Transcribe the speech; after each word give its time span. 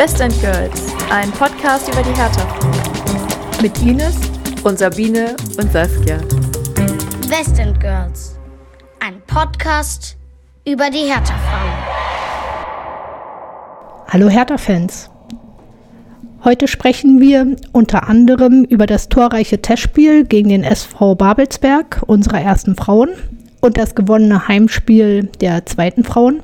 Best 0.00 0.22
and 0.22 0.32
Girls, 0.40 0.94
ein 1.10 1.30
Podcast 1.32 1.86
über 1.92 2.02
die 2.02 2.18
Hertha. 2.18 2.48
Mit 3.60 3.82
Ines 3.82 4.16
und 4.64 4.78
Sabine 4.78 5.36
und 5.58 5.70
Saskia. 5.70 6.18
West 7.28 7.58
End 7.58 7.78
Girls, 7.80 8.38
ein 9.00 9.20
Podcast 9.26 10.16
über 10.66 10.88
die 10.88 11.00
Hertha-Frauen. 11.00 11.72
Hallo 14.08 14.30
Hertha-Fans. 14.30 15.10
Heute 16.44 16.66
sprechen 16.66 17.20
wir 17.20 17.54
unter 17.72 18.08
anderem 18.08 18.64
über 18.64 18.86
das 18.86 19.10
torreiche 19.10 19.60
Testspiel 19.60 20.24
gegen 20.24 20.48
den 20.48 20.64
SV 20.64 21.14
Babelsberg 21.14 22.04
unserer 22.06 22.40
ersten 22.40 22.74
Frauen 22.74 23.10
und 23.60 23.76
das 23.76 23.94
gewonnene 23.94 24.48
Heimspiel 24.48 25.28
der 25.42 25.66
zweiten 25.66 26.04
Frauen. 26.04 26.42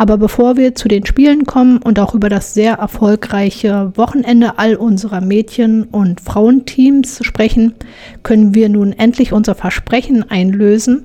Aber 0.00 0.16
bevor 0.16 0.56
wir 0.56 0.74
zu 0.74 0.88
den 0.88 1.04
Spielen 1.04 1.44
kommen 1.44 1.76
und 1.76 2.00
auch 2.00 2.14
über 2.14 2.30
das 2.30 2.54
sehr 2.54 2.76
erfolgreiche 2.76 3.92
Wochenende 3.96 4.58
all 4.58 4.74
unserer 4.74 5.20
Mädchen- 5.20 5.84
und 5.84 6.22
Frauenteams 6.22 7.20
sprechen, 7.22 7.74
können 8.22 8.54
wir 8.54 8.70
nun 8.70 8.94
endlich 8.94 9.34
unser 9.34 9.54
Versprechen 9.54 10.24
einlösen 10.30 11.02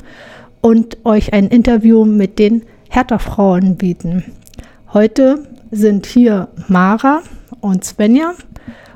und 0.61 0.95
euch 1.03 1.33
ein 1.33 1.49
Interview 1.49 2.05
mit 2.05 2.39
den 2.39 2.61
Hertha-Frauen 2.89 3.75
bieten. 3.75 4.31
Heute 4.93 5.43
sind 5.71 6.05
hier 6.05 6.47
Mara 6.69 7.21
und 7.59 7.83
Svenja. 7.83 8.31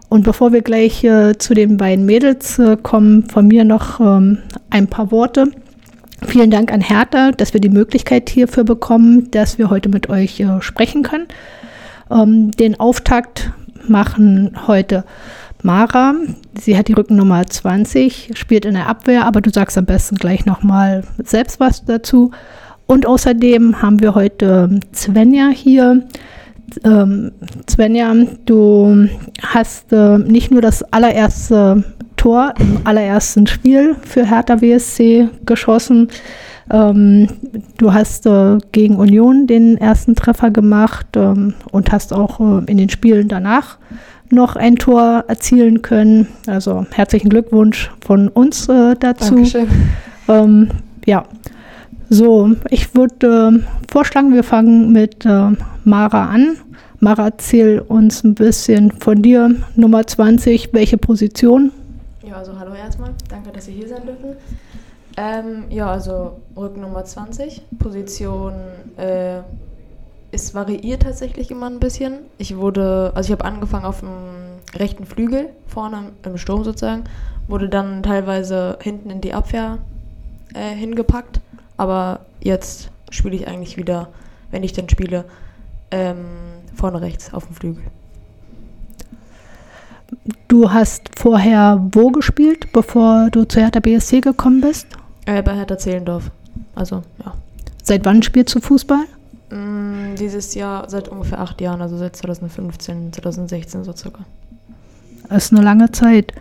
Und 0.07 0.23
bevor 0.23 0.53
wir 0.53 0.61
gleich 0.61 1.03
äh, 1.03 1.37
zu 1.37 1.53
den 1.53 1.75
beiden 1.75 2.05
Mädels 2.05 2.57
äh, 2.57 2.77
kommen, 2.81 3.27
von 3.27 3.49
mir 3.49 3.65
noch 3.65 3.99
ähm, 3.99 4.37
ein 4.69 4.87
paar 4.87 5.11
Worte. 5.11 5.51
Vielen 6.25 6.51
Dank 6.51 6.71
an 6.71 6.81
Hertha, 6.81 7.31
dass 7.31 7.53
wir 7.53 7.61
die 7.61 7.69
Möglichkeit 7.69 8.29
hierfür 8.29 8.63
bekommen, 8.63 9.31
dass 9.31 9.57
wir 9.57 9.69
heute 9.69 9.89
mit 9.89 10.09
euch 10.09 10.39
äh, 10.39 10.61
sprechen 10.61 11.03
können. 11.03 11.27
Ähm, 12.11 12.51
den 12.51 12.79
Auftakt 12.79 13.51
machen 13.87 14.51
heute 14.67 15.03
Mara. 15.63 16.13
Sie 16.59 16.77
hat 16.77 16.87
die 16.87 16.93
Rückennummer 16.93 17.45
20, 17.45 18.31
spielt 18.35 18.65
in 18.65 18.75
der 18.75 18.87
Abwehr, 18.87 19.25
aber 19.25 19.41
du 19.41 19.49
sagst 19.49 19.77
am 19.77 19.85
besten 19.85 20.15
gleich 20.15 20.45
nochmal 20.45 21.03
selbst 21.23 21.59
was 21.59 21.85
dazu. 21.85 22.31
Und 22.85 23.05
außerdem 23.05 23.81
haben 23.81 23.99
wir 23.99 24.15
heute 24.15 24.79
Svenja 24.93 25.49
hier. 25.49 26.07
Ähm, 26.83 27.31
Svenja, 27.69 28.13
du 28.45 29.09
hast 29.41 29.91
äh, 29.91 30.17
nicht 30.17 30.51
nur 30.51 30.61
das 30.61 30.83
allererste 30.83 31.83
Tor 32.19 32.53
im 32.59 32.81
allerersten 32.83 33.47
Spiel 33.47 33.95
für 34.01 34.25
Hertha 34.25 34.59
WSC 34.59 35.29
geschossen. 35.45 36.09
Ähm, 36.69 37.29
du 37.77 37.93
hast 37.93 38.25
äh, 38.25 38.57
gegen 38.73 38.97
Union 38.97 39.47
den 39.47 39.77
ersten 39.77 40.15
Treffer 40.15 40.51
gemacht 40.51 41.07
ähm, 41.15 41.53
und 41.71 41.93
hast 41.93 42.11
auch 42.13 42.41
äh, 42.41 42.69
in 42.69 42.77
den 42.77 42.89
Spielen 42.89 43.29
danach 43.29 43.77
noch 44.29 44.57
ein 44.57 44.75
Tor 44.75 45.23
erzielen 45.29 45.81
können. 45.81 46.27
Also 46.45 46.85
herzlichen 46.91 47.29
Glückwunsch 47.29 47.89
von 48.05 48.27
uns 48.27 48.67
äh, 48.67 48.95
dazu. 48.99 49.35
Dankeschön. 49.35 49.67
Ähm, 50.27 50.67
ja, 51.05 51.23
so, 52.09 52.51
ich 52.69 52.93
würde 52.95 53.61
äh, 53.63 53.89
vorschlagen, 53.89 54.33
wir 54.33 54.43
fangen 54.43 54.91
mit 54.91 55.25
äh, 55.25 55.51
Mara 55.85 56.25
an. 56.25 56.57
Mara, 56.99 57.27
erzähl 57.27 57.79
uns 57.79 58.25
ein 58.25 58.35
bisschen 58.35 58.91
von 58.91 59.21
dir. 59.21 59.55
Nummer 59.77 60.05
20, 60.05 60.73
welche 60.73 60.97
Position? 60.97 61.71
Ja, 62.21 62.35
also 62.35 62.59
hallo 62.59 62.73
erstmal. 62.73 63.13
Danke, 63.29 63.51
dass 63.51 63.65
Sie 63.65 63.71
hier 63.71 63.87
sein 63.87 64.05
dürfen. 64.05 64.35
Ähm, 65.15 65.65
ja, 65.69 65.89
also 65.89 66.39
Rückennummer 66.55 67.05
20. 67.05 67.61
Position 67.79 68.53
äh, 68.97 69.39
ist 70.31 70.53
variiert 70.53 71.03
tatsächlich 71.03 71.49
immer 71.49 71.69
ein 71.69 71.79
bisschen. 71.79 72.19
Ich 72.37 72.57
wurde, 72.57 73.11
also 73.15 73.27
ich 73.27 73.31
habe 73.31 73.45
angefangen 73.45 73.85
auf 73.85 74.01
dem 74.01 74.09
rechten 74.75 75.05
Flügel, 75.05 75.49
vorne 75.67 76.11
im 76.23 76.37
Sturm 76.37 76.63
sozusagen, 76.63 77.05
wurde 77.47 77.69
dann 77.69 78.03
teilweise 78.03 78.77
hinten 78.81 79.09
in 79.09 79.21
die 79.21 79.33
Abwehr 79.33 79.77
äh, 80.53 80.75
hingepackt. 80.75 81.39
Aber 81.77 82.19
jetzt 82.41 82.91
spiele 83.11 83.35
ich 83.35 83.47
eigentlich 83.47 83.77
wieder, 83.77 84.09
wenn 84.51 84.63
ich 84.63 84.73
denn 84.73 84.89
spiele, 84.89 85.23
ähm, 85.91 86.25
vorne 86.75 87.01
rechts 87.01 87.33
auf 87.33 87.47
dem 87.47 87.55
Flügel. 87.55 87.83
Du 90.47 90.71
hast 90.71 91.09
vorher 91.17 91.87
wo 91.91 92.09
gespielt, 92.09 92.71
bevor 92.73 93.29
du 93.31 93.45
zu 93.45 93.59
Hertha 93.59 93.79
BSC 93.79 94.21
gekommen 94.21 94.61
bist? 94.61 94.87
Äh, 95.25 95.41
bei 95.43 95.53
Hertha 95.55 95.77
Zehlendorf. 95.77 96.31
Also, 96.75 97.03
ja. 97.23 97.33
Seit 97.83 98.05
wann 98.05 98.23
spielst 98.23 98.55
du 98.55 98.59
Fußball? 98.59 99.05
Mm, 99.51 100.15
dieses 100.15 100.55
Jahr 100.55 100.89
seit 100.89 101.07
ungefähr 101.09 101.39
acht 101.39 101.59
Jahren, 101.61 101.81
also 101.81 101.97
seit 101.97 102.15
2015, 102.15 103.13
2016 103.13 103.83
so 103.83 103.93
circa. 103.93 104.25
Das 105.27 105.45
ist 105.45 105.53
eine 105.53 105.63
lange 105.63 105.91
Zeit. 105.91 106.33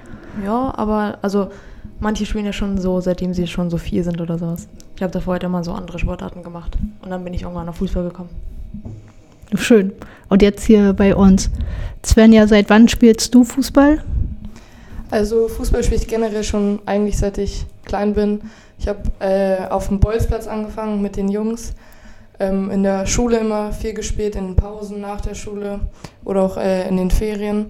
Ja, 0.45 0.73
aber 0.77 1.19
also 1.23 1.51
manche 2.01 2.27
spielen 2.27 2.47
ja 2.47 2.53
schon 2.53 2.79
so, 2.79 3.01
seitdem 3.01 3.35
sie 3.35 3.47
schon 3.47 3.71
so 3.71 3.77
vier 3.79 4.05
sind 4.05 4.21
oder 4.21 4.39
sowas. 4.39 4.69
Ich 4.97 5.03
habe 5.03 5.13
davor 5.13 5.35
halt 5.35 5.45
immer 5.45 5.65
so 5.65 5.73
andere 5.73 5.99
Sportarten 5.99 6.43
gemacht. 6.43 6.77
Und 7.03 7.11
dann 7.11 7.25
bin 7.25 7.35
ich 7.35 7.43
irgendwann 7.43 7.69
auf 7.69 7.77
Fußball 7.77 8.05
gekommen. 8.05 8.31
Schön. 9.55 9.93
Und 10.29 10.43
jetzt 10.43 10.65
hier 10.65 10.93
bei 10.93 11.15
uns. 11.15 11.51
Svenja, 12.05 12.47
seit 12.47 12.71
wann 12.71 12.89
spielst 12.89 13.35
du 13.35 13.45
Fußball? 13.45 14.03
Also 15.11 15.49
Fußball 15.49 15.83
spiele 15.83 16.01
ich 16.01 16.09
generell 16.09 16.45
schon 16.45 16.81
eigentlich 16.85 17.17
seit 17.19 17.39
ich 17.39 17.65
klein 17.85 18.15
bin. 18.15 18.43
Ich 18.79 18.89
habe 18.89 19.01
äh, 19.21 19.67
auf 19.69 19.89
dem 19.89 20.01
Bolzplatz 20.01 20.47
angefangen 20.47 21.01
mit 21.01 21.17
den 21.17 21.29
Jungs. 21.29 21.73
Ähm, 22.39 22.71
in 22.71 22.83
der 22.83 23.07
Schule 23.07 23.39
immer 23.39 23.73
viel 23.73 23.95
gespielt, 23.95 24.37
in 24.37 24.49
den 24.49 24.57
Pausen 24.57 25.01
nach 25.01 25.21
der 25.21 25.35
Schule 25.35 25.81
oder 26.25 26.43
auch 26.43 26.57
äh, 26.57 26.87
in 26.87 26.97
den 26.97 27.11
Ferien. 27.11 27.67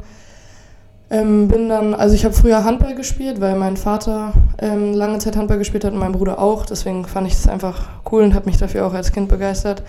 Ähm, 1.11 1.49
bin 1.49 1.71
dann, 1.71 1.95
also 1.95 2.15
ich 2.15 2.27
habe 2.27 2.35
früher 2.35 2.65
Handball 2.65 2.95
gespielt, 2.95 3.41
weil 3.41 3.57
mein 3.57 3.79
Vater 3.79 4.35
ähm, 4.59 4.93
lange 4.93 5.19
Zeit 5.19 5.37
Handball 5.37 5.57
gespielt 5.57 5.85
hat 5.85 5.95
und 5.95 5.99
mein 5.99 6.13
Bruder 6.13 6.39
auch. 6.39 6.67
Deswegen 6.67 7.07
fand 7.07 7.27
ich 7.29 7.33
es 7.33 7.49
einfach 7.49 7.89
cool 8.13 8.25
und 8.25 8.35
habe 8.35 8.47
mich 8.47 8.59
dafür 8.59 8.87
auch 8.87 8.93
als 8.93 9.13
Kind 9.13 9.29
begeistert. 9.29 9.83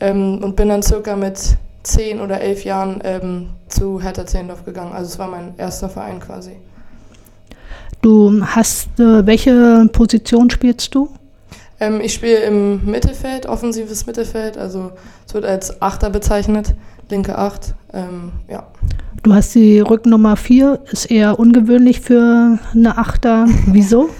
Ähm, 0.00 0.42
und 0.42 0.56
bin 0.56 0.68
dann 0.68 0.82
circa 0.82 1.14
mit 1.16 1.56
zehn 1.82 2.20
oder 2.20 2.40
elf 2.40 2.64
Jahren 2.64 3.00
ähm, 3.04 3.50
zu 3.68 4.00
Hertha 4.02 4.26
Zehlendorf 4.26 4.64
gegangen. 4.64 4.92
Also 4.92 5.08
es 5.08 5.18
war 5.18 5.28
mein 5.28 5.54
erster 5.56 5.88
Verein 5.88 6.20
quasi. 6.20 6.52
Du 8.02 8.42
hast, 8.44 8.88
äh, 8.98 9.26
welche 9.26 9.86
Position 9.92 10.48
spielst 10.48 10.94
du? 10.94 11.10
Ähm, 11.80 12.00
ich 12.00 12.14
spiele 12.14 12.38
im 12.40 12.84
Mittelfeld, 12.84 13.46
offensives 13.46 14.06
Mittelfeld, 14.06 14.58
also 14.58 14.92
es 15.26 15.34
wird 15.34 15.44
als 15.44 15.80
Achter 15.80 16.10
bezeichnet, 16.10 16.74
linke 17.08 17.36
Acht, 17.36 17.74
ähm, 17.92 18.32
ja. 18.48 18.66
Du 19.22 19.34
hast 19.34 19.54
die 19.54 19.80
Rücknummer 19.80 20.36
4, 20.36 20.80
ist 20.92 21.10
eher 21.10 21.38
ungewöhnlich 21.38 22.00
für 22.00 22.58
eine 22.72 22.96
Achter. 22.96 23.46
Wieso? 23.66 24.10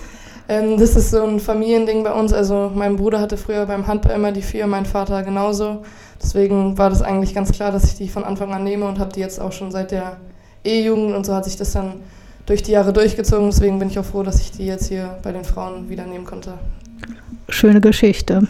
Ähm, 0.50 0.78
das 0.78 0.96
ist 0.96 1.12
so 1.12 1.22
ein 1.22 1.38
Familiending 1.38 2.02
bei 2.02 2.12
uns. 2.12 2.32
Also 2.32 2.72
mein 2.74 2.96
Bruder 2.96 3.20
hatte 3.20 3.36
früher 3.36 3.66
beim 3.66 3.86
Handball 3.86 4.16
immer 4.16 4.32
die 4.32 4.42
4, 4.42 4.66
mein 4.66 4.84
Vater 4.84 5.22
genauso. 5.22 5.84
Deswegen 6.20 6.76
war 6.76 6.90
das 6.90 7.02
eigentlich 7.02 7.34
ganz 7.34 7.52
klar, 7.52 7.70
dass 7.70 7.84
ich 7.84 7.94
die 7.94 8.08
von 8.08 8.24
Anfang 8.24 8.52
an 8.52 8.64
nehme 8.64 8.88
und 8.88 8.98
habe 8.98 9.12
die 9.12 9.20
jetzt 9.20 9.40
auch 9.40 9.52
schon 9.52 9.70
seit 9.70 9.92
der 9.92 10.16
E-Jugend 10.64 11.14
und 11.14 11.24
so 11.24 11.34
hat 11.34 11.44
sich 11.44 11.56
das 11.56 11.72
dann 11.72 12.00
durch 12.46 12.64
die 12.64 12.72
Jahre 12.72 12.92
durchgezogen. 12.92 13.48
Deswegen 13.48 13.78
bin 13.78 13.90
ich 13.90 13.98
auch 14.00 14.04
froh, 14.04 14.24
dass 14.24 14.40
ich 14.40 14.50
die 14.50 14.66
jetzt 14.66 14.88
hier 14.88 15.18
bei 15.22 15.30
den 15.30 15.44
Frauen 15.44 15.88
wieder 15.88 16.04
nehmen 16.04 16.24
konnte. 16.24 16.54
Schöne 17.48 17.80
Geschichte. 17.80 18.48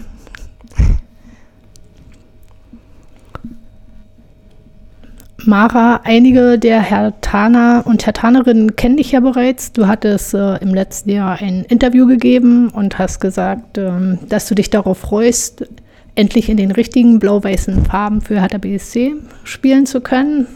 Mara, 5.47 6.01
einige 6.05 6.59
der 6.59 6.81
Hertaner 6.81 7.83
und 7.87 8.07
Hertanerinnen 8.07 8.77
kennen 8.77 8.97
dich 8.97 9.13
ja 9.13 9.21
bereits. 9.21 9.73
Du 9.73 9.87
hattest 9.87 10.35
äh, 10.35 10.57
im 10.57 10.75
letzten 10.75 11.11
Jahr 11.11 11.41
ein 11.41 11.65
Interview 11.65 12.07
gegeben 12.07 12.69
und 12.71 12.99
hast 12.99 13.21
gesagt, 13.21 13.79
ähm, 13.79 14.19
dass 14.29 14.49
du 14.49 14.55
dich 14.55 14.71
darauf 14.71 14.99
freust, 14.99 15.67
endlich 16.15 16.49
in 16.49 16.57
den 16.57 16.71
richtigen 16.71 17.19
blau-weißen 17.19 17.85
Farben 17.85 18.21
für 18.21 18.41
Hertha 18.41 18.59
BSC 18.59 19.15
spielen 19.45 19.87
zu 19.87 20.01
können. 20.01 20.47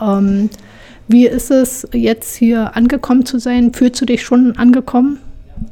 Ähm, 0.00 0.50
wie 1.08 1.26
ist 1.26 1.50
es 1.50 1.88
jetzt 1.92 2.36
hier 2.36 2.76
angekommen 2.76 3.26
zu 3.26 3.38
sein? 3.38 3.74
Fühlst 3.74 4.00
du 4.00 4.06
dich 4.06 4.22
schon 4.22 4.56
angekommen? 4.56 5.18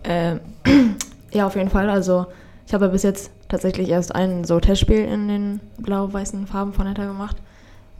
Äh, 0.03 0.37
ja, 1.33 1.47
auf 1.47 1.57
jeden 1.57 1.71
Fall. 1.71 1.89
Also 1.89 2.27
ich 2.67 2.75
habe 2.75 2.89
bis 2.89 3.03
jetzt 3.03 3.31
tatsächlich 3.49 3.89
erst 3.89 4.15
ein 4.15 4.45
so 4.45 4.61
Testspiel 4.61 5.05
in 5.05 5.29
den 5.29 5.61
blau-weißen 5.79 6.47
Farben 6.47 6.73
von 6.73 6.87
Hertha 6.87 7.07
gemacht. 7.07 7.37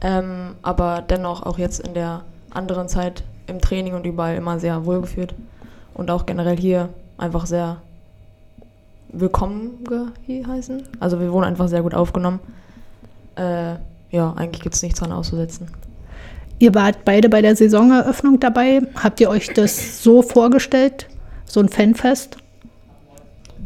Ähm, 0.01 0.55
aber 0.61 1.03
dennoch 1.07 1.43
auch 1.43 1.57
jetzt 1.57 1.79
in 1.79 1.93
der 1.93 2.23
anderen 2.51 2.87
Zeit 2.87 3.23
im 3.47 3.59
Training 3.59 3.93
und 3.93 4.05
überall 4.05 4.35
immer 4.35 4.59
sehr 4.59 4.85
wohlgefühlt. 4.85 5.33
Und 5.93 6.09
auch 6.11 6.25
generell 6.25 6.57
hier 6.57 6.89
einfach 7.17 7.45
sehr 7.45 7.77
willkommen 9.11 9.83
geheißen. 10.27 10.83
Also 10.99 11.19
wir 11.19 11.31
wurden 11.31 11.45
einfach 11.45 11.67
sehr 11.67 11.81
gut 11.81 11.93
aufgenommen. 11.93 12.39
Äh, 13.35 13.75
ja, 14.11 14.33
eigentlich 14.35 14.61
gibt 14.61 14.75
es 14.75 14.83
nichts 14.83 14.99
dran 14.99 15.11
auszusetzen. 15.11 15.67
Ihr 16.59 16.75
wart 16.75 17.05
beide 17.05 17.29
bei 17.29 17.41
der 17.41 17.55
Saisoneröffnung 17.55 18.39
dabei. 18.39 18.81
Habt 18.95 19.19
ihr 19.21 19.29
euch 19.29 19.53
das 19.53 20.03
so 20.03 20.21
vorgestellt? 20.21 21.07
So 21.45 21.59
ein 21.59 21.69
Fanfest? 21.69 22.37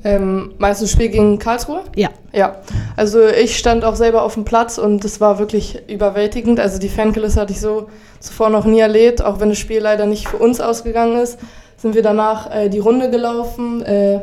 Ähm, 0.06 0.54
meinst 0.58 0.82
du 0.82 0.88
Spiel 0.88 1.10
gegen 1.10 1.40
Karlsruhe? 1.40 1.82
Ja. 1.96 2.10
Ja, 2.34 2.58
also 2.98 3.26
ich 3.26 3.58
stand 3.58 3.86
auch 3.86 3.96
selber 3.96 4.24
auf 4.24 4.34
dem 4.34 4.44
Platz 4.44 4.78
und 4.78 5.06
es 5.06 5.22
war 5.22 5.40
wirklich 5.40 5.88
überwältigend. 5.88 6.60
Also 6.60 6.80
die 6.80 6.90
Fankulisse 6.90 7.40
hatte 7.40 7.54
ich 7.54 7.62
so 7.62 7.90
zuvor 8.20 8.50
noch 8.50 8.66
nie 8.66 8.80
erlebt, 8.80 9.24
auch 9.24 9.40
wenn 9.40 9.50
das 9.50 9.60
Spiel 9.60 9.80
leider 9.80 10.06
nicht 10.06 10.28
für 10.28 10.38
uns 10.38 10.60
ausgegangen 10.60 11.18
ist. 11.18 11.38
Sind 11.78 11.96
wir 11.96 12.02
danach 12.02 12.54
äh, 12.54 12.70
die 12.70 12.80
Runde 12.80 13.10
gelaufen. 13.10 13.82
Äh, 13.84 14.22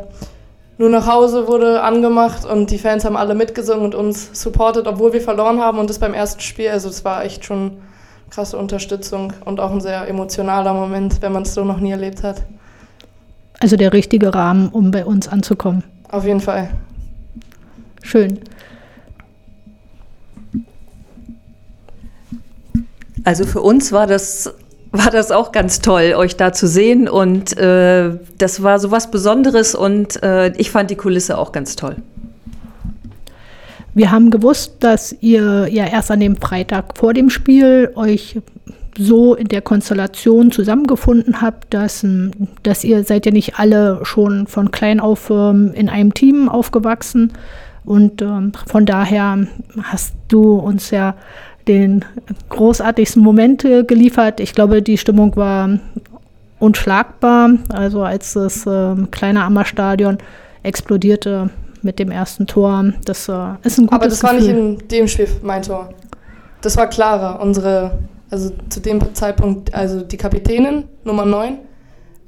nur 0.77 0.89
nach 0.89 1.07
Hause 1.07 1.47
wurde 1.47 1.83
angemacht 1.83 2.45
und 2.45 2.71
die 2.71 2.79
Fans 2.79 3.05
haben 3.05 3.17
alle 3.17 3.35
mitgesungen 3.35 3.85
und 3.85 3.95
uns 3.95 4.31
supportet, 4.33 4.87
obwohl 4.87 5.13
wir 5.13 5.21
verloren 5.21 5.61
haben 5.61 5.79
und 5.79 5.91
das 5.91 5.99
beim 5.99 6.15
ersten 6.15 6.41
Spiel. 6.41 6.71
Also 6.71 6.89
es 6.89 7.05
war 7.05 7.25
echt 7.25 7.45
schon 7.45 7.79
krasse 8.31 8.57
Unterstützung 8.57 9.33
und 9.45 9.61
auch 9.61 9.73
ein 9.73 9.81
sehr 9.81 10.09
emotionaler 10.09 10.73
Moment, 10.73 11.21
wenn 11.21 11.33
man 11.33 11.43
es 11.43 11.55
so 11.55 11.65
noch 11.65 11.81
nie 11.81 11.91
erlebt 11.91 12.23
hat. 12.23 12.43
Also 13.61 13.77
der 13.77 13.93
richtige 13.93 14.35
Rahmen, 14.35 14.69
um 14.69 14.91
bei 14.91 15.05
uns 15.05 15.29
anzukommen. 15.29 15.85
Auf 16.09 16.25
jeden 16.25 16.41
Fall. 16.41 16.71
Schön. 18.03 18.41
Also 23.25 23.45
für 23.45 23.61
uns 23.61 23.93
war 23.93 24.07
das, 24.07 24.53
war 24.93 25.11
das 25.11 25.31
auch 25.31 25.53
ganz 25.53 25.81
toll, 25.81 26.15
euch 26.17 26.37
da 26.37 26.53
zu 26.53 26.67
sehen. 26.67 27.09
Und 27.09 27.57
äh, 27.59 28.19
das 28.39 28.63
war 28.63 28.79
so 28.79 28.91
was 28.91 29.11
Besonderes 29.11 29.75
und 29.75 30.23
äh, 30.23 30.49
ich 30.57 30.71
fand 30.71 30.91
die 30.91 30.97
Kulisse 30.97 31.37
auch 31.37 31.53
ganz 31.53 31.77
toll. 31.77 31.97
Wir 33.93 34.11
haben 34.11 34.31
gewusst, 34.31 34.77
dass 34.81 35.15
ihr 35.21 35.69
ja 35.69 35.85
erst 35.85 36.11
an 36.11 36.21
dem 36.21 36.37
Freitag 36.37 36.97
vor 36.97 37.13
dem 37.13 37.29
Spiel 37.29 37.93
euch 37.97 38.39
so 38.97 39.35
in 39.35 39.49
der 39.49 39.63
Konstellation 39.63 40.51
zusammengefunden 40.51 41.41
habt, 41.41 41.73
dass, 41.73 42.05
dass 42.63 42.85
ihr 42.85 43.05
seid 43.05 43.27
ja 43.27 43.33
nicht 43.33 43.59
alle 43.59 44.01
schon 44.05 44.47
von 44.47 44.71
klein 44.71 45.01
auf 45.01 45.31
ähm, 45.31 45.73
in 45.75 45.89
einem 45.89 46.15
Team 46.15 46.49
aufgewachsen. 46.49 47.33
Und 47.85 48.23
ähm, 48.23 48.53
von 48.67 48.87
daher 48.87 49.47
hast 49.83 50.15
du 50.29 50.55
uns 50.55 50.91
ja 50.91 51.15
den 51.69 52.05
großartigsten 52.49 53.23
Moment 53.23 53.63
geliefert. 53.63 54.41
Ich 54.41 54.55
glaube, 54.55 54.83
die 54.83 54.99
Stimmung 54.99 55.37
war 55.37 55.79
unschlagbar. 56.59 57.51
Also 57.69 58.03
als 58.03 58.35
das 58.35 58.67
äh, 58.67 58.95
kleine 59.11 59.45
Ammerstadion 59.45 60.19
explodierte 60.63 61.51
mit 61.83 61.99
dem 61.99 62.11
ersten 62.11 62.47
Tor, 62.47 62.93
das 63.05 63.29
äh, 63.29 63.33
ist 63.63 63.79
ein 63.79 63.87
gutes 63.87 63.93
Aber 63.93 64.09
das 64.09 64.21
Gefühl. 64.21 64.23
war 64.23 64.33
nicht 64.35 64.49
in 64.49 64.89
dem 64.89 65.09
Spiel 65.09 65.29
mein 65.43 65.63
Tor. 65.63 65.89
Das 66.61 66.77
war 66.77 66.89
Clara, 66.89 67.37
unsere 67.37 67.99
also 68.31 68.53
zu 68.69 68.81
dem 68.81 69.15
Zeitpunkt, 69.15 69.75
also 69.75 70.03
die 70.03 70.17
Kapitänin, 70.17 70.85
Nummer 71.05 71.25
9, 71.25 71.59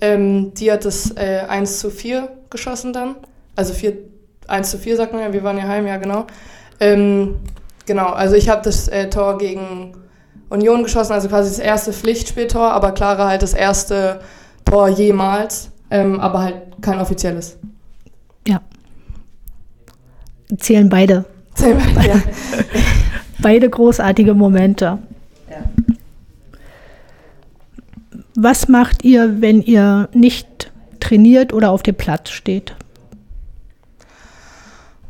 ähm, 0.00 0.52
die 0.54 0.70
hat 0.70 0.84
das 0.84 1.16
äh, 1.16 1.42
1 1.48 1.78
zu 1.78 1.90
4 1.90 2.28
geschossen 2.50 2.92
dann. 2.92 3.14
Also 3.54 3.72
4, 3.72 3.94
1 4.48 4.70
zu 4.70 4.78
4 4.78 4.96
sagt 4.96 5.12
man 5.12 5.22
ja, 5.22 5.32
wir 5.32 5.44
waren 5.44 5.58
ja 5.58 5.64
heim, 5.64 5.86
ja 5.86 5.96
genau. 5.96 6.26
Ähm, 6.80 7.36
genau, 7.86 8.08
also 8.08 8.34
ich 8.34 8.48
habe 8.48 8.62
das 8.64 8.88
äh, 8.88 9.08
Tor 9.08 9.38
gegen 9.38 9.92
Union 10.48 10.82
geschossen, 10.82 11.12
also 11.12 11.28
quasi 11.28 11.50
das 11.50 11.58
erste 11.60 11.92
Pflichtspieltor, 11.92 12.72
aber 12.72 12.92
Clara 12.92 13.28
halt 13.28 13.42
das 13.42 13.54
erste 13.54 14.20
Tor 14.64 14.88
jemals, 14.88 15.70
ähm, 15.90 16.18
aber 16.20 16.42
halt 16.42 16.56
kein 16.80 16.98
offizielles. 16.98 17.58
Ja. 18.46 18.60
Zählen 20.58 20.88
beide. 20.88 21.24
Zählen 21.54 21.80
beide, 21.94 22.08
ja. 22.08 22.14
beide 23.42 23.70
großartige 23.70 24.34
Momente. 24.34 24.98
Was 28.34 28.68
macht 28.68 29.04
ihr, 29.04 29.40
wenn 29.42 29.60
ihr 29.60 30.08
nicht 30.14 30.72
trainiert 31.00 31.52
oder 31.52 31.70
auf 31.70 31.82
dem 31.82 31.94
Platz 31.94 32.30
steht? 32.30 32.74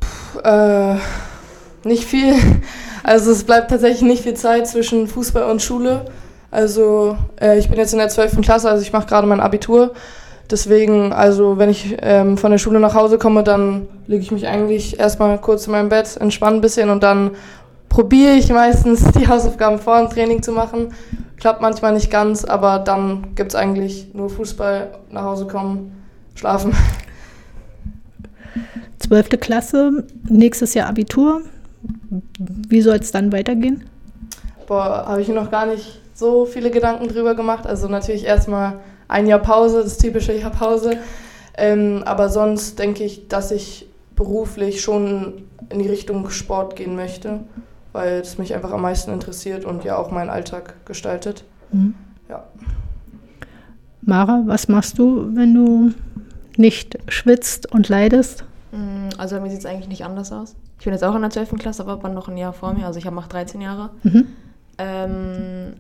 Puh, 0.01 0.41
äh, 0.41 0.97
nicht 1.85 2.05
viel. 2.05 2.35
Also 3.05 3.33
es 3.33 3.45
bleibt 3.45 3.71
tatsächlich 3.71 4.03
nicht 4.03 4.23
viel 4.23 4.35
Zeit 4.35 4.67
zwischen 4.67 5.07
Fußball 5.07 5.51
und 5.51 5.63
Schule. 5.63 6.05
Also 6.51 7.17
äh, 7.41 7.59
ich 7.59 7.69
bin 7.69 7.79
jetzt 7.79 7.93
in 7.93 7.99
der 7.99 8.09
12. 8.09 8.41
Klasse, 8.43 8.71
also 8.71 8.83
ich 8.83 8.93
mache 8.93 9.07
gerade 9.07 9.27
mein 9.27 9.41
Abitur. 9.41 9.93
Deswegen, 10.51 11.13
also 11.13 11.59
wenn 11.59 11.71
ich 11.71 11.97
ähm, 12.03 12.37
von 12.37 12.51
der 12.51 12.59
Schule 12.59 12.79
nach 12.79 12.95
Hause 12.95 13.19
komme, 13.19 13.43
dann 13.43 13.89
lege 14.07 14.23
ich 14.23 14.33
mich 14.33 14.47
eigentlich 14.47 15.01
erstmal 15.01 15.39
kurz 15.41 15.67
in 15.67 15.73
meinem 15.73 15.89
Bett, 15.89 16.17
entspanne 16.21 16.57
ein 16.57 16.61
bisschen 16.61 16.91
und 16.91 17.03
dann 17.03 17.31
probiere 17.89 18.35
ich 18.35 18.51
meistens 18.51 19.03
die 19.19 19.29
Hausaufgaben 19.29 19.79
vor 19.79 19.99
dem 19.99 20.11
Training 20.11 20.43
zu 20.43 20.53
machen. 20.53 20.93
Klappt 21.43 21.61
manchmal 21.61 21.93
nicht 21.93 22.09
ganz, 22.09 22.45
aber 22.45 22.79
dann 22.79 23.35
gibt 23.35 23.51
es 23.51 23.57
eigentlich 23.57 24.15
nur 24.15 24.31
Fußball, 24.31 24.97
nach 25.11 25.25
Hause 25.25 25.49
kommen, 25.49 26.05
schlafen. 26.37 26.73
Zwölfte 29.01 29.39
Klasse, 29.39 30.05
nächstes 30.29 30.75
Jahr 30.75 30.89
Abitur. 30.89 31.43
Wie 32.39 32.81
soll 32.81 32.95
es 32.99 33.11
dann 33.11 33.33
weitergehen? 33.33 33.83
Boah, 34.69 35.05
habe 35.09 35.21
ich 35.21 35.27
mir 35.27 35.35
noch 35.35 35.51
gar 35.51 35.67
nicht 35.67 36.01
so 36.15 36.47
viele 36.47 36.71
Gedanken 36.71 37.09
drüber 37.09 37.35
gemacht. 37.35 37.67
Also 37.67 37.89
natürlich 37.89 38.25
erstmal 38.25 38.79
ein 39.09 39.27
Jahr 39.27 39.41
Pause, 39.41 39.83
das 39.83 39.99
typische 39.99 40.35
Jahr 40.35 40.53
Pause. 40.53 40.99
Ähm, 41.59 42.05
aber 42.05 42.29
sonst 42.29 42.79
denke 42.79 43.03
ich, 43.03 43.27
dass 43.27 43.51
ich 43.51 43.89
beruflich 44.15 44.81
schon 44.81 45.43
in 45.71 45.81
die 45.81 45.89
Richtung 45.89 46.31
Sport 46.31 46.77
gehen 46.77 46.95
möchte 46.95 47.41
weil 47.93 48.21
es 48.21 48.39
mich 48.39 48.55
einfach 48.55 48.73
am 48.73 48.83
meisten 48.83 49.13
interessiert 49.13 49.65
und 49.65 49.85
ja 49.85 49.97
auch 49.97 50.11
meinen 50.11 50.31
Alltag 50.31 50.85
gestaltet. 50.87 51.45
Mhm. 51.71 51.95
Ja. 52.29 52.45
Mara, 54.03 54.43
was 54.47 54.69
machst 54.69 54.99
du, 54.99 55.35
wenn 55.35 55.55
du 55.55 55.93
nicht 56.57 56.99
schwitzt 57.09 57.71
und 57.73 57.89
leidest? 57.89 58.45
Mm, 58.73 59.09
also 59.19 59.37
bei 59.37 59.43
mir 59.43 59.51
sieht 59.51 59.61
es 59.61 59.67
eigentlich 59.67 59.89
nicht 59.89 60.05
anders 60.05 60.33
aus. 60.33 60.57
Ich 60.79 60.85
bin 60.85 60.93
jetzt 60.93 61.05
auch 61.05 61.15
in 61.15 61.21
der 61.21 61.31
12. 61.31 61.59
Klasse, 61.59 61.87
aber 61.87 62.09
noch 62.09 62.29
ein 62.29 62.37
Jahr 62.37 62.53
vor 62.53 62.75
mir. 62.75 62.87
Also 62.87 62.99
ich 62.99 63.07
habe 63.07 63.15
noch 63.15 63.29
13 63.29 63.61
Jahre. 63.61 63.91
Mhm. 64.03 64.27
Ähm, 64.79 65.75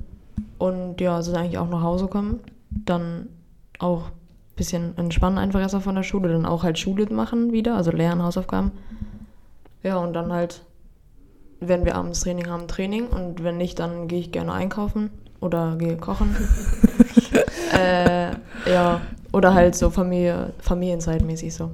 und 0.58 1.00
ja, 1.00 1.16
also 1.16 1.34
eigentlich 1.34 1.58
auch 1.58 1.68
nach 1.68 1.82
Hause 1.82 2.06
kommen. 2.06 2.40
Dann 2.70 3.28
auch 3.78 4.06
ein 4.06 4.56
bisschen 4.56 4.96
entspannen 4.96 5.38
einfach 5.38 5.60
erstmal 5.60 5.82
von 5.82 5.96
der 5.96 6.04
Schule. 6.04 6.28
Dann 6.28 6.46
auch 6.46 6.62
halt 6.62 6.78
Schule 6.78 7.06
machen 7.12 7.52
wieder, 7.52 7.74
also 7.74 7.90
lernen, 7.90 8.22
Hausaufgaben. 8.22 8.70
Ja, 9.82 9.96
und 9.96 10.12
dann 10.12 10.32
halt 10.32 10.62
wenn 11.66 11.84
wir 11.84 11.94
abends 11.94 12.20
Training 12.20 12.48
haben, 12.48 12.68
Training 12.68 13.06
und 13.06 13.42
wenn 13.42 13.56
nicht, 13.56 13.78
dann 13.78 14.08
gehe 14.08 14.20
ich 14.20 14.32
gerne 14.32 14.52
einkaufen 14.52 15.10
oder 15.40 15.76
gehe 15.76 15.96
kochen. 15.96 16.36
äh, 17.72 18.30
ja, 18.70 19.00
oder 19.32 19.54
halt 19.54 19.74
so 19.74 19.90
Familie, 19.90 20.52
Familienzeitmäßig 20.60 21.54
so. 21.54 21.70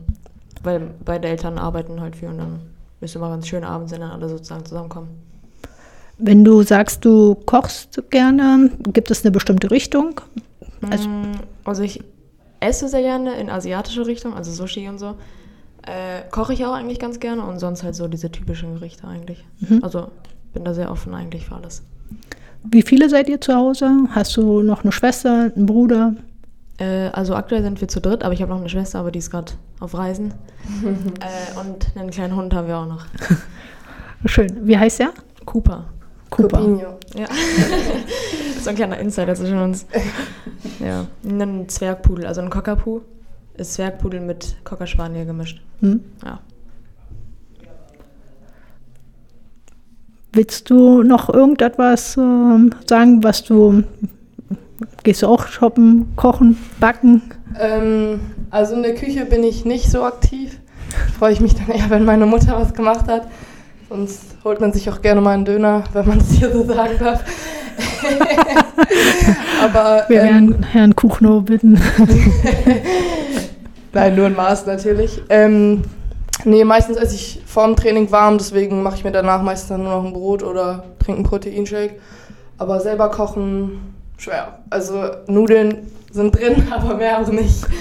Weil 0.63 0.91
beide 1.05 1.29
Eltern 1.29 1.59
arbeiten 1.59 2.01
halt 2.01 2.17
viel 2.17 2.29
und 2.29 2.39
dann 2.39 2.61
ist 3.01 3.17
immer 3.17 3.29
ganz 3.29 3.47
schön 3.47 3.65
abends, 3.65 3.93
wenn 3.93 4.01
dann 4.01 4.11
alle 4.11 4.29
sozusagen 4.29 4.65
zusammenkommen. 4.65 5.09
Wenn 6.19 6.45
du 6.45 6.63
sagst, 6.63 7.05
du 7.05 7.37
kochst 7.47 8.03
gerne, 8.11 8.71
gibt 8.93 9.11
es 9.11 9.25
eine 9.25 9.31
bestimmte 9.31 9.71
Richtung? 9.71 10.21
Also, 10.91 11.09
also 11.65 11.83
ich 11.83 12.03
esse 12.61 12.89
sehr 12.89 13.03
gerne 13.03 13.39
in 13.39 13.51
asiatische 13.51 14.07
Richtung, 14.07 14.35
also 14.35 14.51
Sushi 14.51 14.89
und 14.89 14.99
so. 14.99 15.15
Äh, 15.89 16.29
koche 16.31 16.53
ich 16.53 16.67
auch 16.67 16.75
eigentlich 16.75 16.99
ganz 16.99 17.19
gerne 17.19 17.43
und 17.43 17.59
sonst 17.59 17.83
halt 17.83 17.95
so 17.95 18.09
diese 18.09 18.31
typischen 18.31 18.75
Gerichte 18.75 19.07
eigentlich. 19.09 19.43
Mhm. 19.61 19.83
Also 19.83 20.09
bin 20.53 20.63
da 20.65 20.75
sehr 20.75 20.91
offen 20.91 21.15
eigentlich 21.15 21.47
für 21.47 21.55
alles. 21.55 21.83
Wie 22.63 22.83
viele 22.83 23.09
seid 23.09 23.31
ihr 23.31 23.41
zu 23.41 23.55
Hause? 23.55 23.91
Hast 24.11 24.37
du 24.37 24.61
noch 24.63 24.83
eine 24.83 24.93
Schwester, 24.93 25.51
einen 25.57 25.65
Bruder? 25.65 26.15
Äh, 26.79 27.09
also 27.13 27.35
aktuell 27.35 27.63
sind 27.63 27.81
wir 27.81 27.89
zu 27.89 28.03
dritt, 28.03 28.23
aber 28.23 28.35
ich 28.35 28.43
habe 28.43 28.53
noch 28.53 28.61
eine 28.61 28.69
Schwester, 28.69 28.99
aber 28.99 29.11
die 29.11 29.21
ist 29.21 29.31
gerade 29.31 29.53
auf 29.81 29.97
Reisen. 29.97 30.35
äh, 30.85 31.59
und 31.59 31.97
einen 31.97 32.11
kleinen 32.11 32.37
Hund 32.37 32.53
haben 32.53 32.69
wir 32.69 32.77
auch 32.77 32.87
noch. 32.87 33.07
Schön. 34.27 34.67
Wie 34.67 34.77
heißt 34.77 34.99
der? 34.99 35.13
Cooper. 35.47 35.87
Cooper. 36.29 36.99
Ja. 37.15 37.27
so 38.61 38.69
ein 38.69 38.77
kleiner 38.77 38.99
Insider 38.99 39.35
zwischen 39.35 39.59
uns. 39.59 39.87
Ja. 40.81 41.07
Ein 41.25 41.67
Zwergpudel, 41.67 42.27
also 42.27 42.43
ein 42.43 42.51
Cockapoo 42.51 43.01
ist 43.59 43.75
Zwergpudel 43.75 44.21
mit 44.21 44.57
Cocker 44.65 44.87
Spaniel 44.87 45.27
gemischt. 45.27 45.61
Hm? 45.81 46.01
Ja. 46.25 46.41
Willst 50.33 50.71
du 50.71 51.03
noch 51.03 51.29
irgendetwas 51.33 52.17
äh, 52.17 52.71
sagen, 52.87 53.25
was 53.25 53.45
du 53.45 53.83
gehst 55.03 55.23
du 55.23 55.27
auch 55.27 55.47
shoppen, 55.47 56.15
kochen, 56.17 56.57
backen? 56.81 57.23
Ähm, 57.59 58.21
also 58.51 58.75
in 58.75 58.83
der 58.83 58.95
Küche 58.95 59.25
bin 59.25 59.43
ich 59.43 59.65
nicht 59.65 59.91
so 59.91 60.05
aktiv. 60.05 60.61
Freue 61.19 61.33
ich 61.33 61.41
mich 61.41 61.55
dann 61.55 61.69
eher, 61.69 61.91
wenn 61.91 62.05
meine 62.05 62.27
Mutter 62.27 62.59
was 62.59 62.75
gemacht 62.75 63.09
hat. 63.09 63.29
Sonst 63.89 64.37
holt 64.45 64.61
man 64.61 64.73
sich 64.73 64.91
auch 64.91 65.01
gerne 65.01 65.21
mal 65.21 65.33
einen 65.35 65.45
Döner, 65.45 65.85
wenn 65.93 66.07
man 66.07 66.19
es 66.19 66.31
hier 66.33 66.53
so 66.53 66.65
sagen 66.65 66.95
darf. 66.99 67.25
Aber, 69.63 70.05
Wir 70.09 70.23
werden 70.23 70.55
ähm, 70.55 70.63
Herrn 70.63 70.95
Kuchno 70.95 71.41
bitten. 71.41 71.81
Nein, 73.93 74.17
nur 74.17 74.27
ein 74.27 74.37
Maß 74.37 74.67
natürlich. 74.67 75.23
Ähm, 75.29 75.83
nee, 76.45 76.65
meistens 76.65 76.97
esse 76.97 77.15
ich 77.15 77.43
vorm 77.47 77.77
Training 77.77 78.11
warm, 78.11 78.39
deswegen 78.39 78.83
mache 78.83 78.97
ich 78.97 79.05
mir 79.05 79.13
danach 79.13 79.43
meistens 79.43 79.79
nur 79.79 79.89
noch 79.89 80.05
ein 80.05 80.13
Brot 80.13 80.43
oder 80.43 80.85
trinke 80.99 81.19
einen 81.19 81.25
Proteinshake. 81.25 81.97
Aber 82.59 82.81
selber 82.81 83.11
kochen, 83.11 83.95
schwer. 84.19 84.59
Also 84.71 85.05
Nudeln 85.27 85.87
sind 86.11 86.39
drin, 86.39 86.65
aber 86.71 86.97
mehr 86.97 87.21
auch 87.21 87.29
nicht. 87.29 87.67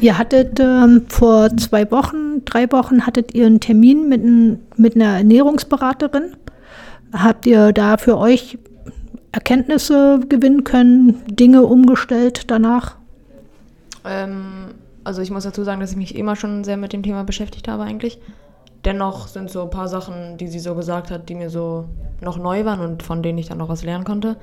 Ihr 0.00 0.18
hattet 0.18 0.58
ähm, 0.58 1.04
vor 1.08 1.56
zwei 1.56 1.88
Wochen, 1.92 2.44
drei 2.44 2.70
Wochen, 2.72 3.06
hattet 3.06 3.34
ihr 3.34 3.46
einen 3.46 3.60
Termin 3.60 4.08
mit, 4.08 4.24
ein, 4.24 4.58
mit 4.76 4.96
einer 4.96 5.18
Ernährungsberaterin. 5.18 6.32
Habt 7.12 7.46
ihr 7.46 7.72
da 7.72 7.96
für 7.98 8.18
euch 8.18 8.58
Erkenntnisse 9.30 10.18
gewinnen 10.28 10.64
können, 10.64 11.22
Dinge 11.28 11.62
umgestellt 11.62 12.50
danach? 12.50 12.96
Ähm, 14.04 14.74
also 15.04 15.22
ich 15.22 15.30
muss 15.30 15.44
dazu 15.44 15.64
sagen, 15.64 15.80
dass 15.80 15.90
ich 15.90 15.96
mich 15.96 16.14
immer 16.14 16.36
schon 16.36 16.64
sehr 16.64 16.76
mit 16.76 16.92
dem 16.92 17.02
Thema 17.02 17.24
beschäftigt 17.24 17.68
habe 17.68 17.82
eigentlich. 17.82 18.20
Dennoch 18.84 19.28
sind 19.28 19.50
so 19.50 19.62
ein 19.62 19.70
paar 19.70 19.88
Sachen, 19.88 20.36
die 20.38 20.48
sie 20.48 20.58
so 20.58 20.74
gesagt 20.74 21.10
hat, 21.10 21.28
die 21.28 21.34
mir 21.34 21.50
so 21.50 21.88
noch 22.20 22.36
neu 22.36 22.64
waren 22.64 22.80
und 22.80 23.02
von 23.02 23.22
denen 23.22 23.38
ich 23.38 23.48
dann 23.48 23.58
noch 23.58 23.68
was 23.68 23.84
lernen 23.84 24.04
konnte. 24.04 24.36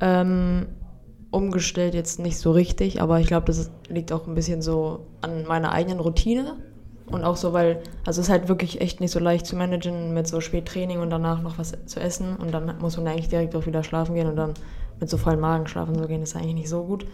Ähm, 0.00 0.66
umgestellt 1.30 1.94
jetzt 1.94 2.18
nicht 2.18 2.38
so 2.38 2.52
richtig, 2.52 3.00
aber 3.00 3.20
ich 3.20 3.26
glaube, 3.26 3.46
das 3.46 3.70
liegt 3.88 4.12
auch 4.12 4.26
ein 4.26 4.34
bisschen 4.34 4.62
so 4.62 5.06
an 5.20 5.46
meiner 5.46 5.72
eigenen 5.72 6.00
Routine. 6.00 6.56
Und 7.06 7.22
auch 7.22 7.36
so, 7.36 7.52
weil, 7.52 7.82
also 8.06 8.20
es 8.20 8.28
ist 8.28 8.32
halt 8.32 8.48
wirklich 8.48 8.80
echt 8.80 9.00
nicht 9.00 9.10
so 9.10 9.18
leicht 9.18 9.44
zu 9.44 9.56
managen 9.56 10.14
mit 10.14 10.26
so 10.26 10.40
Spättraining 10.40 11.00
und 11.00 11.10
danach 11.10 11.42
noch 11.42 11.58
was 11.58 11.74
zu 11.84 12.00
essen 12.00 12.36
und 12.36 12.52
dann 12.52 12.78
muss 12.78 12.96
man 12.96 13.06
eigentlich 13.08 13.28
direkt 13.28 13.54
auch 13.54 13.66
wieder 13.66 13.84
schlafen 13.84 14.14
gehen 14.14 14.26
und 14.26 14.36
dann 14.36 14.54
mit 15.00 15.10
so 15.10 15.18
vollem 15.18 15.40
Magen 15.40 15.66
schlafen 15.66 15.98
so 15.98 16.06
gehen, 16.06 16.22
ist 16.22 16.34
eigentlich 16.34 16.54
nicht 16.54 16.68
so 16.70 16.84
gut. 16.84 17.04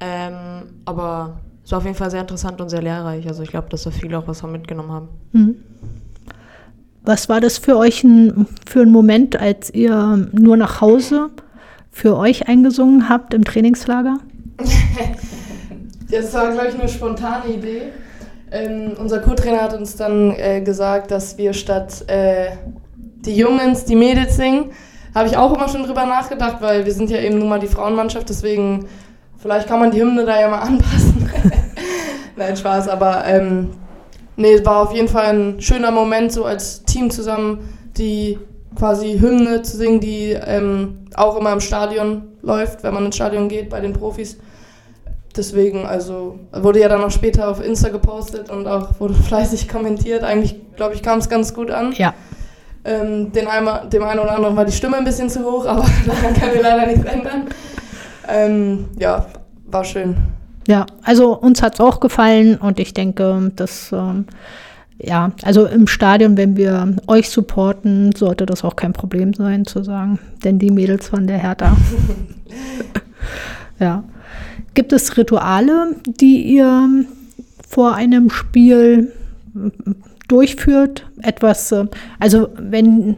Ähm, 0.00 0.62
aber 0.84 1.40
es 1.64 1.72
war 1.72 1.78
auf 1.78 1.84
jeden 1.84 1.96
Fall 1.96 2.10
sehr 2.10 2.22
interessant 2.22 2.60
und 2.60 2.68
sehr 2.68 2.82
lehrreich. 2.82 3.26
Also 3.28 3.42
ich 3.42 3.50
glaube, 3.50 3.68
dass 3.68 3.84
da 3.84 3.90
viele 3.90 4.18
auch 4.18 4.26
was 4.26 4.40
von 4.40 4.50
mitgenommen 4.50 4.90
haben. 4.90 5.08
Mhm. 5.32 5.56
Was 7.02 7.28
war 7.28 7.40
das 7.40 7.58
für 7.58 7.76
euch 7.76 8.04
ein, 8.04 8.46
für 8.68 8.80
ein 8.80 8.90
Moment, 8.90 9.38
als 9.38 9.72
ihr 9.72 10.28
nur 10.32 10.56
nach 10.56 10.80
Hause 10.80 11.30
für 11.90 12.16
euch 12.16 12.48
eingesungen 12.48 13.08
habt 13.08 13.34
im 13.34 13.44
Trainingslager? 13.44 14.18
das 16.10 16.34
war, 16.34 16.52
glaube 16.52 16.68
ich, 16.68 16.78
eine 16.78 16.88
spontane 16.88 17.54
Idee. 17.54 17.82
Ähm, 18.52 18.92
unser 18.98 19.20
Co-Trainer 19.20 19.62
hat 19.62 19.74
uns 19.74 19.96
dann 19.96 20.34
äh, 20.36 20.60
gesagt, 20.60 21.10
dass 21.10 21.38
wir 21.38 21.52
statt 21.52 22.04
äh, 22.08 22.50
die 22.96 23.36
Jungs 23.36 23.84
die 23.84 23.96
Mädels 23.96 24.36
singen. 24.36 24.72
Habe 25.14 25.28
ich 25.28 25.36
auch 25.36 25.54
immer 25.54 25.68
schon 25.68 25.84
drüber 25.84 26.06
nachgedacht, 26.06 26.56
weil 26.60 26.84
wir 26.84 26.92
sind 26.92 27.10
ja 27.10 27.18
eben 27.18 27.38
nun 27.38 27.48
mal 27.48 27.60
die 27.60 27.66
Frauenmannschaft, 27.66 28.28
deswegen 28.28 28.86
vielleicht 29.40 29.68
kann 29.68 29.80
man 29.80 29.90
die 29.90 30.00
Hymne 30.00 30.24
da 30.24 30.40
ja 30.40 30.48
mal 30.48 30.58
anpassen. 30.60 31.30
Nein, 32.36 32.56
Spaß, 32.56 32.88
aber 32.88 33.24
ähm, 33.26 33.70
nee, 34.36 34.54
es 34.54 34.64
war 34.64 34.82
auf 34.82 34.92
jeden 34.92 35.08
Fall 35.08 35.26
ein 35.26 35.60
schöner 35.60 35.90
Moment, 35.90 36.32
so 36.32 36.44
als 36.44 36.84
Team 36.84 37.10
zusammen 37.10 37.68
die 37.96 38.38
quasi 38.76 39.18
Hymne 39.18 39.62
zu 39.62 39.76
singen, 39.76 40.00
die 40.00 40.32
ähm, 40.32 41.06
auch 41.14 41.36
immer 41.36 41.52
im 41.52 41.60
Stadion 41.60 42.22
läuft, 42.42 42.82
wenn 42.82 42.94
man 42.94 43.06
ins 43.06 43.16
Stadion 43.16 43.48
geht 43.48 43.68
bei 43.68 43.80
den 43.80 43.92
Profis. 43.92 44.38
Deswegen, 45.36 45.86
also 45.86 46.38
wurde 46.52 46.80
ja 46.80 46.88
dann 46.88 47.04
auch 47.04 47.10
später 47.10 47.48
auf 47.48 47.64
Insta 47.64 47.88
gepostet 47.88 48.50
und 48.50 48.66
auch 48.66 48.98
wurde 48.98 49.14
fleißig 49.28 49.68
kommentiert. 49.68 50.24
Eigentlich, 50.24 50.56
glaube 50.76 50.94
ich, 50.94 51.02
kam 51.02 51.18
es 51.18 51.28
ganz 51.28 51.54
gut 51.54 51.70
an. 51.70 51.92
Ja. 51.92 52.14
Ähm, 52.84 53.30
den 53.32 53.46
einmal, 53.46 53.88
dem 53.88 54.02
einen 54.02 54.20
oder 54.20 54.34
anderen 54.34 54.56
war 54.56 54.64
die 54.64 54.72
Stimme 54.72 54.96
ein 54.96 55.04
bisschen 55.04 55.28
zu 55.28 55.44
hoch, 55.44 55.66
aber 55.66 55.84
daran 56.06 56.34
können 56.34 56.54
wir 56.54 56.62
leider 56.62 56.86
nichts 56.86 57.04
ändern. 57.04 57.46
Ähm, 58.30 58.86
ja, 58.98 59.26
war 59.66 59.84
schön. 59.84 60.16
Ja, 60.66 60.86
also 61.02 61.36
uns 61.36 61.62
hat 61.62 61.74
es 61.74 61.80
auch 61.80 62.00
gefallen 62.00 62.56
und 62.56 62.78
ich 62.78 62.94
denke, 62.94 63.50
dass 63.56 63.92
ähm, 63.92 64.26
ja, 65.02 65.32
also 65.42 65.66
im 65.66 65.86
Stadion, 65.86 66.36
wenn 66.36 66.56
wir 66.56 66.94
euch 67.06 67.30
supporten, 67.30 68.12
sollte 68.14 68.44
das 68.44 68.64
auch 68.64 68.76
kein 68.76 68.92
Problem 68.92 69.32
sein 69.32 69.64
zu 69.64 69.82
sagen, 69.82 70.18
denn 70.44 70.58
die 70.58 70.70
Mädels 70.70 71.08
von 71.08 71.26
der 71.26 71.38
Hertha. 71.38 71.76
ja. 73.78 74.04
Gibt 74.74 74.92
es 74.92 75.16
Rituale, 75.16 75.96
die 76.06 76.42
ihr 76.42 76.88
vor 77.66 77.94
einem 77.94 78.30
Spiel 78.30 79.12
durchführt? 80.28 81.06
Etwas, 81.22 81.72
äh, 81.72 81.86
also 82.18 82.48
wenn 82.58 83.16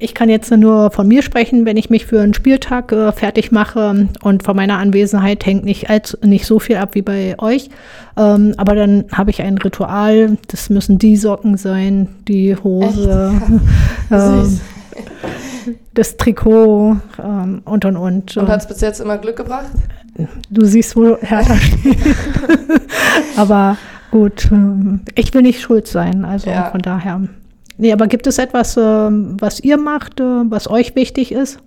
ich 0.00 0.14
kann 0.14 0.30
jetzt 0.30 0.50
nur 0.50 0.90
von 0.90 1.06
mir 1.06 1.22
sprechen, 1.22 1.66
wenn 1.66 1.76
ich 1.76 1.90
mich 1.90 2.06
für 2.06 2.20
einen 2.20 2.32
Spieltag 2.32 2.90
äh, 2.90 3.12
fertig 3.12 3.52
mache 3.52 4.08
und 4.22 4.42
von 4.42 4.56
meiner 4.56 4.78
Anwesenheit 4.78 5.44
hängt 5.44 5.64
nicht, 5.64 5.90
als, 5.90 6.16
nicht 6.22 6.46
so 6.46 6.58
viel 6.58 6.76
ab 6.76 6.94
wie 6.94 7.02
bei 7.02 7.36
euch. 7.38 7.68
Ähm, 8.16 8.54
aber 8.56 8.74
dann 8.74 9.04
habe 9.12 9.30
ich 9.30 9.42
ein 9.42 9.58
Ritual, 9.58 10.38
das 10.48 10.70
müssen 10.70 10.98
die 10.98 11.16
Socken 11.16 11.58
sein, 11.58 12.08
die 12.26 12.56
Hose, 12.56 13.40
ähm, 14.10 14.60
das 15.92 16.16
Trikot 16.16 16.96
ähm, 17.22 17.60
und 17.66 17.84
und 17.84 17.96
und. 17.96 18.36
Und 18.38 18.48
hat 18.48 18.62
es 18.62 18.68
bis 18.68 18.80
jetzt 18.80 19.00
immer 19.00 19.18
Glück 19.18 19.36
gebracht? 19.36 19.70
Du 20.48 20.64
siehst, 20.64 20.96
wo 20.96 21.18
Hertha 21.20 21.56
steht. 21.56 21.98
aber 23.36 23.76
gut, 24.10 24.48
ähm, 24.50 25.02
ich 25.14 25.34
will 25.34 25.42
nicht 25.42 25.60
schuld 25.60 25.86
sein, 25.86 26.24
also 26.24 26.48
ja. 26.48 26.70
von 26.70 26.80
daher. 26.80 27.20
Nee, 27.80 27.94
aber 27.94 28.08
gibt 28.08 28.26
es 28.26 28.36
etwas, 28.36 28.76
ähm, 28.76 29.38
was 29.40 29.58
ihr 29.58 29.78
macht, 29.78 30.20
äh, 30.20 30.42
was 30.50 30.68
euch 30.68 30.94
wichtig 30.96 31.32
ist? 31.32 31.60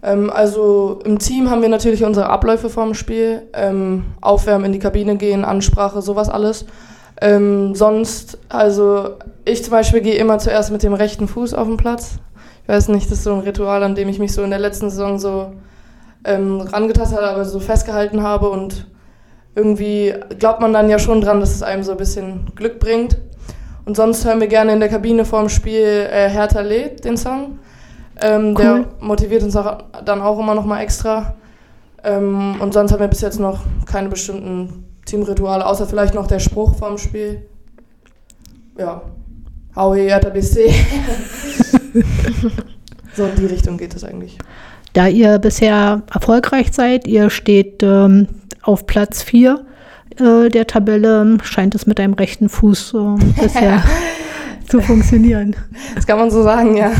Ähm, 0.00 0.30
also 0.30 1.00
im 1.04 1.18
Team 1.18 1.50
haben 1.50 1.60
wir 1.60 1.68
natürlich 1.68 2.04
unsere 2.04 2.28
Abläufe 2.28 2.70
vorm 2.70 2.94
Spiel. 2.94 3.42
Ähm, 3.52 4.04
aufwärmen, 4.20 4.66
in 4.66 4.72
die 4.72 4.78
Kabine 4.78 5.16
gehen, 5.16 5.44
Ansprache, 5.44 6.00
sowas 6.02 6.28
alles. 6.28 6.64
Sonst, 7.20 8.38
also 8.48 9.10
ich 9.44 9.62
zum 9.62 9.70
Beispiel 9.70 10.00
gehe 10.00 10.16
immer 10.16 10.40
zuerst 10.40 10.72
mit 10.72 10.82
dem 10.82 10.92
rechten 10.92 11.28
Fuß 11.28 11.54
auf 11.54 11.68
den 11.68 11.76
Platz. 11.76 12.16
Ich 12.64 12.68
weiß 12.68 12.88
nicht, 12.88 13.06
das 13.06 13.18
ist 13.18 13.24
so 13.24 13.32
ein 13.32 13.40
Ritual, 13.40 13.84
an 13.84 13.94
dem 13.94 14.08
ich 14.08 14.18
mich 14.18 14.32
so 14.32 14.42
in 14.42 14.50
der 14.50 14.58
letzten 14.58 14.90
Saison 14.90 15.20
so 15.20 15.52
ähm, 16.24 16.60
rangetastet 16.60 17.18
habe, 17.18 17.28
aber 17.28 17.44
so 17.44 17.60
festgehalten 17.60 18.24
habe 18.24 18.50
und 18.50 18.88
irgendwie 19.54 20.14
glaubt 20.40 20.60
man 20.60 20.72
dann 20.72 20.88
ja 20.88 20.98
schon 20.98 21.20
dran, 21.20 21.38
dass 21.38 21.54
es 21.54 21.62
einem 21.62 21.84
so 21.84 21.92
ein 21.92 21.98
bisschen 21.98 22.46
Glück 22.56 22.80
bringt. 22.80 23.18
Und 23.84 23.96
sonst 23.96 24.24
hören 24.24 24.40
wir 24.40 24.46
gerne 24.46 24.72
in 24.72 24.80
der 24.80 24.88
Kabine 24.88 25.24
vorm 25.24 25.48
Spiel 25.48 26.08
äh, 26.10 26.28
Hertha 26.28 26.60
lädt, 26.60 27.04
den 27.04 27.16
Song. 27.16 27.58
Ähm, 28.20 28.54
cool. 28.56 28.62
Der 28.62 28.84
motiviert 29.00 29.42
uns 29.42 29.56
auch, 29.56 29.78
dann 30.04 30.20
auch 30.20 30.38
immer 30.38 30.54
noch 30.54 30.64
mal 30.64 30.80
extra. 30.82 31.34
Ähm, 32.04 32.60
und 32.60 32.72
sonst 32.72 32.92
haben 32.92 33.00
wir 33.00 33.08
bis 33.08 33.20
jetzt 33.20 33.40
noch 33.40 33.60
keine 33.86 34.08
bestimmten 34.08 34.84
Teamrituale, 35.04 35.66
außer 35.66 35.86
vielleicht 35.86 36.14
noch 36.14 36.26
der 36.26 36.38
Spruch 36.38 36.76
vorm 36.76 36.98
Spiel. 36.98 37.42
Ja, 38.78 39.02
hau 39.74 39.94
hier 39.94 40.04
Hertha 40.04 40.30
BC. 40.30 40.72
so 43.14 43.24
in 43.24 43.36
die 43.36 43.46
Richtung 43.46 43.76
geht 43.76 43.94
es 43.94 44.04
eigentlich. 44.04 44.38
Da 44.92 45.08
ihr 45.08 45.38
bisher 45.38 46.02
erfolgreich 46.12 46.72
seid, 46.72 47.06
ihr 47.06 47.30
steht 47.30 47.82
ähm, 47.82 48.28
auf 48.62 48.86
Platz 48.86 49.22
4 49.22 49.64
äh, 50.24 50.48
der 50.48 50.66
Tabelle 50.66 51.38
scheint 51.42 51.74
es 51.74 51.86
mit 51.86 51.98
deinem 51.98 52.14
rechten 52.14 52.48
Fuß 52.48 52.94
äh, 52.94 53.24
bisher 53.42 53.82
zu 54.68 54.80
funktionieren. 54.80 55.56
Das 55.94 56.06
kann 56.06 56.18
man 56.18 56.30
so 56.30 56.42
sagen, 56.42 56.76
ja. 56.76 56.92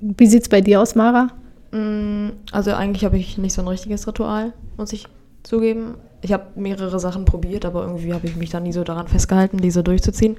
Wie 0.00 0.26
sieht 0.26 0.42
es 0.42 0.48
bei 0.48 0.60
dir 0.60 0.80
aus, 0.80 0.94
Mara? 0.94 1.28
Mm, 1.70 2.30
also 2.50 2.72
eigentlich 2.72 3.04
habe 3.04 3.18
ich 3.18 3.38
nicht 3.38 3.52
so 3.52 3.62
ein 3.62 3.68
richtiges 3.68 4.06
Ritual, 4.06 4.52
muss 4.76 4.92
ich 4.92 5.06
zugeben. 5.42 5.94
Ich 6.20 6.32
habe 6.32 6.44
mehrere 6.54 7.00
Sachen 7.00 7.24
probiert, 7.24 7.64
aber 7.64 7.82
irgendwie 7.82 8.12
habe 8.14 8.26
ich 8.26 8.36
mich 8.36 8.50
da 8.50 8.60
nie 8.60 8.72
so 8.72 8.84
daran 8.84 9.08
festgehalten, 9.08 9.58
diese 9.58 9.82
durchzuziehen. 9.82 10.36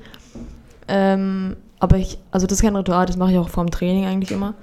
Ähm, 0.87 1.57
aber 1.79 1.97
ich, 1.97 2.17
also 2.31 2.47
das 2.47 2.59
ist 2.59 2.61
kein 2.63 2.75
Ritual, 2.75 3.05
das 3.05 3.17
mache 3.17 3.31
ich 3.31 3.37
auch 3.37 3.49
vorm 3.49 3.69
Training 3.69 4.05
eigentlich 4.05 4.31
immer. 4.31 4.53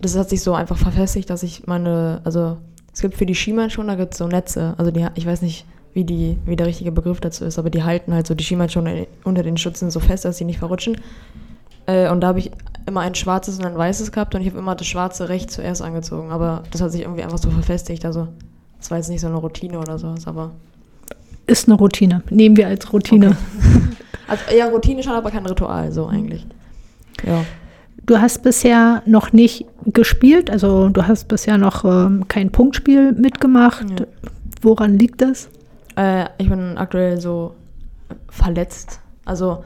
Das 0.00 0.16
hat 0.16 0.28
sich 0.28 0.42
so 0.42 0.54
einfach 0.54 0.76
verfestigt, 0.76 1.28
dass 1.28 1.42
ich 1.42 1.66
meine, 1.66 2.20
also 2.24 2.56
es 2.92 3.02
gibt 3.02 3.14
für 3.14 3.26
die 3.26 3.34
Schienbeinschoner 3.34 3.96
gibt 3.96 4.12
es 4.12 4.18
so 4.18 4.26
Netze. 4.26 4.74
Also 4.78 4.90
die, 4.90 5.06
ich 5.16 5.26
weiß 5.26 5.42
nicht, 5.42 5.66
wie, 5.96 6.04
die, 6.04 6.36
wie 6.44 6.56
der 6.56 6.66
richtige 6.66 6.92
Begriff 6.92 7.20
dazu 7.20 7.46
ist, 7.46 7.58
aber 7.58 7.70
die 7.70 7.82
halten 7.82 8.12
halt 8.12 8.26
so 8.26 8.34
die 8.34 8.44
Schienbeinschoner 8.44 9.06
unter 9.24 9.42
den 9.42 9.56
Schützen 9.56 9.90
so 9.90 9.98
fest, 9.98 10.26
dass 10.26 10.36
sie 10.36 10.44
nicht 10.44 10.58
verrutschen. 10.58 10.98
Äh, 11.86 12.10
und 12.10 12.20
da 12.20 12.28
habe 12.28 12.38
ich 12.38 12.50
immer 12.84 13.00
ein 13.00 13.14
schwarzes 13.14 13.58
und 13.58 13.64
ein 13.64 13.78
weißes 13.78 14.12
gehabt 14.12 14.34
und 14.34 14.42
ich 14.42 14.48
habe 14.48 14.58
immer 14.58 14.74
das 14.74 14.86
schwarze 14.86 15.30
rechts 15.30 15.54
zuerst 15.54 15.80
angezogen. 15.80 16.32
Aber 16.32 16.64
das 16.70 16.82
hat 16.82 16.92
sich 16.92 17.00
irgendwie 17.00 17.22
einfach 17.22 17.38
so 17.38 17.48
verfestigt. 17.48 18.04
Also 18.04 18.28
das 18.78 18.90
war 18.90 18.98
jetzt 18.98 19.08
nicht 19.08 19.22
so 19.22 19.26
eine 19.26 19.36
Routine 19.36 19.78
oder 19.78 19.98
sowas, 19.98 20.26
aber. 20.26 20.50
Ist 21.46 21.66
eine 21.66 21.78
Routine. 21.78 22.22
Nehmen 22.28 22.58
wir 22.58 22.66
als 22.66 22.92
Routine. 22.92 23.28
Okay. 23.28 23.36
Also, 24.28 24.42
ja, 24.56 24.66
Routine 24.66 25.04
schon, 25.04 25.12
aber 25.12 25.30
kein 25.30 25.46
Ritual, 25.46 25.92
so 25.92 26.06
eigentlich. 26.06 26.44
Ja. 27.24 27.44
Du 28.06 28.18
hast 28.18 28.42
bisher 28.42 29.04
noch 29.06 29.32
nicht 29.32 29.66
gespielt, 29.84 30.50
also 30.50 30.88
du 30.88 31.06
hast 31.06 31.28
bisher 31.28 31.58
noch 31.58 31.84
ähm, 31.84 32.26
kein 32.26 32.50
Punktspiel 32.50 33.12
mitgemacht. 33.12 33.88
Ja. 33.88 34.06
Woran 34.62 34.98
liegt 34.98 35.22
das? 35.22 35.48
Äh, 35.96 36.26
ich 36.38 36.48
bin 36.48 36.78
aktuell 36.78 37.20
so 37.20 37.54
verletzt. 38.28 39.00
Also 39.24 39.64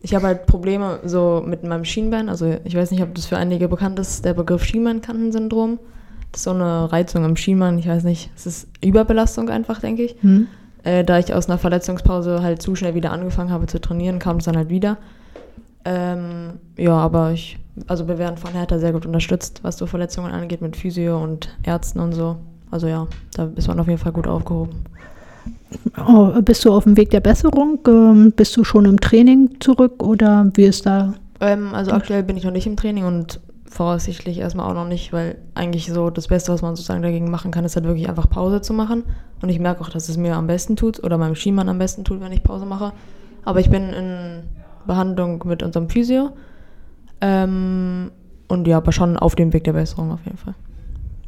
ich 0.00 0.14
habe 0.14 0.26
halt 0.26 0.46
Probleme 0.46 1.00
so 1.04 1.42
mit 1.44 1.64
meinem 1.64 1.84
Schienbein. 1.84 2.28
Also 2.28 2.56
ich 2.64 2.76
weiß 2.76 2.90
nicht, 2.90 3.02
ob 3.02 3.14
das 3.14 3.26
für 3.26 3.38
einige 3.38 3.68
bekannt 3.68 3.98
ist, 3.98 4.24
der 4.24 4.34
Begriff 4.34 4.64
Schienbeinkantensyndrom. 4.64 5.78
Das 6.30 6.40
ist 6.40 6.44
so 6.44 6.50
eine 6.50 6.92
Reizung 6.92 7.24
am 7.24 7.36
Schienbein. 7.36 7.78
Ich 7.78 7.88
weiß 7.88 8.04
nicht, 8.04 8.30
es 8.36 8.46
ist 8.46 8.68
Überbelastung 8.82 9.48
einfach, 9.48 9.80
denke 9.80 10.02
ich. 10.02 10.16
Hm. 10.20 10.46
Äh, 10.82 11.04
da 11.04 11.18
ich 11.18 11.32
aus 11.32 11.48
einer 11.48 11.58
Verletzungspause 11.58 12.42
halt 12.42 12.60
zu 12.60 12.76
schnell 12.76 12.94
wieder 12.94 13.12
angefangen 13.12 13.50
habe 13.50 13.66
zu 13.66 13.80
trainieren, 13.80 14.18
kam 14.18 14.36
es 14.36 14.44
dann 14.44 14.56
halt 14.56 14.68
wieder. 14.68 14.98
Ähm, 15.86 16.54
ja, 16.76 16.96
aber 16.96 17.32
ich, 17.32 17.58
also 17.86 18.06
wir 18.06 18.18
werden 18.18 18.36
von 18.36 18.52
Hertha 18.52 18.78
sehr 18.78 18.92
gut 18.92 19.06
unterstützt, 19.06 19.60
was 19.62 19.78
so 19.78 19.86
Verletzungen 19.86 20.32
angeht, 20.32 20.60
mit 20.60 20.76
Physio 20.76 21.22
und 21.22 21.56
Ärzten 21.62 22.00
und 22.00 22.12
so. 22.12 22.36
Also 22.70 22.88
ja, 22.88 23.06
da 23.34 23.48
ist 23.56 23.68
man 23.68 23.80
auf 23.80 23.86
jeden 23.86 24.00
Fall 24.00 24.12
gut 24.12 24.26
aufgehoben. 24.26 24.84
Oh, 26.06 26.30
bist 26.42 26.64
du 26.64 26.72
auf 26.72 26.84
dem 26.84 26.96
Weg 26.96 27.10
der 27.10 27.20
Besserung? 27.20 27.78
Ähm, 27.86 28.32
bist 28.34 28.56
du 28.56 28.64
schon 28.64 28.84
im 28.84 29.00
Training 29.00 29.56
zurück 29.60 30.02
oder 30.02 30.50
wie 30.54 30.64
ist 30.64 30.86
da? 30.86 31.14
Ähm, 31.40 31.74
also 31.74 31.92
aktuell 31.92 32.22
bin 32.22 32.36
ich 32.36 32.44
noch 32.44 32.52
nicht 32.52 32.66
im 32.66 32.76
Training 32.76 33.04
und 33.04 33.40
voraussichtlich 33.74 34.38
erstmal 34.38 34.70
auch 34.70 34.74
noch 34.74 34.86
nicht, 34.86 35.12
weil 35.12 35.36
eigentlich 35.54 35.92
so 35.92 36.08
das 36.10 36.28
Beste, 36.28 36.52
was 36.52 36.62
man 36.62 36.76
sozusagen 36.76 37.02
dagegen 37.02 37.30
machen 37.30 37.50
kann, 37.50 37.64
ist 37.64 37.74
halt 37.74 37.86
wirklich 37.86 38.08
einfach 38.08 38.30
Pause 38.30 38.60
zu 38.60 38.72
machen. 38.72 39.02
Und 39.42 39.48
ich 39.48 39.58
merke 39.58 39.80
auch, 39.80 39.88
dass 39.88 40.08
es 40.08 40.16
mir 40.16 40.36
am 40.36 40.46
besten 40.46 40.76
tut 40.76 41.02
oder 41.02 41.18
meinem 41.18 41.34
Skimann 41.34 41.68
am 41.68 41.78
besten 41.78 42.04
tut, 42.04 42.20
wenn 42.20 42.32
ich 42.32 42.42
Pause 42.42 42.66
mache. 42.66 42.92
Aber 43.44 43.60
ich 43.60 43.68
bin 43.68 43.90
in 43.90 44.44
Behandlung 44.86 45.42
mit 45.46 45.62
unserem 45.62 45.90
Physio. 45.90 46.30
Ähm, 47.20 48.10
und 48.48 48.66
ja, 48.68 48.76
aber 48.76 48.92
schon 48.92 49.16
auf 49.16 49.34
dem 49.34 49.52
Weg 49.52 49.64
der 49.64 49.72
Besserung 49.72 50.12
auf 50.12 50.24
jeden 50.24 50.38
Fall. 50.38 50.54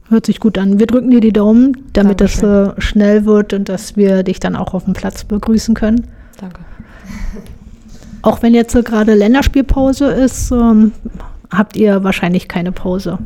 Hört 0.08 0.26
sich 0.26 0.38
gut 0.38 0.56
an. 0.56 0.78
Wir 0.78 0.86
drücken 0.86 1.10
dir 1.10 1.20
die 1.20 1.32
Daumen, 1.32 1.88
damit 1.92 2.20
das 2.20 2.40
Dankeschön. 2.40 2.76
äh, 2.76 2.80
schnell 2.80 3.24
wird 3.24 3.52
und 3.52 3.68
dass 3.68 3.96
wir 3.96 4.22
dich 4.22 4.38
dann 4.38 4.54
auch 4.54 4.72
auf 4.72 4.84
dem 4.84 4.94
Platz 4.94 5.24
begrüßen 5.24 5.74
können. 5.74 6.06
Danke. 6.40 6.60
Auch 8.22 8.42
wenn 8.42 8.54
jetzt 8.54 8.72
so 8.72 8.82
gerade 8.82 9.14
Länderspielpause 9.14 10.06
ist, 10.06 10.50
ähm, 10.50 10.92
habt 11.50 11.76
ihr 11.76 12.04
wahrscheinlich 12.04 12.48
keine 12.48 12.72
Pause. 12.72 13.18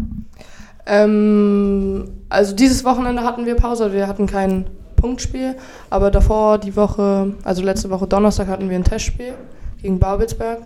Ähm, 0.87 2.09
also 2.29 2.55
dieses 2.55 2.85
Wochenende 2.85 3.23
hatten 3.23 3.47
wir 3.47 3.55
Pause, 3.57 3.93
wir 3.93 4.07
hatten 4.07 4.27
kein 4.27 4.67
Punktspiel, 4.97 5.57
aber 5.89 6.11
davor 6.11 6.59
die 6.59 6.77
Woche, 6.77 7.35
also 7.45 7.63
letzte 7.63 7.91
Woche 7.91 8.07
Donnerstag 8.07 8.49
hatten 8.49 8.69
wir 8.69 8.77
ein 8.77 8.85
Testspiel 8.85 9.35
gegen 9.81 9.99
Babelsberg. 9.99 10.59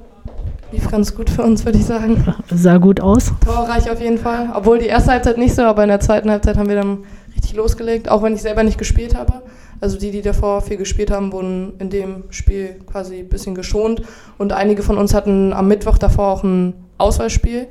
Lief 0.75 0.90
ganz 0.90 1.14
gut 1.14 1.31
für 1.31 1.43
uns, 1.43 1.64
würde 1.64 1.78
ich 1.78 1.85
sagen. 1.85 2.25
Sah 2.52 2.78
gut 2.78 3.00
aus. 3.00 3.33
Torreich 3.45 3.88
auf 3.88 4.00
jeden 4.00 4.19
Fall. 4.19 4.50
Obwohl 4.54 4.81
die 4.81 4.87
erste 4.87 5.12
Halbzeit 5.12 5.38
nicht 5.38 5.54
so, 5.54 5.62
aber 5.62 5.85
in 5.85 5.88
der 5.88 6.00
zweiten 6.00 6.28
Halbzeit 6.28 6.57
haben 6.57 6.69
wir 6.69 6.75
dann 6.75 7.04
richtig 7.33 7.54
losgelegt, 7.54 8.09
auch 8.09 8.25
wenn 8.25 8.35
ich 8.35 8.43
selber 8.43 8.64
nicht 8.64 8.76
gespielt 8.76 9.14
habe. 9.14 9.43
Also 9.81 10.00
die, 10.00 10.11
die 10.11 10.21
davor 10.21 10.62
viel 10.62 10.76
gespielt 10.76 11.12
haben, 11.12 11.31
wurden 11.31 11.75
in 11.78 11.90
dem 11.90 12.25
Spiel 12.31 12.75
quasi 12.87 13.21
ein 13.21 13.28
bisschen 13.28 13.54
geschont. 13.54 14.02
Und 14.37 14.52
einige 14.52 14.83
von 14.83 14.99
uns 14.99 15.14
hatten 15.14 15.52
am 15.52 15.69
Mittwoch 15.69 15.97
davor 15.97 16.26
auch 16.33 16.43
ein 16.43 16.75
Auswahlspiel 16.99 17.69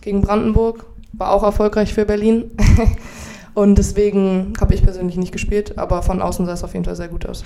gegen 0.00 0.22
Brandenburg. 0.22 0.86
War 1.12 1.32
auch 1.32 1.42
erfolgreich 1.42 1.92
für 1.92 2.06
Berlin. 2.06 2.50
Und 3.54 3.76
deswegen 3.76 4.54
habe 4.58 4.72
ich 4.72 4.82
persönlich 4.82 5.18
nicht 5.18 5.32
gespielt, 5.32 5.76
aber 5.76 6.00
von 6.00 6.22
außen 6.22 6.46
sah 6.46 6.52
es 6.54 6.64
auf 6.64 6.72
jeden 6.72 6.86
Fall 6.86 6.96
sehr 6.96 7.08
gut 7.08 7.26
aus. 7.26 7.44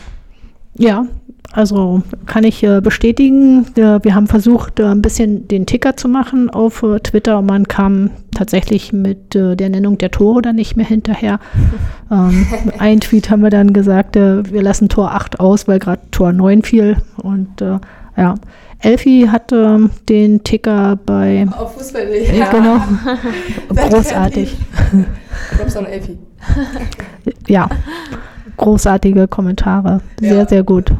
Ja, 0.78 1.06
also 1.52 2.02
kann 2.24 2.44
ich 2.44 2.62
äh, 2.62 2.80
bestätigen. 2.80 3.66
Äh, 3.76 4.02
wir 4.02 4.14
haben 4.14 4.26
versucht, 4.26 4.80
äh, 4.80 4.84
ein 4.84 5.02
bisschen 5.02 5.46
den 5.46 5.66
Ticker 5.66 5.96
zu 5.96 6.08
machen 6.08 6.48
auf 6.48 6.82
äh, 6.82 6.98
Twitter 7.00 7.38
und 7.38 7.46
man 7.46 7.68
kam 7.68 8.10
tatsächlich 8.34 8.92
mit 8.92 9.36
äh, 9.36 9.54
der 9.54 9.68
Nennung 9.68 9.98
der 9.98 10.10
Tore 10.10 10.40
dann 10.40 10.56
nicht 10.56 10.76
mehr 10.76 10.86
hinterher. 10.86 11.40
ähm, 12.10 12.46
ein 12.78 13.00
Tweet 13.00 13.28
haben 13.28 13.42
wir 13.42 13.50
dann 13.50 13.74
gesagt, 13.74 14.16
äh, 14.16 14.50
wir 14.50 14.62
lassen 14.62 14.88
Tor 14.88 15.12
8 15.12 15.40
aus, 15.40 15.68
weil 15.68 15.78
gerade 15.78 16.00
Tor 16.10 16.32
9 16.32 16.62
fiel. 16.62 16.96
Und 17.22 17.60
äh, 17.60 17.78
ja, 18.16 18.34
Elfi 18.78 19.28
hat 19.30 19.52
ähm, 19.52 19.90
den 20.08 20.42
Ticker 20.42 20.98
bei. 21.04 21.46
Auf 21.56 21.74
Fußball, 21.74 22.08
Ja. 22.34 22.50
Genau. 22.50 22.80
Großartig. 23.88 24.56
Props 25.56 25.76
an 25.76 25.84
Elfi. 25.84 26.18
Ja, 27.46 27.68
großartige 28.56 29.28
Kommentare. 29.28 30.00
Sehr, 30.20 30.34
Ja. 30.36 30.48
sehr 30.48 30.62
gut. 30.62 30.92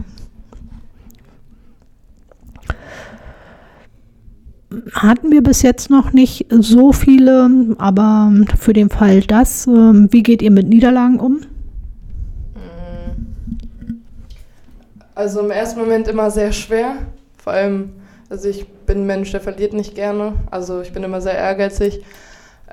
Hatten 4.95 5.31
wir 5.31 5.43
bis 5.43 5.61
jetzt 5.63 5.91
noch 5.91 6.13
nicht 6.13 6.47
so 6.51 6.93
viele, 6.93 7.51
aber 7.79 8.33
für 8.59 8.73
den 8.73 8.89
Fall 8.89 9.21
das, 9.21 9.67
ähm, 9.67 10.09
wie 10.11 10.23
geht 10.23 10.41
ihr 10.41 10.51
mit 10.51 10.67
Niederlagen 10.69 11.21
um? 11.21 11.41
Also 15.15 15.41
im 15.41 15.51
ersten 15.51 15.79
Moment 15.79 16.09
immer 16.09 16.31
sehr 16.31 16.53
schwer. 16.53 16.97
Vor 17.37 17.53
allem, 17.53 17.91
also 18.31 18.49
ich 18.49 18.67
bin 18.87 19.03
ein 19.03 19.07
Mensch, 19.07 19.31
der 19.31 19.41
verliert 19.43 19.75
nicht 19.75 19.95
gerne. 19.95 20.33
Also 20.51 20.81
ich 20.81 20.93
bin 20.93 21.03
immer 21.03 21.21
sehr 21.21 21.35
ehrgeizig. 21.37 22.03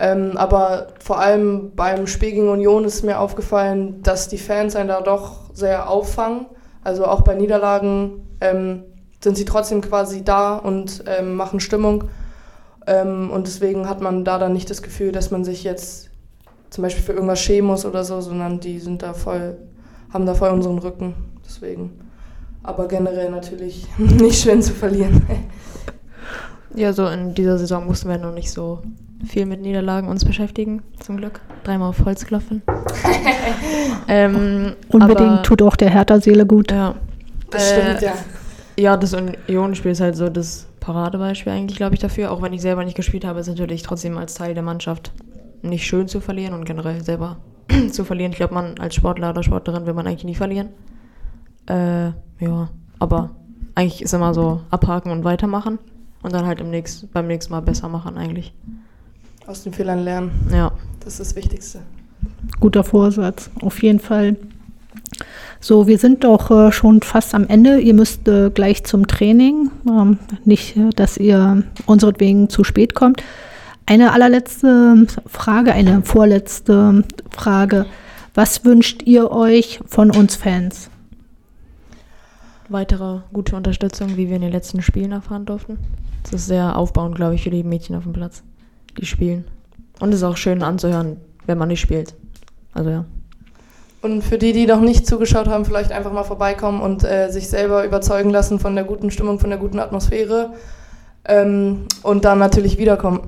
Ähm, 0.02 0.38
aber 0.38 0.88
vor 1.02 1.20
allem 1.20 1.74
beim 1.76 2.08
Spiel 2.08 2.32
gegen 2.32 2.48
Union 2.48 2.86
ist 2.86 3.04
mir 3.04 3.20
aufgefallen, 3.20 4.02
dass 4.02 4.30
die 4.30 4.38
Fans 4.38 4.78
einen 4.78 4.88
da 4.88 5.02
doch 5.02 5.54
sehr 5.54 5.90
auffangen. 5.90 6.46
Also 6.86 7.06
auch 7.06 7.22
bei 7.22 7.36
Niederlagen 7.36 8.26
ähm, 8.40 8.84
sind 9.22 9.36
sie 9.36 9.44
trotzdem 9.44 9.82
quasi 9.82 10.24
da 10.24 10.56
und 10.56 11.04
ähm, 11.06 11.36
machen 11.36 11.60
Stimmung. 11.60 12.06
Ähm, 12.88 13.30
und 13.30 13.48
deswegen 13.48 13.90
hat 13.90 14.00
man 14.00 14.24
da 14.24 14.40
dann 14.40 14.54
nicht 14.54 14.70
das 14.70 14.82
Gefühl, 14.82 15.12
dass 15.12 15.32
man 15.32 15.44
sich 15.44 15.66
jetzt 15.66 16.10
zum 16.70 16.84
Beispiel 16.84 17.04
für 17.04 17.14
irgendwas 17.14 17.42
schämen 17.42 17.68
muss 17.68 17.86
oder 17.86 18.06
so, 18.06 18.22
sondern 18.22 18.62
die 18.62 18.80
sind 18.80 19.04
da 19.04 19.14
voll, 19.14 19.58
haben 20.14 20.26
da 20.26 20.34
voll 20.34 20.52
unseren 20.52 20.80
Rücken. 20.80 21.14
Deswegen. 21.46 22.00
Aber 22.64 22.88
generell 22.88 23.32
natürlich 23.32 23.86
nicht 23.98 24.42
schön 24.42 24.62
zu 24.62 24.72
verlieren. 24.72 25.26
Ja, 26.74 26.94
so 26.94 27.06
in 27.08 27.34
dieser 27.34 27.58
Saison 27.58 27.86
mussten 27.86 28.08
wir 28.08 28.18
noch 28.18 28.34
nicht 28.34 28.52
so 28.52 28.82
viel 29.26 29.46
mit 29.46 29.62
Niederlagen 29.62 30.08
uns 30.08 30.26
beschäftigen, 30.26 30.82
zum 31.00 31.18
Glück. 31.18 31.42
Dreimal 31.64 31.90
auf 31.90 32.04
Holz 32.06 32.26
klopfen. 32.26 32.62
ähm, 34.08 34.74
Unbedingt 34.90 35.20
aber, 35.22 35.44
tut 35.44 35.62
auch 35.62 35.76
der 35.76 35.90
Hertha-Seele 35.90 36.46
gut. 36.46 36.72
Ja. 36.72 36.96
Das 37.50 37.70
stimmt, 37.72 38.02
Äh, 38.02 38.06
ja. 38.06 38.14
Ja, 38.78 38.96
das 38.96 39.14
Union-Spiel 39.14 39.92
ist 39.92 40.00
halt 40.00 40.16
so 40.16 40.30
das 40.30 40.68
Paradebeispiel 40.80 41.52
eigentlich, 41.52 41.78
glaube 41.78 41.96
ich, 41.96 42.00
dafür. 42.00 42.32
Auch 42.32 42.42
wenn 42.42 42.54
ich 42.54 42.62
selber 42.62 42.86
nicht 42.86 42.96
gespielt 42.96 43.26
habe, 43.26 43.42
ist 43.42 43.48
natürlich 43.48 43.84
trotzdem 43.84 44.18
als 44.18 44.36
Teil 44.36 44.54
der 44.54 44.64
Mannschaft 44.64 45.12
nicht 45.62 45.86
schön 45.86 46.08
zu 46.08 46.22
verlieren 46.22 46.54
und 46.54 46.64
generell 46.64 47.04
selber 47.04 47.38
zu 47.92 48.06
verlieren. 48.06 48.32
Ich 48.32 48.38
glaube, 48.38 48.54
man 48.54 48.80
als 48.80 48.96
Sportler 48.96 49.32
oder 49.32 49.44
Sportlerin 49.44 49.86
will 49.86 49.94
man 49.94 50.08
eigentlich 50.08 50.24
nie 50.24 50.36
verlieren. 50.36 50.70
Äh, 51.68 52.12
ja, 52.40 52.70
aber 53.00 53.32
eigentlich 53.76 54.02
ist 54.02 54.14
immer 54.14 54.34
so 54.34 54.62
abhaken 54.70 55.12
und 55.12 55.24
weitermachen 55.26 55.78
und 56.24 56.34
dann 56.34 56.46
halt 56.46 56.62
im 56.62 56.70
nächsten, 56.70 57.10
beim 57.10 57.28
nächsten 57.28 57.52
Mal 57.52 57.62
besser 57.62 57.90
machen 57.90 58.18
eigentlich. 58.18 58.54
Aus 59.50 59.64
den 59.64 59.74
Fehlern 59.74 60.04
lernen. 60.04 60.30
Ja. 60.54 60.72
Das 61.00 61.14
ist 61.14 61.20
das 61.20 61.36
Wichtigste. 61.36 61.80
Guter 62.60 62.84
Vorsatz, 62.84 63.50
auf 63.62 63.82
jeden 63.82 64.00
Fall. 64.00 64.36
So, 65.60 65.88
wir 65.88 65.98
sind 65.98 66.24
doch 66.24 66.52
äh, 66.52 66.72
schon 66.72 67.02
fast 67.02 67.34
am 67.34 67.48
Ende. 67.48 67.80
Ihr 67.80 67.96
müsst 67.96 68.28
äh, 68.28 68.52
gleich 68.52 68.84
zum 68.84 69.08
Training. 69.08 69.72
Ähm, 69.88 70.20
nicht, 70.46 70.78
äh, 70.78 70.92
dass 70.92 71.18
ihr 71.18 71.64
unseretwegen 71.88 72.50
zu 72.50 72.64
spät 72.64 72.94
kommt. 72.94 73.24
Eine 73.88 74.14
allerletzte 74.14 75.08
Frage, 75.26 75.74
eine 75.74 76.04
vorletzte 76.04 77.04
Frage. 77.32 77.88
Was 78.36 78.64
wünscht 78.66 79.02
ihr 79.06 79.32
euch 79.32 79.80
von 79.88 80.12
uns 80.12 80.36
Fans? 80.36 80.92
Weitere 82.68 83.22
gute 83.34 83.56
Unterstützung, 83.56 84.16
wie 84.16 84.28
wir 84.28 84.36
in 84.36 84.44
den 84.44 84.52
letzten 84.52 84.84
Spielen 84.84 85.12
erfahren 85.12 85.48
durften. 85.48 85.80
Das 86.22 86.34
ist 86.34 86.46
sehr 86.46 86.78
aufbauend, 86.78 87.16
glaube 87.16 87.34
ich, 87.34 87.42
für 87.42 87.50
die 87.50 87.64
Mädchen 87.64 87.96
auf 87.96 88.04
dem 88.04 88.14
Platz, 88.14 88.44
die 88.98 89.06
spielen. 89.06 89.46
Und 90.00 90.10
es 90.10 90.18
ist 90.18 90.24
auch 90.24 90.38
schön 90.38 90.64
anzuhören, 90.64 91.18
wenn 91.46 91.58
man 91.58 91.68
nicht 91.68 91.82
spielt. 91.82 92.16
Also 92.74 92.90
ja. 92.90 93.06
Und 94.02 94.24
für 94.24 94.38
die, 94.38 94.54
die 94.54 94.66
noch 94.66 94.80
nicht 94.80 95.06
zugeschaut 95.06 95.48
haben, 95.48 95.66
vielleicht 95.66 95.92
einfach 95.92 96.14
mal 96.14 96.24
vorbeikommen 96.24 96.82
und 96.82 97.04
äh, 97.04 97.30
sich 97.30 97.50
selber 97.50 97.86
überzeugen 97.86 98.30
lassen 98.30 98.58
von 98.60 98.74
der 98.76 98.86
guten 98.86 99.12
Stimmung, 99.12 99.40
von 99.40 99.50
der 99.50 99.60
guten 99.60 99.80
Atmosphäre. 99.80 100.54
Ähm, 101.26 101.86
und 102.04 102.24
dann 102.24 102.40
natürlich 102.40 102.78
wiederkommen. 102.78 103.22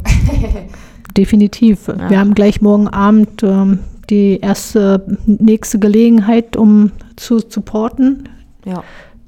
Definitiv. 1.18 1.88
Ja. 1.88 2.10
Wir 2.10 2.20
haben 2.20 2.34
gleich 2.36 2.62
morgen 2.62 2.88
Abend 2.88 3.44
ähm, 3.44 3.80
die 4.10 4.40
erste 4.40 5.06
nächste 5.26 5.78
Gelegenheit, 5.78 6.56
um 6.56 6.92
zu 7.18 7.40
supporten. 7.40 8.30
Ja, 8.64 8.84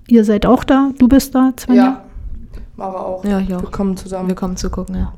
Ihr 0.08 0.24
seid 0.26 0.46
auch 0.46 0.64
da, 0.64 0.92
du 0.98 1.08
bist 1.08 1.34
da, 1.36 1.54
Svenja? 1.60 1.84
ja. 1.84 2.04
Mara 2.76 3.00
auch. 3.00 3.24
ja 3.26 3.40
ich 3.40 3.50
Wir 3.50 3.58
auch. 3.58 3.72
kommen 3.72 3.96
zusammen. 3.98 4.28
Wir 4.30 4.36
kommen 4.36 4.58
zugucken, 4.58 4.96
ja. 4.96 5.14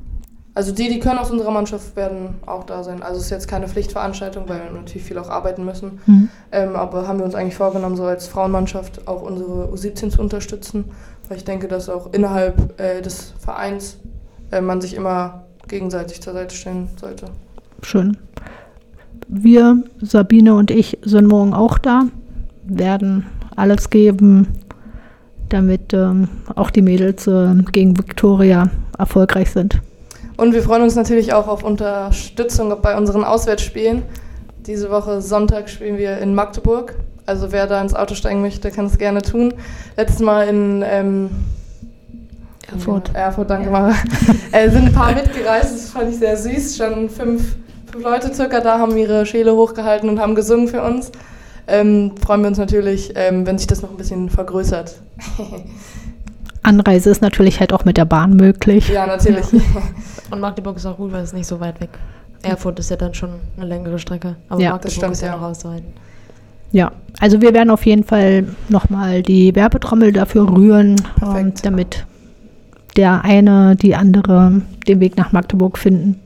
Also 0.56 0.72
die, 0.72 0.88
die 0.88 1.00
können 1.00 1.20
aus 1.20 1.30
unserer 1.32 1.52
Mannschaft, 1.52 1.98
werden 1.98 2.36
auch 2.46 2.63
da 2.63 2.82
sein. 2.82 3.04
Also 3.04 3.18
es 3.18 3.26
ist 3.26 3.30
jetzt 3.30 3.48
keine 3.50 3.68
Pflichtveranstaltung, 3.68 4.48
weil 4.48 4.63
wir 4.63 4.72
natürlich 4.72 5.04
viel 5.04 5.18
auch 5.18 5.30
arbeiten 5.30 5.65
müssen. 5.65 6.00
Mhm. 6.06 6.30
Ähm, 6.54 6.78
aber 6.78 7.10
haben 7.10 7.20
wir 7.20 7.26
uns 7.26 7.36
eigentlich 7.36 7.56
vorgenommen, 7.56 7.98
so 7.98 8.06
als 8.06 8.28
Frauenmannschaft 8.28 9.06
auch 9.06 9.22
unsere 9.22 9.68
U17 9.68 10.12
zu 10.12 10.22
unterstützen. 10.22 10.86
Weil 11.28 11.38
ich 11.38 11.44
denke, 11.44 11.68
dass 11.68 11.89
auch 11.89 12.13
innerhalb 12.13 12.80
äh, 12.80 13.02
des 13.02 13.34
Vereins 13.38 13.98
äh, 14.52 14.62
man 14.62 14.80
sich 14.80 14.94
immer 14.94 15.44
gegenseitig 15.68 16.22
zur 16.22 16.32
Seite 16.32 16.56
stellen 16.56 16.88
sollte. 17.02 17.26
Schön. 17.82 18.15
Wir, 19.28 19.84
Sabine 20.02 20.54
und 20.54 20.72
ich, 20.72 21.00
sind 21.04 21.28
morgen 21.28 21.54
auch 21.54 21.78
da, 21.78 22.04
werden 22.63 23.26
alles 23.58 23.89
geben, 23.89 24.48
damit 25.50 25.94
ähm, 25.94 26.30
auch 26.56 26.70
die 26.70 26.82
Mädels 26.82 27.28
äh, 27.28 27.56
gegen 27.74 27.98
Victoria 27.98 28.70
erfolgreich 28.98 29.52
sind. 29.52 29.82
Und 30.38 30.54
wir 30.54 30.63
freuen 30.63 30.84
uns 30.84 30.95
natürlich 30.95 31.34
auch 31.34 31.48
auf 31.48 31.63
Unterstützung 31.63 32.74
bei 32.82 32.98
unseren 32.98 33.24
Auswärtsspielen. 33.24 34.04
Diese 34.65 34.89
Woche 34.89 35.21
Sonntag 35.21 35.69
spielen 35.69 35.98
wir 35.98 36.17
in 36.17 36.36
Magdeburg. 36.36 36.95
Also 37.26 37.52
wer 37.52 37.67
da 37.67 37.82
ins 37.82 37.93
Auto 37.93 38.15
steigen 38.15 38.41
möchte, 38.41 38.69
kann 38.69 38.86
es 38.86 38.98
gerne 38.98 39.21
tun. 39.21 39.54
Letztes 39.95 40.19
Mal 40.19 40.48
in 40.48 40.84
ähm, 40.86 41.30
Erfurt. 42.71 43.12
Erfurt, 43.13 43.50
danke 43.50 43.69
Mara. 43.69 43.93
äh, 44.52 44.69
sind 44.69 44.88
ein 44.88 44.93
paar 44.93 45.13
mitgereist, 45.13 45.74
das 45.74 45.89
fand 45.89 46.10
ich 46.10 46.17
sehr 46.17 46.36
süß. 46.36 46.78
Schon 46.78 47.10
fünf, 47.10 47.56
fünf 47.91 48.04
Leute 48.04 48.34
circa 48.34 48.60
da 48.60 48.80
haben 48.80 48.98
ihre 48.98 49.26
Schäle 49.26 49.56
hochgehalten 49.56 50.10
und 50.10 50.19
haben 50.19 50.36
gesungen 50.36 50.67
für 50.67 50.84
uns. 50.84 51.12
ähm, 51.67 52.12
freuen 52.24 52.41
wir 52.41 52.48
uns 52.50 52.58
natürlich, 52.58 53.13
ähm, 53.15 53.48
wenn 53.48 53.58
sich 53.58 53.67
das 53.67 53.82
noch 53.82 53.89
ein 53.89 53.98
bisschen 53.98 54.30
vergrößert. 54.30 54.95
Anreise 56.65 57.10
ist 57.10 57.21
natürlich 57.21 57.60
halt 57.60 57.73
auch 57.73 57.86
mit 57.86 57.97
der 57.97 58.06
Bahn 58.06 58.36
möglich. 58.36 58.89
Ja, 58.89 59.06
natürlich. 59.06 59.45
Und 60.32 60.39
Magdeburg 60.39 60.78
ist 60.78 60.86
auch 60.86 60.97
gut, 60.97 61.12
weil 61.12 61.23
es 61.23 61.34
nicht 61.34 61.47
so 61.47 61.60
weit 61.60 61.80
weg. 61.82 61.89
Erfurt 62.41 62.80
ist 62.80 62.89
ja 62.89 62.95
dann 62.95 63.13
schon 63.13 63.30
eine 63.58 63.65
längere 63.65 63.97
Strecke, 63.99 64.36
aber 64.49 64.62
Ja, 64.62 64.69
das 64.69 64.73
Magdeburg 64.73 64.91
stimmt, 64.93 65.12
ist 65.13 65.21
ja 65.21 65.28
ja. 65.30 65.36
noch 65.38 65.43
auszuhalten. 65.43 65.93
Ja, 66.71 66.91
also 67.19 67.41
wir 67.41 67.54
werden 67.54 67.69
auf 67.69 67.86
jeden 67.86 68.04
Fall 68.04 68.45
nochmal 68.69 69.21
die 69.21 69.56
Werbetrommel 69.56 70.12
dafür 70.12 70.51
rühren, 70.51 70.95
ähm, 71.23 71.54
damit 71.63 72.06
der 72.97 73.23
eine, 73.23 73.75
die 73.75 73.95
andere 73.95 74.62
den 74.88 74.99
Weg 74.99 75.17
nach 75.17 75.32
Magdeburg 75.32 75.78
finden. 75.78 76.19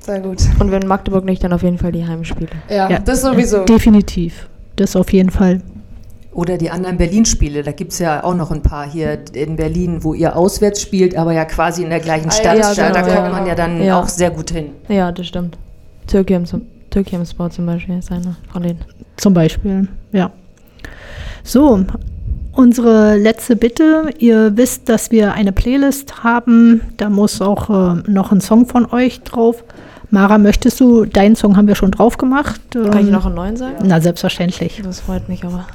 Sehr 0.00 0.20
gut. 0.20 0.38
Und 0.60 0.70
wenn 0.70 0.86
Magdeburg 0.86 1.24
nicht, 1.24 1.42
dann 1.42 1.52
auf 1.52 1.62
jeden 1.62 1.78
Fall 1.78 1.92
die 1.92 2.06
Heimspiele. 2.06 2.50
Ja, 2.68 2.88
Ja, 2.88 2.98
das 2.98 3.22
sowieso. 3.22 3.64
Definitiv. 3.64 4.48
Das 4.76 4.94
auf 4.96 5.12
jeden 5.12 5.30
Fall. 5.30 5.62
Oder 6.36 6.58
die 6.58 6.68
anderen 6.70 6.98
Berlin-Spiele. 6.98 7.62
Da 7.62 7.72
gibt 7.72 7.92
es 7.92 7.98
ja 7.98 8.22
auch 8.22 8.34
noch 8.34 8.50
ein 8.50 8.60
paar 8.62 8.86
hier 8.86 9.18
in 9.32 9.56
Berlin, 9.56 10.04
wo 10.04 10.12
ihr 10.12 10.36
auswärts 10.36 10.82
spielt, 10.82 11.16
aber 11.16 11.32
ja 11.32 11.46
quasi 11.46 11.82
in 11.82 11.88
der 11.88 12.00
gleichen 12.00 12.28
Ah, 12.28 12.32
Stadt. 12.32 12.58
ja, 12.58 12.74
da, 12.74 12.90
da 12.90 13.00
genau, 13.00 13.14
kommt 13.14 13.26
ja, 13.26 13.32
man 13.32 13.46
ja 13.46 13.54
dann 13.54 13.82
Ja. 13.82 13.98
auch 13.98 14.06
sehr 14.08 14.30
gut 14.30 14.50
hin. 14.50 14.66
Ja, 14.88 15.10
das 15.12 15.26
stimmt. 15.28 15.56
Türkium, 16.06 16.44
zum, 16.44 16.60
Türkium 16.90 17.24
Sport 17.24 17.54
zum 17.54 17.64
Beispiel 17.64 17.98
ist 17.98 18.12
einer 18.12 18.36
von 18.52 18.62
denen. 18.62 18.80
Zum 19.16 19.32
Beispiel, 19.32 19.88
ja. 20.12 20.30
So, 21.42 21.84
unsere 22.52 23.16
letzte 23.16 23.56
Bitte. 23.56 24.10
Ihr 24.18 24.56
wisst, 24.58 24.90
dass 24.90 25.10
wir 25.10 25.32
eine 25.32 25.52
Playlist 25.52 26.22
haben. 26.22 26.82
Da 26.98 27.08
muss 27.08 27.40
auch 27.40 27.70
äh, 27.70 28.02
noch 28.10 28.30
ein 28.30 28.42
Song 28.42 28.66
von 28.66 28.84
euch 28.92 29.22
drauf. 29.22 29.64
Mara, 30.10 30.36
möchtest 30.38 30.80
du, 30.80 31.06
deinen 31.06 31.34
Song 31.34 31.56
haben 31.56 31.66
wir 31.66 31.74
schon 31.76 31.92
drauf 31.92 32.18
gemacht. 32.18 32.60
Kann 32.72 32.92
ich 32.98 33.06
Ähm, 33.06 33.10
noch 33.12 33.24
einen 33.26 33.34
neuen 33.36 33.56
sagen? 33.56 33.76
Na, 33.84 34.00
selbstverständlich. 34.02 34.82
Das 34.84 35.00
freut 35.00 35.28
mich 35.30 35.42
aber. 35.44 35.66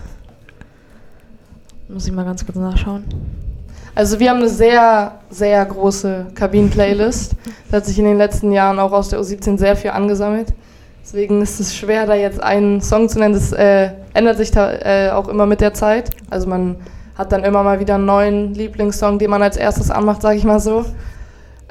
Muss 1.94 2.06
ich 2.08 2.12
mal 2.14 2.24
ganz 2.26 2.46
kurz 2.46 2.58
nachschauen. 2.58 3.04
Also 3.94 4.20
wir 4.20 4.30
haben 4.30 4.38
eine 4.38 4.48
sehr, 4.50 5.12
sehr 5.30 5.66
große 5.66 6.28
Kabinen-Playlist. 6.34 7.34
Da 7.70 7.78
hat 7.78 7.86
sich 7.86 8.00
in 8.00 8.06
den 8.06 8.18
letzten 8.18 8.52
Jahren 8.54 8.80
auch 8.80 8.94
aus 8.94 9.10
der 9.10 9.20
U17 9.20 9.58
sehr 9.58 9.76
viel 9.76 9.92
angesammelt. 9.92 10.54
Deswegen 11.04 11.42
ist 11.42 11.60
es 11.60 11.76
schwer, 11.76 12.06
da 12.06 12.14
jetzt 12.16 12.42
einen 12.42 12.80
Song 12.80 13.10
zu 13.10 13.20
nennen. 13.20 13.34
Das 13.34 13.52
äh, 13.52 13.90
ändert 14.14 14.38
sich 14.38 14.52
da 14.52 14.72
äh, 14.72 15.12
auch 15.12 15.28
immer 15.28 15.46
mit 15.46 15.60
der 15.60 15.74
Zeit. 15.74 16.12
Also 16.30 16.48
man 16.48 16.78
hat 17.18 17.32
dann 17.34 17.44
immer 17.44 17.64
mal 17.64 17.80
wieder 17.82 17.96
einen 17.96 18.06
neuen 18.06 18.54
Lieblingssong, 18.54 19.20
den 19.20 19.30
man 19.30 19.44
als 19.44 19.58
erstes 19.58 19.92
anmacht, 19.92 20.22
sage 20.22 20.38
ich 20.38 20.46
mal 20.46 20.60
so. 20.62 20.86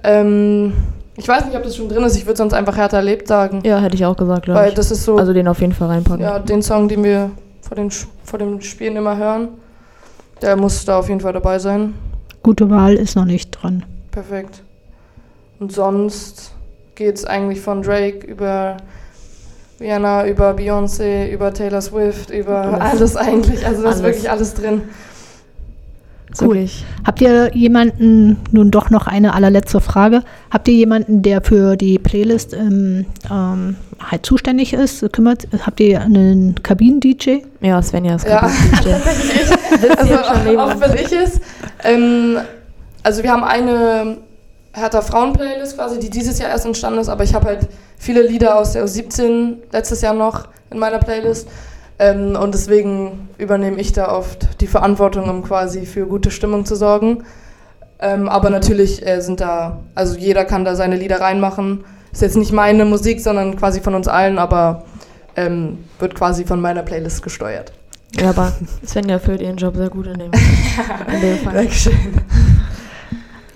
Ähm, 0.04 0.74
ich 1.16 1.26
weiß 1.26 1.46
nicht, 1.46 1.56
ob 1.56 1.62
das 1.62 1.76
schon 1.76 1.88
drin 1.88 2.02
ist. 2.04 2.16
Ich 2.16 2.26
würde 2.26 2.36
sonst 2.36 2.52
einfach 2.52 2.76
Hertha 2.76 3.00
lebt 3.00 3.28
sagen. 3.28 3.60
Ja, 3.64 3.78
hätte 3.78 3.94
ich 3.94 4.04
auch 4.04 4.16
gesagt, 4.16 4.44
glaube 4.44 4.68
ich. 4.68 4.74
das 4.74 4.90
ist 4.90 5.04
so 5.04 5.16
Also 5.16 5.32
den 5.32 5.48
auf 5.48 5.60
jeden 5.60 5.72
Fall 5.72 5.88
reinpacken. 5.88 6.22
ja, 6.22 6.38
den 6.38 6.62
Song, 6.62 6.88
den 6.88 7.02
wir 7.04 7.30
vor 7.62 7.76
den, 7.76 7.90
vor 8.24 8.38
den 8.38 8.60
Spielen 8.60 8.96
immer 8.96 9.16
hören. 9.16 9.48
Der 10.42 10.56
muss 10.56 10.84
da 10.84 10.98
auf 10.98 11.08
jeden 11.08 11.20
Fall 11.20 11.32
dabei 11.32 11.58
sein. 11.58 11.94
Gute 12.42 12.70
Wahl 12.70 12.94
ist 12.94 13.16
noch 13.16 13.26
nicht 13.26 13.50
dran. 13.50 13.84
Perfekt. 14.10 14.62
Und 15.58 15.72
sonst 15.72 16.52
geht 16.94 17.16
es 17.16 17.24
eigentlich 17.24 17.60
von 17.60 17.82
Drake 17.82 18.26
über 18.26 18.78
Rihanna, 19.78 20.26
über 20.26 20.52
Beyoncé, 20.52 21.28
über 21.30 21.52
Taylor 21.52 21.80
Swift, 21.80 22.30
über 22.30 22.80
alles 22.80 23.16
eigentlich. 23.16 23.66
Also 23.66 23.82
da 23.82 23.90
ist 23.90 23.96
Alles. 23.96 24.02
wirklich 24.02 24.30
alles 24.30 24.54
drin. 24.54 24.82
Cool. 26.40 26.48
wirklich- 26.48 26.84
Habt 27.06 27.20
ihr 27.20 27.50
jemanden, 27.54 28.36
nun 28.52 28.70
doch 28.70 28.90
noch 28.90 29.06
eine 29.06 29.34
allerletzte 29.34 29.80
Frage, 29.80 30.22
habt 30.50 30.68
ihr 30.68 30.74
jemanden, 30.74 31.22
der 31.22 31.42
für 31.42 31.76
die 31.76 31.98
Playlist 31.98 32.52
ähm, 32.54 33.06
ähm, 33.30 33.76
halt 34.00 34.24
zuständig 34.24 34.72
ist, 34.72 35.12
kümmert, 35.12 35.48
habt 35.66 35.80
ihr 35.80 36.00
einen 36.00 36.54
Kabinen-DJ? 36.62 37.38
Ja, 37.60 37.82
Svenja 37.82 38.14
ist 38.16 38.26
Ja. 38.26 38.40
gerade 38.40 38.52
DJ. 38.84 39.86
Also 39.98 40.58
auch 40.58 40.80
wenn 40.80 40.94
ich 40.94 41.12
es. 41.12 41.40
Ähm, 41.84 42.38
also 43.02 43.22
wir 43.22 43.30
haben 43.32 43.44
eine 43.44 44.18
Hertha 44.72 45.00
Frauen-Playlist 45.02 45.76
quasi, 45.76 45.98
die 45.98 46.10
dieses 46.10 46.38
Jahr 46.38 46.50
erst 46.50 46.66
entstanden 46.66 47.00
ist, 47.00 47.08
aber 47.08 47.24
ich 47.24 47.34
habe 47.34 47.46
halt 47.46 47.68
viele 47.98 48.22
Lieder 48.22 48.56
aus 48.58 48.72
der 48.72 48.84
U17 48.84 49.54
letztes 49.72 50.00
Jahr 50.02 50.14
noch 50.14 50.48
in 50.70 50.78
meiner 50.78 50.98
Playlist. 50.98 51.48
Ähm, 52.00 52.34
und 52.34 52.54
deswegen 52.54 53.28
übernehme 53.36 53.78
ich 53.78 53.92
da 53.92 54.10
oft 54.10 54.62
die 54.62 54.66
Verantwortung, 54.66 55.28
um 55.28 55.42
quasi 55.42 55.84
für 55.84 56.06
gute 56.06 56.30
Stimmung 56.30 56.64
zu 56.64 56.74
sorgen. 56.74 57.24
Ähm, 58.00 58.26
aber 58.26 58.48
natürlich 58.48 59.06
äh, 59.06 59.20
sind 59.20 59.40
da, 59.42 59.80
also 59.94 60.16
jeder 60.16 60.46
kann 60.46 60.64
da 60.64 60.74
seine 60.74 60.96
Lieder 60.96 61.20
reinmachen. 61.20 61.84
Ist 62.10 62.22
jetzt 62.22 62.38
nicht 62.38 62.52
meine 62.52 62.86
Musik, 62.86 63.20
sondern 63.20 63.54
quasi 63.56 63.82
von 63.82 63.94
uns 63.94 64.08
allen, 64.08 64.38
aber 64.38 64.84
ähm, 65.36 65.84
wird 65.98 66.14
quasi 66.14 66.46
von 66.46 66.62
meiner 66.62 66.82
Playlist 66.82 67.22
gesteuert. 67.22 67.74
Ja, 68.18 68.30
aber 68.30 68.52
Svenja 68.84 69.18
füllt 69.18 69.42
ihren 69.42 69.58
Job 69.58 69.76
sehr 69.76 69.90
gut 69.90 70.06
in 70.06 70.18
dem, 70.18 70.30
in 71.12 71.20
dem 71.20 71.38
Fall. 71.38 71.54
Dankeschön. 71.54 71.92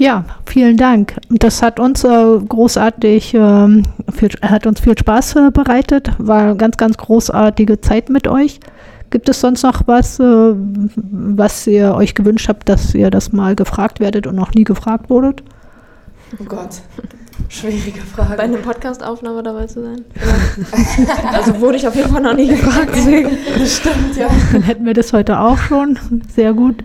Ja, 0.04 0.22
vielen 0.44 0.76
Dank. 0.76 1.14
Das 1.30 1.62
hat 1.62 1.80
uns 1.80 2.04
äh, 2.04 2.08
großartig, 2.46 3.32
ähm, 3.32 3.84
viel, 4.12 4.28
hat 4.42 4.66
uns 4.66 4.80
viel 4.80 4.98
Spaß 4.98 5.36
äh, 5.36 5.50
bereitet. 5.50 6.10
War 6.18 6.42
eine 6.42 6.56
ganz, 6.56 6.76
ganz 6.76 6.98
großartige 6.98 7.80
Zeit 7.80 8.10
mit 8.10 8.28
euch. 8.28 8.60
Gibt 9.08 9.30
es 9.30 9.40
sonst 9.40 9.62
noch 9.62 9.80
was, 9.86 10.20
äh, 10.20 10.52
was 10.94 11.66
ihr 11.66 11.94
euch 11.94 12.14
gewünscht 12.14 12.50
habt, 12.50 12.68
dass 12.68 12.94
ihr 12.94 13.10
das 13.10 13.32
mal 13.32 13.56
gefragt 13.56 13.98
werdet 13.98 14.26
und 14.26 14.34
noch 14.36 14.52
nie 14.52 14.64
gefragt 14.64 15.08
wurdet? 15.08 15.42
Oh 16.38 16.44
Gott. 16.44 16.82
Schwierige 17.48 18.02
Frage. 18.02 18.36
Bei 18.36 18.42
einer 18.42 18.58
Podcast-Aufnahme 18.58 19.42
dabei 19.42 19.64
zu 19.68 19.84
sein? 19.84 20.04
also 21.32 21.58
wurde 21.60 21.78
ich 21.78 21.88
auf 21.88 21.96
jeden 21.96 22.10
Fall 22.10 22.20
noch 22.20 22.34
nie 22.34 22.48
gefragt, 22.48 22.90
deswegen. 22.94 23.30
Stimmt, 23.64 24.16
ja. 24.18 24.28
Dann 24.52 24.64
hätten 24.64 24.84
wir 24.84 24.92
das 24.92 25.14
heute 25.14 25.38
auch 25.38 25.56
schon. 25.56 25.98
Sehr 26.28 26.52
gut. 26.52 26.84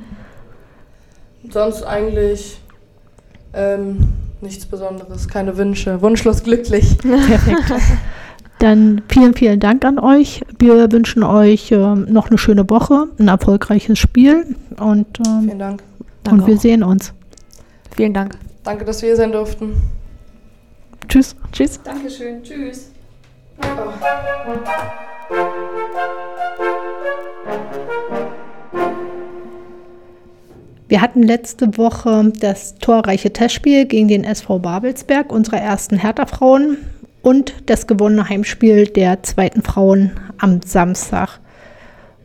Sonst 1.50 1.84
eigentlich 1.84 2.62
ähm, 3.54 4.14
nichts 4.42 4.66
Besonderes, 4.66 5.28
keine 5.28 5.58
Wünsche. 5.58 6.02
Wunschlos 6.02 6.44
glücklich. 6.44 6.98
Perfekt. 7.02 7.74
Dann 8.60 9.02
vielen, 9.08 9.34
vielen 9.34 9.60
Dank 9.60 9.86
an 9.86 10.00
euch. 10.00 10.42
Wir 10.60 10.92
wünschen 10.92 11.24
euch 11.24 11.72
ähm, 11.72 12.08
noch 12.10 12.28
eine 12.28 12.38
schöne 12.38 12.70
Woche, 12.70 13.08
ein 13.18 13.30
erfolgreiches 13.30 13.98
Spiel 13.98 14.56
und, 14.78 15.08
ähm, 15.26 15.44
Vielen 15.46 15.60
Dank. 15.60 15.84
und 16.30 16.46
wir 16.46 16.56
auch. 16.56 16.60
sehen 16.60 16.84
uns. 16.84 17.14
Vielen 17.96 18.14
Dank. 18.14 18.38
Danke, 18.64 18.84
dass 18.86 19.02
wir 19.02 19.10
hier 19.10 19.16
sein 19.16 19.32
durften. 19.32 19.74
Tschüss. 21.08 21.36
Tschüss. 21.54 21.80
Dankeschön. 21.84 22.44
Tschüss. 22.44 22.92
Wir 30.90 31.04
hatten 31.04 31.22
letzte 31.22 31.78
Woche 31.78 32.34
das 32.40 32.74
torreiche 32.80 33.32
Testspiel 33.32 33.86
gegen 33.86 34.08
den 34.08 34.24
SV 34.24 34.58
Babelsberg, 34.58 35.32
unserer 35.32 35.60
ersten 35.62 35.98
Hertha-Frauen, 35.98 36.78
und 37.22 37.54
das 37.68 37.86
gewonnene 37.86 38.28
Heimspiel 38.28 38.88
der 38.88 39.22
zweiten 39.22 39.62
Frauen 39.62 40.14
am 40.40 40.62
Samstag. 40.64 41.40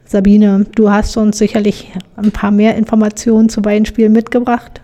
Sabine, 0.06 0.64
du 0.76 0.90
hast 0.90 1.14
uns 1.18 1.36
sicherlich 1.36 1.92
ein 2.16 2.30
paar 2.30 2.52
mehr 2.52 2.76
Informationen 2.76 3.50
zu 3.50 3.60
beiden 3.60 3.84
Spielen 3.84 4.12
mitgebracht. 4.12 4.80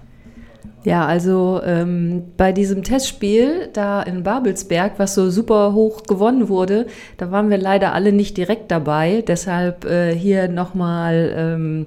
Ja, 0.85 1.07
also 1.07 1.63
ähm, 1.65 2.25
bei 2.37 2.53
diesem 2.53 2.83
Testspiel 2.83 3.71
da 3.73 4.03
in 4.03 4.23
Babelsberg, 4.23 4.99
was 4.99 5.15
so 5.15 5.31
super 5.31 5.73
hoch 5.73 6.03
gewonnen 6.03 6.51
wurde, 6.51 6.87
da 7.17 7.31
waren 7.31 7.49
wir 7.49 7.59
leider 7.59 7.95
alle 7.95 8.13
nicht 8.13 8.37
direkt 8.37 8.71
dabei. 8.71 9.25
Deshalb 9.27 9.87
äh, 9.87 10.15
hier 10.15 10.49
nochmal 10.49 11.33
ähm, 11.35 11.87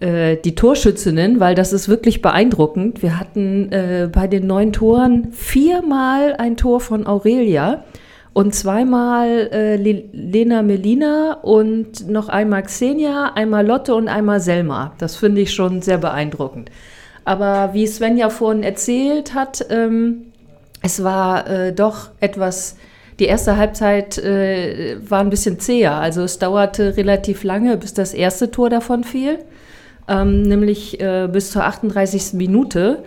äh, 0.00 0.36
die 0.36 0.54
Torschützinnen, 0.54 1.40
weil 1.40 1.54
das 1.54 1.72
ist 1.72 1.88
wirklich 1.88 2.22
beeindruckend. 2.22 3.02
Wir 3.02 3.18
hatten 3.18 3.72
äh, 3.72 4.08
bei 4.12 4.26
den 4.26 4.46
neun 4.46 4.72
Toren 4.72 5.32
viermal 5.32 6.34
ein 6.36 6.56
Tor 6.56 6.80
von 6.80 7.06
Aurelia 7.06 7.84
und 8.32 8.54
zweimal 8.54 9.50
äh, 9.52 9.76
Le 9.76 10.04
Lena 10.12 10.62
Melina 10.62 11.38
und 11.42 12.08
noch 12.08 12.28
einmal 12.28 12.62
Xenia, 12.62 13.32
einmal 13.34 13.66
Lotte 13.66 13.94
und 13.94 14.06
einmal 14.06 14.40
Selma. 14.40 14.94
Das 14.98 15.16
finde 15.16 15.40
ich 15.40 15.52
schon 15.52 15.82
sehr 15.82 15.98
beeindruckend. 15.98 16.70
Aber 17.24 17.74
wie 17.74 17.86
Svenja 17.86 18.30
vorhin 18.30 18.62
erzählt 18.62 19.34
hat, 19.34 19.66
ähm, 19.70 20.32
es 20.82 21.02
war 21.02 21.48
äh, 21.50 21.72
doch 21.72 22.10
etwas, 22.20 22.76
die 23.18 23.26
erste 23.26 23.56
Halbzeit 23.56 24.16
äh, 24.18 24.96
war 25.08 25.20
ein 25.20 25.30
bisschen 25.30 25.58
zäher. 25.58 25.94
Also 25.94 26.22
es 26.22 26.38
dauerte 26.38 26.96
relativ 26.96 27.42
lange, 27.42 27.76
bis 27.76 27.92
das 27.92 28.14
erste 28.14 28.50
Tor 28.50 28.70
davon 28.70 29.02
fiel, 29.02 29.40
ähm, 30.08 30.42
nämlich 30.42 31.00
äh, 31.00 31.28
bis 31.30 31.50
zur 31.50 31.64
38. 31.64 32.34
Minute. 32.34 33.02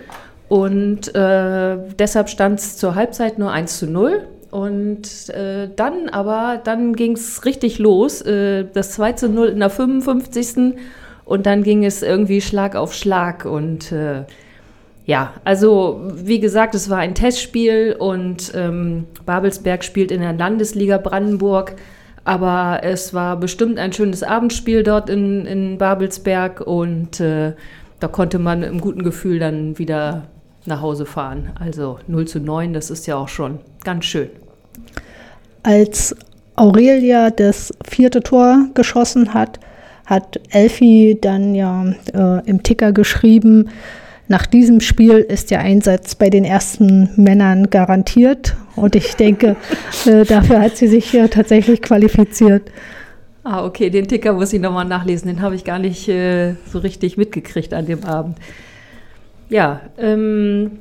Und 0.48 1.16
äh, 1.16 1.78
deshalb 1.98 2.30
stand 2.30 2.60
es 2.60 2.78
zur 2.78 2.96
Halbzeit 2.96 3.40
nur 3.40 3.52
1 3.52 3.80
zu 3.80 3.88
0. 3.88 4.28
Und 4.52 5.30
äh, 5.30 5.70
dann 5.76 6.10
aber, 6.10 6.60
dann 6.62 6.94
ging 6.94 7.14
es 7.14 7.46
richtig 7.46 7.80
los. 7.80 8.22
Äh, 8.22 8.66
das 8.74 8.92
2 8.92 9.14
zu 9.14 9.30
0 9.30 9.48
in 9.48 9.60
der 9.60 9.70
55. 9.70 10.76
Und 11.24 11.46
dann 11.46 11.64
ging 11.64 11.86
es 11.86 12.04
irgendwie 12.04 12.42
Schlag 12.42 12.76
auf 12.76 12.94
Schlag. 12.94 13.46
Und 13.46 13.92
äh, 13.94 14.24
ja, 15.06 15.34
also 15.44 16.02
wie 16.14 16.40
gesagt, 16.40 16.76
es 16.76 16.90
war 16.90 17.00
ein 17.00 17.16
Testspiel 17.16 17.96
und 17.98 18.52
ähm, 18.56 19.08
Babelsberg 19.26 19.84
spielt 19.84 20.12
in 20.12 20.22
der 20.22 20.34
Landesliga 20.34 20.98
Brandenburg. 20.98 21.76
Aber 22.24 22.82
es 22.84 23.14
war 23.14 23.38
bestimmt 23.38 23.80
ein 23.80 23.94
schönes 23.94 24.22
Abendspiel 24.24 24.84
dort 24.84 25.10
in, 25.10 25.46
in 25.46 25.78
Babelsberg 25.78 26.62
und 26.62 27.20
äh, 27.20 27.54
da 28.00 28.08
konnte 28.08 28.40
man 28.40 28.64
im 28.64 28.80
guten 28.80 29.04
Gefühl 29.04 29.40
dann 29.40 29.78
wieder 29.78 30.24
nach 30.66 30.82
Hause 30.82 31.06
fahren. 31.06 31.52
Also 31.60 32.00
0 32.08 32.28
zu 32.28 32.40
9, 32.40 32.74
das 32.74 32.92
ist 32.92 33.08
ja 33.08 33.16
auch 33.16 33.28
schon 33.28 33.60
ganz 33.84 34.06
schön. 34.06 34.30
Als 35.64 36.16
Aurelia 36.56 37.32
das 37.32 37.74
vierte 37.84 38.22
Tor 38.22 38.68
geschossen 38.74 39.34
hat, 39.34 39.60
hat 40.06 40.40
Elfi 40.50 41.18
dann 41.20 41.56
ja 41.56 41.86
äh, 42.14 42.48
im 42.48 42.62
Ticker 42.64 42.92
geschrieben, 42.92 43.70
nach 44.32 44.46
diesem 44.46 44.80
Spiel 44.80 45.18
ist 45.18 45.52
der 45.52 45.60
Einsatz 45.60 46.16
bei 46.16 46.30
den 46.30 46.46
ersten 46.46 47.10
Männern 47.18 47.70
garantiert. 47.70 48.56
Und 48.76 48.96
ich 48.96 49.16
denke, 49.16 49.56
äh, 50.06 50.24
dafür 50.26 50.62
hat 50.62 50.78
sie 50.78 50.88
sich 50.88 51.10
hier 51.10 51.30
tatsächlich 51.30 51.82
qualifiziert. 51.82 52.72
Ah, 53.44 53.66
okay, 53.66 53.90
den 53.90 54.08
Ticker 54.08 54.34
muss 54.34 54.54
ich 54.54 54.62
nochmal 54.62 54.86
nachlesen. 54.86 55.28
Den 55.28 55.42
habe 55.42 55.56
ich 55.56 55.64
gar 55.64 55.80
nicht 55.80 56.08
äh, 56.08 56.54
so 56.72 56.80
richtig 56.80 57.18
mitgekriegt 57.18 57.74
an 57.74 57.86
dem 57.86 58.04
Abend. 58.04 58.38
Ja, 59.50 59.82
ähm, 59.98 60.72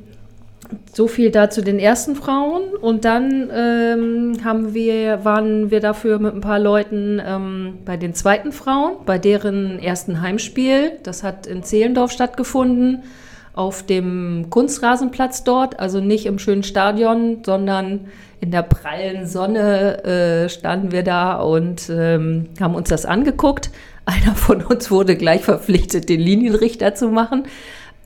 so 0.93 1.07
viel 1.07 1.31
dazu 1.31 1.61
den 1.61 1.79
ersten 1.79 2.15
Frauen. 2.15 2.61
Und 2.79 3.03
dann 3.03 3.49
ähm, 3.53 4.37
haben 4.43 4.73
wir, 4.73 5.25
waren 5.25 5.71
wir 5.71 5.79
dafür 5.79 6.19
mit 6.19 6.33
ein 6.33 6.41
paar 6.41 6.59
Leuten 6.59 7.21
ähm, 7.25 7.79
bei 7.83 7.97
den 7.97 8.13
zweiten 8.13 8.51
Frauen, 8.51 8.97
bei 9.05 9.17
deren 9.17 9.79
ersten 9.79 10.21
Heimspiel. 10.21 10.93
Das 11.03 11.23
hat 11.23 11.47
in 11.47 11.63
Zehlendorf 11.63 12.11
stattgefunden, 12.11 13.03
auf 13.53 13.85
dem 13.85 14.47
Kunstrasenplatz 14.49 15.43
dort, 15.43 15.79
also 15.79 15.99
nicht 15.99 16.25
im 16.25 16.39
schönen 16.39 16.63
Stadion, 16.63 17.39
sondern 17.45 18.07
in 18.39 18.51
der 18.51 18.63
prallen 18.63 19.27
Sonne 19.27 20.03
äh, 20.03 20.49
standen 20.49 20.91
wir 20.91 21.03
da 21.03 21.35
und 21.35 21.89
ähm, 21.89 22.47
haben 22.59 22.75
uns 22.75 22.89
das 22.89 23.05
angeguckt. 23.05 23.69
Einer 24.05 24.35
von 24.35 24.63
uns 24.63 24.89
wurde 24.89 25.15
gleich 25.15 25.41
verpflichtet, 25.41 26.09
den 26.09 26.19
Linienrichter 26.19 26.95
zu 26.95 27.09
machen. 27.09 27.43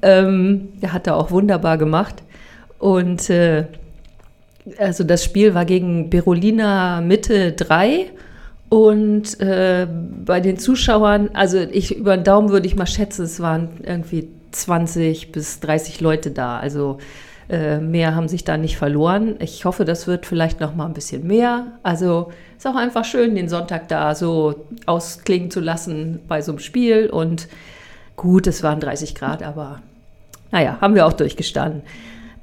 Ähm, 0.01 0.69
der 0.81 0.93
hat 0.93 1.08
er 1.08 1.15
auch 1.15 1.31
wunderbar 1.31 1.77
gemacht. 1.77 2.21
Und 2.79 3.29
äh, 3.29 3.65
also 4.77 5.03
das 5.03 5.23
Spiel 5.23 5.53
war 5.53 5.65
gegen 5.65 6.10
Berolina 6.10 7.01
Mitte 7.01 7.53
3. 7.53 8.12
Und 8.67 9.39
äh, 9.39 9.88
bei 10.25 10.41
den 10.41 10.58
Zuschauern, 10.58 11.29
also 11.34 11.60
ich 11.60 11.95
über 11.95 12.17
den 12.17 12.23
Daumen 12.23 12.49
würde 12.49 12.67
ich 12.67 12.75
mal 12.75 12.88
schätzen, 12.88 13.23
es 13.23 13.39
waren 13.39 13.69
irgendwie 13.84 14.27
20 14.62 15.32
bis 15.32 15.60
30 15.60 16.02
Leute 16.02 16.32
da. 16.32 16.60
Also 16.60 16.98
äh, 17.50 17.80
mehr 17.80 18.15
haben 18.15 18.28
sich 18.28 18.44
da 18.44 18.58
nicht 18.58 18.78
verloren. 18.78 19.36
Ich 19.39 19.65
hoffe, 19.65 19.86
das 19.86 20.08
wird 20.08 20.26
vielleicht 20.26 20.60
noch 20.60 20.76
mal 20.76 20.86
ein 20.86 20.94
bisschen 20.94 21.28
mehr. 21.28 21.68
Also 21.84 22.32
ist 22.58 22.65
auch 22.65 22.76
einfach 22.76 23.06
schön, 23.06 23.36
den 23.36 23.50
Sonntag 23.50 23.88
da 23.88 24.15
so 24.15 24.65
ausklingen 24.86 25.52
zu 25.52 25.60
lassen 25.60 26.20
bei 26.28 26.41
so 26.41 26.52
einem 26.52 26.60
Spiel. 26.60 27.10
Und 27.10 27.48
gut, 28.15 28.48
es 28.48 28.63
waren 28.63 28.80
30 28.80 29.13
Grad, 29.13 29.44
aber 29.44 29.82
naja, 30.52 30.78
haben 30.82 30.96
wir 30.96 31.06
auch 31.06 31.13
durchgestanden. 31.13 31.84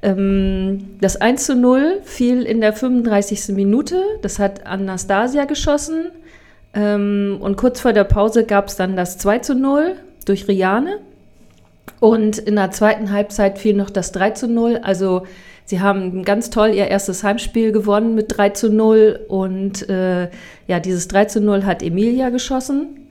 Ähm, 0.01 0.97
das 1.01 1.17
1 1.17 1.45
zu 1.45 1.55
0 1.55 2.01
fiel 2.03 2.43
in 2.43 2.61
der 2.61 2.73
35. 2.73 3.55
Minute. 3.55 4.01
Das 4.21 4.39
hat 4.39 4.65
Anastasia 4.65 5.45
geschossen. 5.45 6.11
Ähm, 6.73 7.37
und 7.41 7.57
kurz 7.57 7.81
vor 7.81 7.93
der 7.93 8.03
Pause 8.03 8.45
gab 8.45 8.67
es 8.67 8.75
dann 8.75 8.95
das 8.95 9.17
2 9.17 9.39
zu 9.39 9.55
0 9.55 9.95
durch 10.25 10.47
Riane. 10.47 10.99
Und 12.03 12.37
in 12.37 12.57
der 12.57 12.69
zweiten 12.71 13.11
Halbzeit 13.11 13.57
fiel 13.57 13.73
noch 13.75 13.89
das 13.89 14.11
3 14.11 14.31
zu 14.31 14.49
0. 14.49 14.81
Also 14.83 15.25
sie 15.63 15.79
haben 15.79 16.25
ganz 16.25 16.49
toll 16.49 16.71
ihr 16.73 16.89
erstes 16.89 17.23
Heimspiel 17.23 17.71
gewonnen 17.71 18.13
mit 18.13 18.37
3 18.37 18.49
zu 18.49 18.69
0. 18.69 19.21
Und 19.29 19.87
äh, 19.89 20.29
ja, 20.67 20.81
dieses 20.81 21.07
3 21.07 21.23
zu 21.23 21.39
0 21.39 21.63
hat 21.63 21.81
Emilia 21.81 22.29
geschossen. 22.29 23.07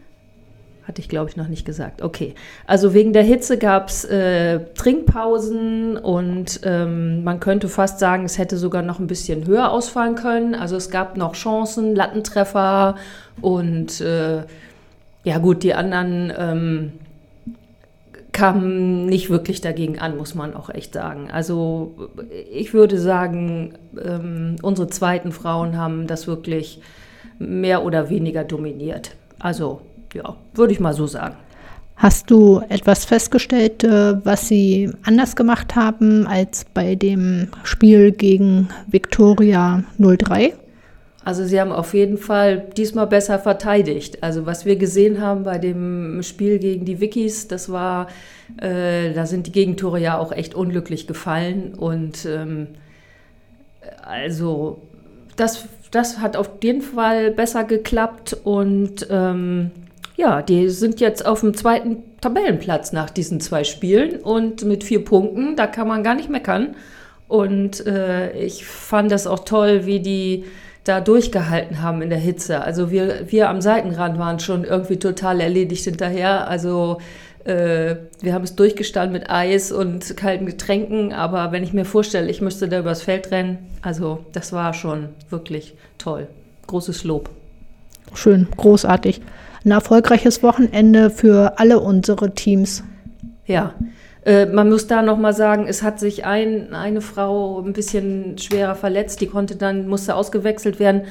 Hatte 0.86 1.00
ich, 1.00 1.08
glaube 1.08 1.30
ich, 1.30 1.38
noch 1.38 1.48
nicht 1.48 1.64
gesagt. 1.64 2.02
Okay. 2.02 2.34
Also 2.66 2.92
wegen 2.92 3.14
der 3.14 3.22
Hitze 3.22 3.56
gab 3.56 3.88
es 3.88 4.04
äh, 4.04 4.60
Trinkpausen 4.74 5.96
und 5.96 6.60
ähm, 6.64 7.24
man 7.24 7.40
könnte 7.40 7.70
fast 7.70 7.98
sagen, 7.98 8.26
es 8.26 8.36
hätte 8.36 8.58
sogar 8.58 8.82
noch 8.82 8.98
ein 8.98 9.06
bisschen 9.06 9.46
höher 9.46 9.70
ausfallen 9.70 10.16
können. 10.16 10.54
Also 10.54 10.76
es 10.76 10.90
gab 10.90 11.16
noch 11.16 11.32
Chancen, 11.32 11.96
Lattentreffer 11.96 12.96
und 13.40 14.02
äh, 14.02 14.42
ja 15.24 15.38
gut, 15.38 15.62
die 15.62 15.72
anderen 15.72 16.30
ähm, 16.36 16.92
kam 18.32 19.04
nicht 19.06 19.28
wirklich 19.30 19.60
dagegen 19.60 19.98
an, 19.98 20.16
muss 20.16 20.34
man 20.34 20.54
auch 20.54 20.70
echt 20.70 20.94
sagen. 20.94 21.30
Also 21.30 21.94
ich 22.50 22.72
würde 22.72 22.98
sagen, 22.98 23.74
ähm, 24.02 24.56
unsere 24.62 24.88
zweiten 24.88 25.32
Frauen 25.32 25.76
haben 25.76 26.06
das 26.06 26.26
wirklich 26.26 26.80
mehr 27.38 27.84
oder 27.84 28.08
weniger 28.08 28.44
dominiert. 28.44 29.14
Also 29.38 29.82
ja, 30.14 30.36
würde 30.54 30.72
ich 30.72 30.80
mal 30.80 30.94
so 30.94 31.06
sagen. 31.06 31.36
Hast 31.96 32.30
du 32.30 32.60
etwas 32.68 33.04
festgestellt, 33.04 33.84
äh, 33.84 34.24
was 34.24 34.48
sie 34.48 34.90
anders 35.04 35.36
gemacht 35.36 35.76
haben 35.76 36.26
als 36.26 36.64
bei 36.64 36.94
dem 36.94 37.48
Spiel 37.64 38.12
gegen 38.12 38.68
Victoria 38.88 39.84
03? 39.98 40.54
Also 41.24 41.44
sie 41.44 41.60
haben 41.60 41.70
auf 41.72 41.94
jeden 41.94 42.18
Fall 42.18 42.66
diesmal 42.76 43.06
besser 43.06 43.38
verteidigt. 43.38 44.22
Also 44.22 44.44
was 44.46 44.64
wir 44.64 44.76
gesehen 44.76 45.20
haben 45.20 45.44
bei 45.44 45.58
dem 45.58 46.22
Spiel 46.22 46.58
gegen 46.58 46.84
die 46.84 47.00
Wikis, 47.00 47.46
das 47.48 47.70
war, 47.70 48.08
äh, 48.60 49.12
da 49.12 49.26
sind 49.26 49.46
die 49.46 49.52
Gegentore 49.52 50.00
ja 50.00 50.18
auch 50.18 50.32
echt 50.32 50.54
unglücklich 50.54 51.06
gefallen. 51.06 51.74
Und 51.74 52.26
ähm, 52.26 52.68
also 54.02 54.82
das, 55.36 55.68
das 55.92 56.18
hat 56.18 56.36
auf 56.36 56.50
jeden 56.62 56.82
Fall 56.82 57.30
besser 57.30 57.62
geklappt. 57.64 58.36
Und 58.42 59.06
ähm, 59.08 59.70
ja, 60.16 60.42
die 60.42 60.68
sind 60.70 61.00
jetzt 61.00 61.24
auf 61.24 61.40
dem 61.40 61.54
zweiten 61.54 61.98
Tabellenplatz 62.20 62.92
nach 62.92 63.10
diesen 63.10 63.40
zwei 63.40 63.64
Spielen 63.64 64.20
und 64.20 64.64
mit 64.64 64.84
vier 64.84 65.04
Punkten, 65.04 65.56
da 65.56 65.66
kann 65.66 65.88
man 65.88 66.02
gar 66.02 66.14
nicht 66.14 66.30
meckern. 66.30 66.74
Und 67.28 67.86
äh, 67.86 68.32
ich 68.38 68.66
fand 68.66 69.10
das 69.10 69.26
auch 69.26 69.44
toll, 69.44 69.86
wie 69.86 70.00
die 70.00 70.44
da 70.84 71.00
durchgehalten 71.00 71.80
haben 71.82 72.02
in 72.02 72.10
der 72.10 72.18
Hitze. 72.18 72.62
Also 72.62 72.90
wir, 72.90 73.30
wir 73.30 73.48
am 73.48 73.60
Seitenrand 73.60 74.18
waren 74.18 74.40
schon 74.40 74.64
irgendwie 74.64 74.98
total 74.98 75.40
erledigt 75.40 75.84
hinterher. 75.84 76.48
Also 76.48 76.98
äh, 77.44 77.96
wir 78.20 78.34
haben 78.34 78.44
es 78.44 78.56
durchgestanden 78.56 79.12
mit 79.12 79.30
Eis 79.30 79.72
und 79.72 80.16
kalten 80.16 80.46
Getränken, 80.46 81.12
aber 81.12 81.52
wenn 81.52 81.62
ich 81.62 81.72
mir 81.72 81.84
vorstelle, 81.84 82.30
ich 82.30 82.40
müsste 82.40 82.68
da 82.68 82.80
übers 82.80 83.02
Feld 83.02 83.30
rennen, 83.30 83.58
also 83.80 84.24
das 84.32 84.52
war 84.52 84.74
schon 84.74 85.10
wirklich 85.30 85.74
toll. 85.98 86.26
Großes 86.66 87.04
Lob. 87.04 87.30
Schön, 88.14 88.48
großartig. 88.56 89.20
Ein 89.64 89.70
erfolgreiches 89.70 90.42
Wochenende 90.42 91.10
für 91.10 91.58
alle 91.58 91.78
unsere 91.80 92.34
Teams. 92.34 92.82
Ja, 93.46 93.74
äh, 94.24 94.46
man 94.46 94.68
muss 94.68 94.86
da 94.86 95.02
nochmal 95.02 95.34
sagen, 95.34 95.66
es 95.66 95.82
hat 95.82 95.98
sich 95.98 96.24
ein, 96.24 96.74
eine 96.74 97.00
Frau 97.00 97.60
ein 97.60 97.72
bisschen 97.72 98.38
schwerer 98.38 98.76
verletzt, 98.76 99.20
die 99.20 99.26
konnte 99.26 99.56
dann, 99.56 99.88
musste 99.88 100.14
ausgewechselt 100.14 100.78
werden. 100.78 101.02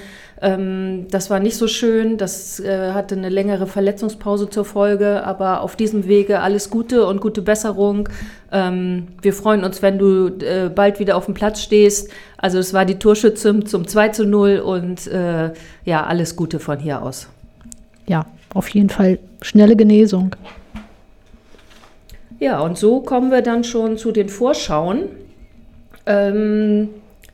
Ähm, 0.41 1.07
das 1.11 1.29
war 1.29 1.39
nicht 1.39 1.57
so 1.57 1.67
schön, 1.67 2.17
das 2.17 2.61
äh, 2.61 2.93
hatte 2.93 3.15
eine 3.15 3.27
längere 3.27 3.67
Verletzungspause 3.67 4.49
zur 4.49 4.63
Folge, 4.63 5.25
aber 5.25 5.61
auf 5.61 5.75
diesem 5.75 6.07
Wege 6.07 6.39
alles 6.39 6.69
Gute 6.69 7.05
und 7.05 7.19
gute 7.19 7.41
Besserung. 7.41 8.07
Ähm, 8.49 9.09
wir 9.21 9.33
freuen 9.33 9.65
uns, 9.65 9.81
wenn 9.81 9.99
du 9.99 10.27
äh, 10.39 10.69
bald 10.73 10.99
wieder 10.99 11.17
auf 11.17 11.25
dem 11.25 11.33
Platz 11.33 11.61
stehst. 11.61 12.09
Also 12.37 12.59
es 12.59 12.73
war 12.73 12.85
die 12.85 12.97
Torschütze 12.97 13.59
zum 13.65 13.87
2 13.87 14.09
zu 14.09 14.25
0 14.25 14.59
und 14.59 15.07
äh, 15.07 15.51
ja, 15.83 16.05
alles 16.05 16.37
Gute 16.37 16.59
von 16.59 16.79
hier 16.79 17.01
aus. 17.01 17.27
Ja, 18.07 18.25
auf 18.53 18.69
jeden 18.69 18.89
Fall 18.89 19.19
schnelle 19.41 19.75
Genesung. 19.75 20.35
Ja, 22.41 22.59
und 22.61 22.75
so 22.75 23.01
kommen 23.01 23.29
wir 23.29 23.43
dann 23.43 23.63
schon 23.63 23.97
zu 23.97 24.11
den 24.11 24.27
Vorschauen. 24.27 25.03
Ähm, 26.07 26.89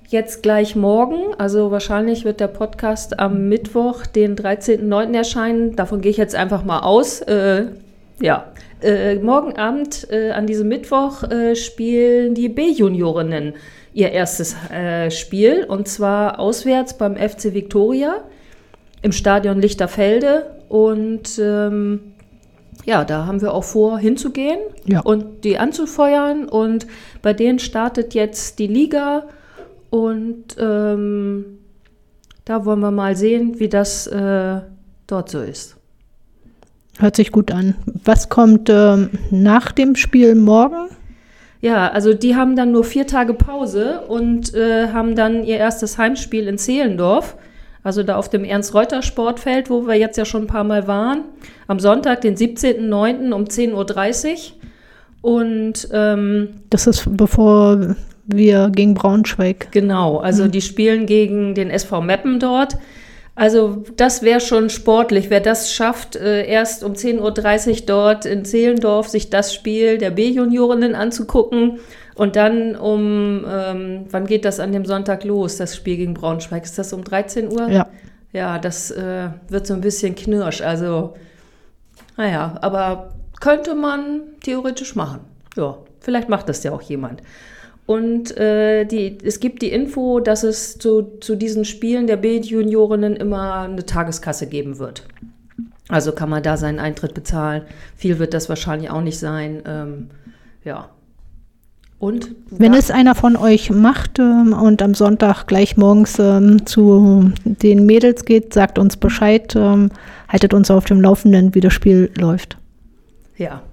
jetzt 0.09 0.43
gleich 0.43 0.75
morgen, 0.75 1.33
also 1.37 1.71
wahrscheinlich 1.71 2.25
wird 2.25 2.41
der 2.41 2.49
Podcast 2.49 3.17
am 3.17 3.47
Mittwoch, 3.47 4.05
den 4.05 4.35
13.09. 4.35 5.15
erscheinen. 5.15 5.77
Davon 5.77 6.01
gehe 6.01 6.11
ich 6.11 6.17
jetzt 6.17 6.35
einfach 6.35 6.65
mal 6.65 6.81
aus. 6.81 7.21
Äh, 7.21 7.67
ja, 8.19 8.51
äh, 8.83 9.15
morgen 9.15 9.55
Abend 9.55 10.11
äh, 10.11 10.31
an 10.31 10.45
diesem 10.45 10.67
Mittwoch 10.67 11.23
äh, 11.23 11.55
spielen 11.55 12.35
die 12.35 12.49
B-Juniorinnen 12.49 13.53
ihr 13.93 14.11
erstes 14.11 14.57
äh, 14.69 15.09
Spiel 15.09 15.63
und 15.69 15.87
zwar 15.87 16.37
auswärts 16.37 16.97
beim 16.97 17.15
FC 17.15 17.53
Victoria 17.53 18.25
im 19.03 19.13
Stadion 19.13 19.61
Lichterfelde 19.61 20.47
und 20.67 21.39
ähm, 21.41 22.11
ja, 22.87 23.03
da 23.03 23.25
haben 23.25 23.41
wir 23.41 23.53
auch 23.53 23.65
vor, 23.65 23.99
hinzugehen 23.99 24.59
ja. 24.85 25.01
und 25.01 25.43
die 25.43 25.59
anzufeuern. 25.59 26.47
Und 26.47 26.87
bei 27.21 27.33
denen 27.33 27.59
startet 27.59 28.13
jetzt 28.13 28.59
die 28.59 28.67
Liga. 28.67 29.23
Und 29.89 30.55
ähm, 30.57 31.59
da 32.45 32.63
wollen 32.63 32.79
wir 32.79 32.91
mal 32.91 33.17
sehen, 33.17 33.59
wie 33.59 33.67
das 33.67 34.07
äh, 34.07 34.61
dort 35.05 35.29
so 35.29 35.41
ist. 35.41 35.75
Hört 36.97 37.17
sich 37.17 37.33
gut 37.33 37.51
an. 37.51 37.75
Was 38.05 38.29
kommt 38.29 38.69
ähm, 38.69 39.09
nach 39.31 39.73
dem 39.73 39.97
Spiel 39.97 40.33
morgen? 40.35 40.87
Ja, 41.59 41.89
also 41.89 42.13
die 42.13 42.37
haben 42.37 42.55
dann 42.55 42.71
nur 42.71 42.85
vier 42.85 43.05
Tage 43.05 43.33
Pause 43.33 44.03
und 44.07 44.53
äh, 44.53 44.93
haben 44.93 45.13
dann 45.13 45.43
ihr 45.43 45.57
erstes 45.57 45.97
Heimspiel 45.97 46.47
in 46.47 46.57
Zehlendorf 46.57 47.35
Also 47.87 48.03
da 48.03 48.17
auf 48.17 48.27
dem 48.27 48.43
Ernst-Reuter-Sportfeld, 48.43 49.69
wo 49.69 49.87
wir 49.87 49.95
jetzt 49.95 50.17
ja 50.17 50.25
schon 50.25 50.43
ein 50.43 50.47
paar 50.47 50.65
Mal 50.65 50.87
waren. 50.87 51.21
Am 51.67 51.79
Sonntag, 51.79 52.19
den 52.19 52.35
17.09. 52.35 53.31
um 53.31 53.45
10.30 53.45 54.33
Uhr. 54.33 54.37
Und 55.21 55.87
ähm, 55.93 56.49
Das 56.69 56.85
ist 56.85 57.05
bevor 57.09 57.95
wir 58.25 58.69
gegen 58.75 58.93
Braunschweig. 58.93 59.69
Genau, 59.71 60.17
also 60.17 60.49
die 60.49 60.59
spielen 60.59 61.05
gegen 61.05 61.55
den 61.55 61.69
SV 61.69 62.01
Meppen 62.01 62.41
dort. 62.41 62.77
Also 63.35 63.85
das 63.95 64.21
wäre 64.21 64.41
schon 64.41 64.69
sportlich, 64.69 65.29
wer 65.29 65.39
das 65.39 65.71
schafft, 65.71 66.17
äh, 66.17 66.45
erst 66.45 66.83
um 66.83 66.91
10.30 66.91 67.69
Uhr 67.69 67.85
dort 67.85 68.25
in 68.25 68.43
Zehlendorf 68.43 69.07
sich 69.07 69.29
das 69.29 69.53
Spiel 69.53 69.97
der 69.97 70.09
B-Juniorinnen 70.11 70.93
anzugucken 70.93 71.79
und 72.17 72.35
dann 72.35 72.75
um, 72.75 73.45
ähm, 73.47 74.05
wann 74.09 74.25
geht 74.25 74.43
das 74.43 74.59
an 74.59 74.71
dem 74.71 74.85
Sonntag 74.85 75.23
los, 75.23 75.57
das 75.57 75.75
Spiel 75.75 75.97
gegen 75.97 76.15
Braunschweig? 76.15 76.63
Ist 76.63 76.77
das 76.77 76.91
um 76.91 77.03
13 77.03 77.51
Uhr? 77.51 77.69
Ja. 77.69 77.87
Ja, 78.33 78.59
das 78.59 78.91
äh, 78.91 79.29
wird 79.49 79.67
so 79.67 79.73
ein 79.73 79.81
bisschen 79.81 80.15
knirsch. 80.15 80.61
Also, 80.61 81.13
naja, 82.17 82.57
aber 82.61 83.13
könnte 83.39 83.75
man 83.75 84.21
theoretisch 84.41 84.95
machen. 84.95 85.21
Ja, 85.55 85.77
vielleicht 85.99 86.27
macht 86.27 86.49
das 86.49 86.63
ja 86.63 86.71
auch 86.71 86.81
jemand. 86.81 87.21
Und 87.85 88.35
äh, 88.35 88.83
die, 88.85 89.17
es 89.23 89.39
gibt 89.39 89.61
die 89.61 89.71
Info, 89.71 90.19
dass 90.19 90.43
es 90.43 90.77
zu, 90.77 91.19
zu 91.21 91.35
diesen 91.35 91.65
Spielen 91.65 92.05
der 92.05 92.17
B-Juniorinnen 92.17 93.15
immer 93.15 93.61
eine 93.61 93.85
Tageskasse 93.85 94.47
geben 94.47 94.77
wird. 94.77 95.03
Also 95.87 96.11
kann 96.11 96.29
man 96.29 96.43
da 96.43 96.57
seinen 96.57 96.79
Eintritt 96.79 97.13
bezahlen. 97.13 97.61
Viel 97.95 98.19
wird 98.19 98.33
das 98.33 98.49
wahrscheinlich 98.49 98.89
auch 98.89 99.01
nicht 99.01 99.19
sein. 99.19 99.61
Ähm, 99.65 100.09
ja. 100.65 100.89
Und 101.99 102.35
Wenn 102.51 102.75
es 102.75 102.91
einer 102.91 103.15
von 103.15 103.35
euch 103.35 103.71
macht 103.71 104.19
ähm, 104.19 104.53
und 104.53 104.83
am 104.83 104.93
Sonntag 104.93 105.47
gleich 105.47 105.77
morgens 105.77 106.19
ähm, 106.19 106.65
zu 106.67 107.31
den 107.43 107.87
Mädels 107.87 108.23
geht, 108.23 108.53
sagt 108.53 108.77
uns 108.77 108.97
Bescheid, 108.97 109.55
ähm, 109.55 109.89
haltet 110.27 110.53
uns 110.53 110.69
auf 110.69 110.85
dem 110.85 111.01
Laufenden, 111.01 111.55
wie 111.55 111.59
das 111.59 111.73
Spiel 111.73 112.11
läuft. 112.15 112.57
Ja. 113.35 113.63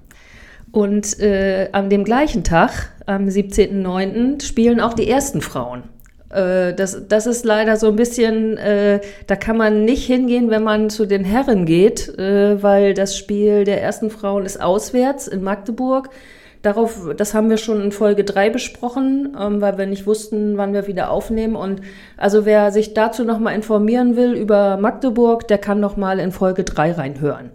Und 0.72 1.20
äh, 1.20 1.68
an 1.72 1.90
dem 1.90 2.02
gleichen 2.02 2.44
Tag, 2.44 2.90
am 3.06 3.26
17.09., 3.26 4.42
spielen 4.44 4.80
auch 4.80 4.94
die 4.94 5.08
ersten 5.08 5.42
Frauen. 5.42 5.82
Äh, 6.30 6.74
das, 6.74 7.06
das 7.06 7.26
ist 7.26 7.44
leider 7.44 7.76
so 7.76 7.88
ein 7.88 7.96
bisschen, 7.96 8.56
äh, 8.56 9.00
da 9.26 9.36
kann 9.36 9.58
man 9.58 9.84
nicht 9.84 10.06
hingehen, 10.06 10.50
wenn 10.50 10.62
man 10.62 10.88
zu 10.88 11.06
den 11.06 11.24
Herren 11.24 11.66
geht, 11.66 12.08
äh, 12.18 12.62
weil 12.62 12.94
das 12.94 13.18
Spiel 13.18 13.64
der 13.64 13.82
ersten 13.82 14.10
Frauen 14.10 14.46
ist 14.46 14.60
auswärts 14.60 15.28
in 15.28 15.42
Magdeburg. 15.42 16.08
Darauf, 16.64 17.10
das 17.14 17.34
haben 17.34 17.50
wir 17.50 17.58
schon 17.58 17.82
in 17.82 17.92
Folge 17.92 18.24
3 18.24 18.48
besprochen, 18.48 19.36
ähm, 19.38 19.60
weil 19.60 19.76
wir 19.76 19.84
nicht 19.84 20.06
wussten, 20.06 20.56
wann 20.56 20.72
wir 20.72 20.86
wieder 20.86 21.10
aufnehmen. 21.10 21.56
Und 21.56 21.82
also 22.16 22.46
wer 22.46 22.72
sich 22.72 22.94
dazu 22.94 23.22
nochmal 23.22 23.54
informieren 23.54 24.16
will 24.16 24.32
über 24.32 24.78
Magdeburg, 24.78 25.46
der 25.46 25.58
kann 25.58 25.78
nochmal 25.78 26.18
in 26.18 26.32
Folge 26.32 26.64
3 26.64 26.92
reinhören. 26.92 27.50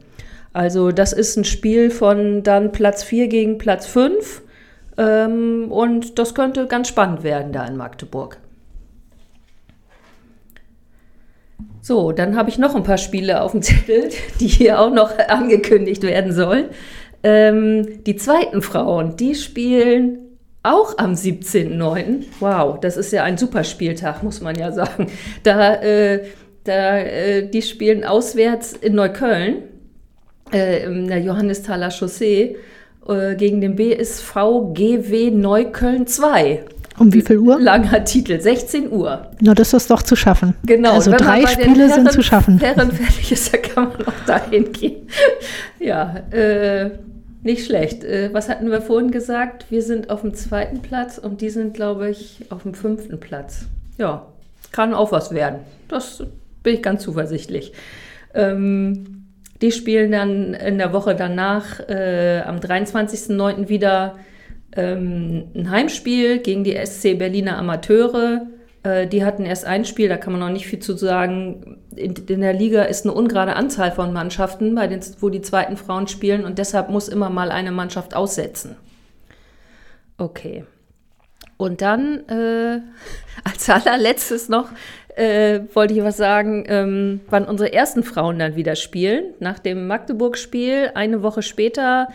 Also 0.54 0.92
das 0.92 1.12
ist 1.12 1.38
ein 1.38 1.44
Spiel 1.44 1.90
von 1.90 2.44
dann 2.44 2.72
Platz 2.72 3.02
4 3.02 3.30
gegen 3.30 3.58
Platz 3.58 3.88
5. 3.88 4.44
Ähm, 5.00 5.72
und 5.72 6.20
das 6.20 6.36
könnte 6.36 6.68
ganz 6.68 6.88
spannend 6.88 7.24
werden 7.24 7.52
da 7.52 7.66
in 7.66 7.78
Magdeburg. 7.78 8.38
So, 11.82 12.12
dann 12.12 12.36
habe 12.36 12.50
ich 12.50 12.60
noch 12.60 12.76
ein 12.76 12.84
paar 12.84 13.00
Spiele 13.00 13.42
auf 13.42 13.54
dem 13.54 13.64
Zettel, 13.64 14.10
die 14.40 14.48
hier 14.48 14.80
auch 14.80 14.94
noch 14.94 15.18
angekündigt 15.18 16.04
werden 16.04 16.32
sollen. 16.32 16.66
Ähm, 17.24 18.04
die 18.06 18.16
zweiten 18.16 18.62
Frauen, 18.62 19.16
die 19.18 19.36
spielen 19.36 20.20
auch 20.64 20.98
am 20.98 21.14
17.09. 21.14 22.26
Wow, 22.40 22.80
das 22.80 22.98
ist 22.98 23.12
ja 23.12 23.24
ein 23.24 23.38
super 23.38 23.64
Spieltag, 23.64 24.24
muss 24.24 24.42
man 24.42 24.56
ja 24.56 24.72
sagen. 24.72 25.08
Da, 25.44 25.76
äh, 25.76 26.26
da, 26.64 26.98
äh, 27.00 27.50
die 27.50 27.62
spielen 27.62 28.04
auswärts 28.04 28.74
in 28.74 28.96
Neukölln, 28.96 29.64
äh, 30.54 30.84
in 30.84 31.08
der 31.08 31.20
Johannisthaler 31.20 31.90
Chaussee, 31.92 32.58
äh, 33.08 33.36
gegen 33.36 33.62
den 33.62 33.76
BSV 33.76 34.34
GW 34.74 35.32
Neukölln 35.32 36.08
2. 36.08 36.64
Um 37.00 37.14
wie 37.14 37.22
viel 37.22 37.38
Uhr? 37.38 37.58
Langer 37.62 38.04
Titel, 38.04 38.42
16 38.42 38.92
Uhr. 38.92 39.32
Na, 39.40 39.54
das 39.54 39.72
ist 39.74 39.90
doch 39.90 40.02
zu 40.04 40.18
schaffen. 40.18 40.54
Genau. 40.66 40.92
Also 40.96 41.12
drei 41.12 41.48
Spiele 41.48 41.88
sind 41.88 42.04
Herren- 42.04 42.10
zu 42.10 42.22
schaffen. 42.22 42.60
Herren 42.60 42.92
fertig 42.92 43.32
ist, 43.32 43.54
da 43.54 43.58
kann 43.58 43.88
man 43.90 44.06
auch 44.06 44.26
dahin 44.28 44.70
gehen. 44.74 45.08
ja, 45.80 46.18
äh, 46.32 46.90
nicht 47.42 47.66
schlecht. 47.66 48.04
Äh, 48.04 48.34
was 48.34 48.50
hatten 48.50 48.70
wir 48.70 48.82
vorhin 48.82 49.12
gesagt? 49.12 49.66
Wir 49.70 49.82
sind 49.82 50.10
auf 50.10 50.22
dem 50.22 50.34
zweiten 50.34 50.82
Platz 50.82 51.18
und 51.18 51.42
die 51.42 51.50
sind, 51.50 51.74
glaube 51.74 52.10
ich, 52.10 52.46
auf 52.50 52.64
dem 52.64 52.74
fünften 52.74 53.20
Platz. 53.20 53.66
Ja, 53.98 54.28
kann 54.72 54.94
auch 54.94 55.12
was 55.12 55.34
werden. 55.34 55.60
Das 55.88 56.24
bin 56.64 56.76
ich 56.76 56.82
ganz 56.82 57.04
zuversichtlich. 57.04 57.74
Ähm, 58.34 59.26
die 59.62 59.72
spielen 59.72 60.12
dann 60.12 60.54
in 60.54 60.78
der 60.78 60.94
Woche 60.94 61.16
danach 61.16 61.80
äh, 61.90 62.42
am 62.46 62.58
23.09. 62.58 63.68
wieder 63.68 64.18
ähm, 64.76 65.46
ein 65.56 65.70
Heimspiel 65.70 66.40
gegen 66.40 66.64
die 66.64 66.78
SC 66.86 67.18
Berliner 67.18 67.58
Amateure. 67.58 68.48
Äh, 68.84 69.08
die 69.08 69.24
hatten 69.26 69.46
erst 69.46 69.66
ein 69.66 69.86
Spiel, 69.86 70.10
da 70.10 70.18
kann 70.18 70.34
man 70.34 70.40
noch 70.40 70.50
nicht 70.50 70.68
viel 70.68 70.80
zu 70.80 70.96
sagen. 70.96 71.78
In, 71.96 72.14
in 72.14 72.42
der 72.42 72.54
Liga 72.54 72.84
ist 72.84 73.06
eine 73.06 73.14
ungerade 73.14 73.56
Anzahl 73.56 73.92
von 73.92 74.14
Mannschaften, 74.14 74.76
bei 74.76 74.88
den, 74.88 75.02
wo 75.20 75.30
die 75.30 75.42
zweiten 75.42 75.78
Frauen 75.78 76.08
spielen 76.08 76.46
und 76.46 76.58
deshalb 76.58 76.90
muss 76.90 77.10
immer 77.10 77.30
mal 77.30 77.52
eine 77.52 77.72
Mannschaft 77.72 78.16
aussetzen. 78.16 78.76
Okay. 80.18 80.66
Und 81.58 81.82
dann 81.82 82.28
äh, 82.30 82.80
als 83.44 83.70
allerletztes 83.70 84.48
noch 84.48 84.70
äh, 85.16 85.62
wollte 85.74 85.94
ich 85.94 86.04
was 86.04 86.16
sagen, 86.16 86.64
ähm, 86.68 87.20
wann 87.30 87.46
unsere 87.46 87.74
ersten 87.74 88.04
Frauen 88.04 88.40
dann 88.40 88.56
wieder 88.56 88.78
spielen. 88.78 89.34
Nach 89.40 89.60
dem 89.60 89.88
Magdeburg-Spiel, 89.88 90.92
eine 90.96 91.22
Woche 91.24 91.42
später, 91.42 92.08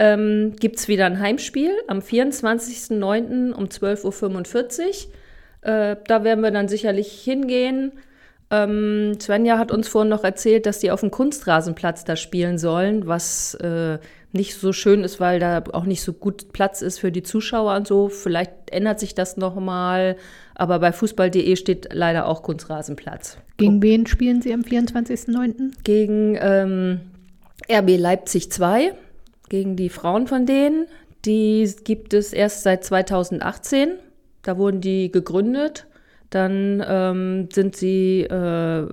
ähm, 0.00 0.56
gibt 0.58 0.78
es 0.78 0.88
wieder 0.88 1.06
ein 1.06 1.20
Heimspiel 1.20 1.70
am 1.86 2.00
24.09. 2.00 3.52
um 3.52 3.66
12.45 3.66 4.82
Uhr. 4.82 5.12
Äh, 5.68 5.96
da 6.06 6.24
werden 6.24 6.42
wir 6.42 6.50
dann 6.50 6.66
sicherlich 6.68 7.12
hingehen. 7.12 7.92
Ähm, 8.50 9.18
Svenja 9.20 9.58
hat 9.58 9.70
uns 9.70 9.86
vorhin 9.86 10.08
noch 10.08 10.24
erzählt, 10.24 10.64
dass 10.64 10.78
die 10.78 10.90
auf 10.90 11.00
dem 11.00 11.10
Kunstrasenplatz 11.10 12.04
da 12.04 12.16
spielen 12.16 12.56
sollen, 12.56 13.06
was 13.06 13.52
äh, 13.56 13.98
nicht 14.32 14.54
so 14.54 14.72
schön 14.72 15.04
ist, 15.04 15.20
weil 15.20 15.38
da 15.38 15.62
auch 15.74 15.84
nicht 15.84 16.02
so 16.02 16.14
gut 16.14 16.54
Platz 16.54 16.80
ist 16.80 16.98
für 16.98 17.12
die 17.12 17.22
Zuschauer 17.22 17.76
und 17.76 17.86
so. 17.86 18.08
Vielleicht 18.08 18.52
ändert 18.70 18.98
sich 18.98 19.14
das 19.14 19.36
nochmal, 19.36 20.16
aber 20.54 20.78
bei 20.78 20.90
fußball.de 20.90 21.56
steht 21.56 21.88
leider 21.92 22.26
auch 22.26 22.42
Kunstrasenplatz. 22.42 23.36
Gegen 23.58 23.82
wen 23.82 24.06
spielen 24.06 24.40
Sie 24.40 24.54
am 24.54 24.62
24.09.? 24.62 25.72
Gegen 25.84 26.38
ähm, 26.40 27.00
RB 27.70 27.98
Leipzig 27.98 28.50
2, 28.50 28.94
gegen 29.50 29.76
die 29.76 29.90
Frauen 29.90 30.26
von 30.26 30.46
denen. 30.46 30.86
Die 31.26 31.70
gibt 31.84 32.14
es 32.14 32.32
erst 32.32 32.62
seit 32.62 32.84
2018. 32.84 33.98
Da 34.48 34.56
wurden 34.56 34.80
die 34.80 35.12
gegründet. 35.12 35.86
Dann 36.30 36.82
ähm, 36.88 37.48
sind 37.52 37.76
sie 37.76 38.22
äh, 38.22 38.86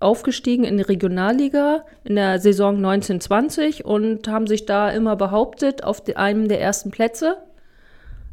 aufgestiegen 0.00 0.64
in 0.64 0.76
die 0.76 0.82
Regionalliga 0.82 1.86
in 2.04 2.16
der 2.16 2.40
Saison 2.40 2.76
1920 2.76 3.86
und 3.86 4.28
haben 4.28 4.46
sich 4.46 4.66
da 4.66 4.90
immer 4.90 5.16
behauptet 5.16 5.82
auf 5.82 6.02
einem 6.14 6.46
der 6.46 6.60
ersten 6.60 6.90
Plätze. 6.90 7.38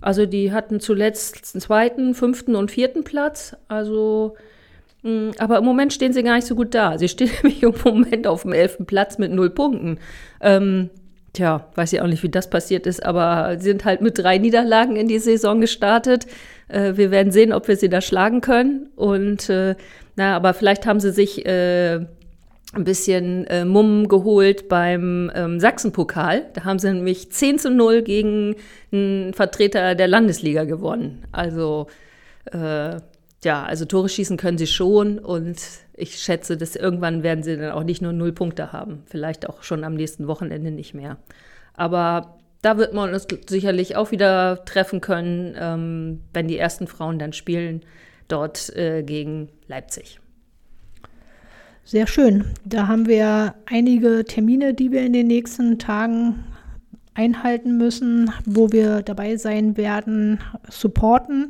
Also 0.01 0.25
die 0.25 0.51
hatten 0.51 0.81
zuletzt 0.81 1.53
den 1.53 1.61
zweiten, 1.61 2.13
fünften 2.13 2.57
und 2.57 2.69
vierten 2.69 3.05
Platz. 3.05 3.55
Also, 3.69 4.35
mh, 5.03 5.31
aber 5.37 5.59
im 5.59 5.63
Moment 5.63 5.93
stehen 5.93 6.11
sie 6.11 6.23
gar 6.23 6.35
nicht 6.35 6.47
so 6.47 6.55
gut 6.55 6.75
da. 6.75 6.97
Sie 6.97 7.07
stehen 7.07 7.31
nämlich 7.41 7.63
im 7.63 7.73
Moment 7.85 8.27
auf 8.27 8.41
dem 8.41 8.51
elften 8.51 8.85
Platz 8.85 9.17
mit 9.17 9.31
null 9.31 9.49
Punkten. 9.49 9.97
Ähm, 10.41 10.89
tja, 11.39 11.65
weiß 11.75 11.93
ich 11.93 12.01
auch 12.01 12.07
nicht, 12.07 12.21
wie 12.21 12.29
das 12.29 12.49
passiert 12.49 12.85
ist, 12.85 13.05
aber 13.05 13.55
sie 13.57 13.69
sind 13.69 13.85
halt 13.85 14.01
mit 14.01 14.17
drei 14.17 14.37
Niederlagen 14.37 14.97
in 14.97 15.07
die 15.07 15.19
Saison 15.19 15.61
gestartet. 15.61 16.27
Äh, 16.67 16.97
wir 16.97 17.11
werden 17.11 17.31
sehen, 17.31 17.53
ob 17.53 17.67
wir 17.67 17.77
sie 17.77 17.89
da 17.89 18.01
schlagen 18.01 18.41
können. 18.41 18.89
Und 18.95 19.49
äh, 19.49 19.75
na, 20.17 20.35
aber 20.35 20.53
vielleicht 20.53 20.85
haben 20.85 20.99
sie 20.99 21.11
sich 21.13 21.45
äh, 21.45 21.95
ein 22.73 22.83
bisschen 22.83 23.47
äh, 23.47 23.63
Mumm 23.63 24.09
geholt 24.09 24.67
beim 24.67 25.31
ähm, 25.33 25.59
Sachsenpokal. 25.61 26.45
Da 26.53 26.65
haben 26.65 26.77
sie 26.77 26.91
nämlich 26.91 27.31
10 27.31 27.57
zu 27.57 27.71
0 27.71 28.01
gegen 28.01 28.55
einen 28.91 29.33
Vertreter 29.33 29.95
der 29.95 30.09
Landesliga 30.09 30.65
gewonnen. 30.65 31.23
Also 31.31 31.87
äh, 32.51 32.97
ja, 33.43 33.63
also 33.63 33.85
Tore 33.85 34.09
schießen 34.09 34.37
können 34.37 34.57
sie 34.57 34.67
schon 34.67 35.19
und 35.19 35.61
ich 35.93 36.17
schätze, 36.17 36.57
dass 36.57 36.75
irgendwann 36.75 37.23
werden 37.23 37.43
sie 37.43 37.57
dann 37.57 37.71
auch 37.71 37.83
nicht 37.83 38.01
nur 38.01 38.13
null 38.13 38.33
Punkte 38.33 38.73
haben. 38.73 39.03
Vielleicht 39.05 39.47
auch 39.47 39.63
schon 39.63 39.83
am 39.83 39.95
nächsten 39.95 40.27
Wochenende 40.27 40.71
nicht 40.71 40.93
mehr. 40.93 41.17
Aber 41.73 42.37
da 42.61 42.77
wird 42.77 42.93
man 42.93 43.13
uns 43.13 43.27
sicherlich 43.47 43.95
auch 43.95 44.11
wieder 44.11 44.65
treffen 44.65 44.99
können, 44.99 45.55
ähm, 45.57 46.21
wenn 46.33 46.47
die 46.47 46.57
ersten 46.57 46.87
Frauen 46.87 47.19
dann 47.19 47.31
spielen, 47.31 47.81
dort 48.27 48.75
äh, 48.75 49.03
gegen 49.03 49.49
Leipzig. 49.67 50.19
Sehr 51.85 52.05
schön. 52.05 52.45
Da 52.65 52.87
haben 52.87 53.07
wir 53.07 53.55
einige 53.65 54.23
Termine, 54.25 54.73
die 54.73 54.91
wir 54.91 55.01
in 55.01 55.13
den 55.13 55.27
nächsten 55.27 55.79
Tagen 55.79 56.43
einhalten 57.15 57.77
müssen, 57.77 58.31
wo 58.45 58.71
wir 58.71 59.01
dabei 59.01 59.37
sein 59.37 59.75
werden, 59.75 60.39
supporten. 60.69 61.49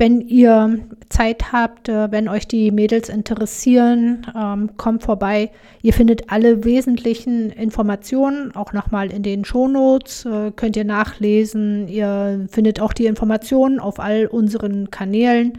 Wenn 0.00 0.22
ihr 0.22 0.78
Zeit 1.10 1.52
habt, 1.52 1.90
äh, 1.90 2.10
wenn 2.10 2.26
euch 2.30 2.48
die 2.48 2.70
Mädels 2.70 3.10
interessieren, 3.10 4.26
ähm, 4.34 4.70
kommt 4.78 5.02
vorbei. 5.02 5.50
Ihr 5.82 5.92
findet 5.92 6.32
alle 6.32 6.64
wesentlichen 6.64 7.50
Informationen 7.50 8.56
auch 8.56 8.72
nochmal 8.72 9.12
in 9.12 9.22
den 9.22 9.44
Shownotes, 9.44 10.24
äh, 10.24 10.52
könnt 10.52 10.78
ihr 10.78 10.86
nachlesen. 10.86 11.86
Ihr 11.86 12.46
findet 12.50 12.80
auch 12.80 12.94
die 12.94 13.04
Informationen 13.04 13.78
auf 13.78 14.00
all 14.00 14.24
unseren 14.24 14.90
Kanälen. 14.90 15.58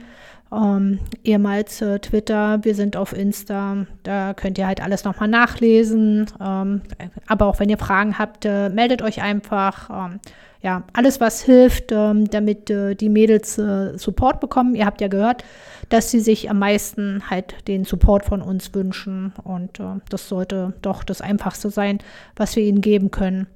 Ähm, 0.51 0.97
ehemals 1.23 1.79
äh, 1.83 1.99
Twitter, 1.99 2.63
wir 2.63 2.73
sind 2.73 2.97
auf 2.97 3.13
Insta, 3.13 3.85
da 4.01 4.33
könnt 4.33 4.57
ihr 4.57 4.65
halt 4.65 4.81
alles 4.81 5.03
nochmal 5.03 5.29
nachlesen. 5.29 6.25
Ähm, 6.43 6.81
aber 7.27 7.45
auch 7.45 7.59
wenn 7.59 7.69
ihr 7.69 7.77
Fragen 7.77 8.17
habt, 8.17 8.45
äh, 8.45 8.69
meldet 8.69 9.03
euch 9.03 9.21
einfach. 9.21 9.91
Ähm, 9.91 10.19
ja, 10.61 10.83
alles, 10.93 11.19
was 11.19 11.41
hilft, 11.41 11.91
ähm, 11.91 12.29
damit 12.29 12.69
äh, 12.69 12.93
die 12.95 13.09
Mädels 13.09 13.57
äh, 13.57 13.97
Support 13.97 14.39
bekommen. 14.39 14.75
Ihr 14.75 14.85
habt 14.85 15.01
ja 15.01 15.07
gehört, 15.07 15.43
dass 15.89 16.11
sie 16.11 16.19
sich 16.19 16.49
am 16.51 16.59
meisten 16.59 17.29
halt 17.29 17.67
den 17.67 17.83
Support 17.83 18.25
von 18.25 18.41
uns 18.41 18.73
wünschen. 18.73 19.33
Und 19.43 19.79
äh, 19.79 19.99
das 20.09 20.29
sollte 20.29 20.73
doch 20.81 21.03
das 21.03 21.21
Einfachste 21.21 21.71
sein, 21.71 21.97
was 22.35 22.55
wir 22.55 22.63
ihnen 22.63 22.81
geben 22.81 23.09
können. 23.09 23.47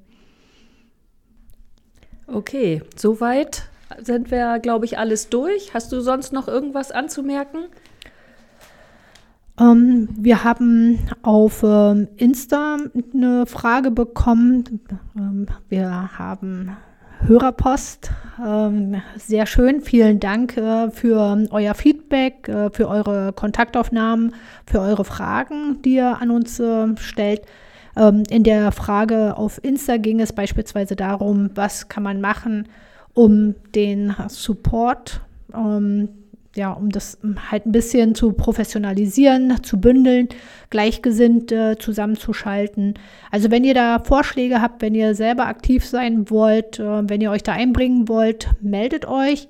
Okay, 2.27 2.81
soweit 2.95 3.69
sind 4.01 4.31
wir, 4.31 4.57
glaube 4.57 4.85
ich, 4.85 4.97
alles 4.97 5.29
durch. 5.29 5.75
Hast 5.75 5.91
du 5.91 6.01
sonst 6.01 6.33
noch 6.33 6.47
irgendwas 6.47 6.91
anzumerken? 6.91 7.65
Ähm, 9.59 10.09
wir 10.17 10.43
haben 10.43 10.99
auf 11.21 11.63
ähm, 11.63 12.07
Insta 12.17 12.77
eine 13.13 13.45
Frage 13.45 13.91
bekommen. 13.91 14.81
Ähm, 15.15 15.45
wir 15.69 16.17
haben 16.17 16.75
Hörerpost. 17.27 18.11
Ähm, 18.45 19.01
sehr 19.17 19.47
schön. 19.47 19.81
Vielen 19.81 20.19
Dank 20.19 20.57
äh, 20.57 20.91
für 20.91 21.47
euer 21.49 21.73
Feedback, 21.73 22.47
äh, 22.47 22.69
für 22.69 22.87
eure 22.87 23.33
Kontaktaufnahmen, 23.33 24.35
für 24.67 24.79
eure 24.79 25.05
Fragen, 25.05 25.81
die 25.81 25.95
ihr 25.95 26.21
an 26.21 26.29
uns 26.29 26.59
äh, 26.59 26.95
stellt. 26.97 27.41
Ähm, 27.97 28.23
in 28.29 28.43
der 28.43 28.71
Frage 28.71 29.37
auf 29.37 29.63
Insta 29.63 29.97
ging 29.97 30.19
es 30.19 30.33
beispielsweise 30.33 30.95
darum, 30.95 31.49
was 31.55 31.89
kann 31.89 32.03
man 32.03 32.21
machen, 32.21 32.67
um 33.15 33.55
den 33.73 34.13
Support 34.27 35.21
ähm, 35.51 36.09
ja, 36.55 36.71
um 36.71 36.89
das 36.89 37.17
halt 37.51 37.65
ein 37.65 37.71
bisschen 37.71 38.15
zu 38.15 38.31
professionalisieren, 38.31 39.61
zu 39.63 39.79
bündeln, 39.79 40.29
gleichgesinnt 40.69 41.51
äh, 41.51 41.77
zusammenzuschalten. 41.77 42.95
Also 43.29 43.51
wenn 43.51 43.63
ihr 43.63 43.73
da 43.73 43.99
Vorschläge 43.99 44.61
habt, 44.61 44.81
wenn 44.81 44.95
ihr 44.95 45.15
selber 45.15 45.47
aktiv 45.47 45.85
sein 45.85 46.29
wollt, 46.29 46.79
äh, 46.79 47.09
wenn 47.09 47.21
ihr 47.21 47.31
euch 47.31 47.43
da 47.43 47.51
einbringen 47.51 48.07
wollt, 48.07 48.49
meldet 48.61 49.05
euch. 49.05 49.49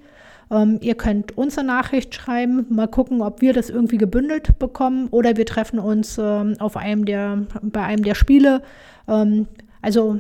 Ähm, 0.52 0.80
ihr 0.82 0.96
könnt 0.96 1.38
uns 1.38 1.58
eine 1.58 1.68
Nachricht 1.68 2.14
schreiben, 2.14 2.66
mal 2.70 2.88
gucken, 2.88 3.22
ob 3.22 3.42
wir 3.42 3.54
das 3.54 3.70
irgendwie 3.70 3.98
gebündelt 3.98 4.60
bekommen 4.60 5.08
oder 5.10 5.38
wir 5.38 5.46
treffen 5.46 5.80
uns 5.80 6.18
ähm, 6.18 6.56
auf 6.60 6.78
einem 6.78 7.06
der, 7.06 7.44
bei 7.62 7.84
einem 7.84 8.04
der 8.04 8.16
Spiele. 8.16 8.62
Ähm, 9.08 9.48
also 9.82 10.20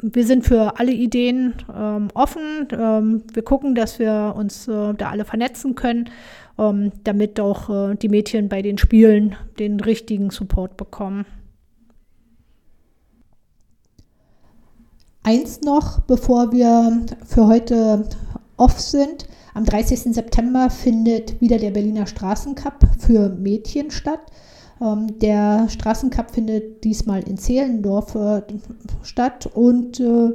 wir 0.00 0.26
sind 0.26 0.44
für 0.44 0.78
alle 0.78 0.92
Ideen 0.92 1.54
ähm, 1.74 2.08
offen. 2.14 2.68
Ähm, 2.70 3.22
wir 3.32 3.42
gucken, 3.42 3.74
dass 3.74 3.98
wir 3.98 4.34
uns 4.36 4.68
äh, 4.68 4.94
da 4.94 5.10
alle 5.10 5.24
vernetzen 5.24 5.74
können, 5.74 6.10
ähm, 6.58 6.92
damit 7.04 7.40
auch 7.40 7.68
äh, 7.68 7.96
die 7.96 8.08
Mädchen 8.08 8.48
bei 8.48 8.62
den 8.62 8.78
Spielen 8.78 9.36
den 9.58 9.80
richtigen 9.80 10.30
Support 10.30 10.76
bekommen. 10.76 11.26
Eins 15.24 15.60
noch, 15.62 16.00
bevor 16.00 16.52
wir 16.52 17.04
für 17.26 17.46
heute 17.46 18.08
off 18.56 18.80
sind. 18.80 19.26
Am 19.52 19.64
30. 19.64 20.14
September 20.14 20.70
findet 20.70 21.40
wieder 21.40 21.58
der 21.58 21.72
Berliner 21.72 22.06
Straßencup 22.06 22.86
für 22.98 23.28
Mädchen 23.30 23.90
statt. 23.90 24.20
Ähm, 24.80 25.18
der 25.18 25.68
Straßencup 25.68 26.30
findet 26.30 26.84
diesmal 26.84 27.22
in 27.22 27.36
Zehlendorf 27.36 28.14
äh, 28.14 28.42
statt 29.02 29.48
und 29.52 30.00
äh, 30.00 30.32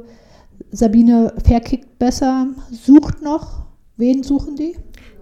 Sabine 0.70 1.32
Verkickt 1.44 1.98
besser 1.98 2.48
sucht 2.70 3.22
noch. 3.22 3.64
Wen 3.96 4.22
suchen 4.22 4.56
die? 4.56 4.76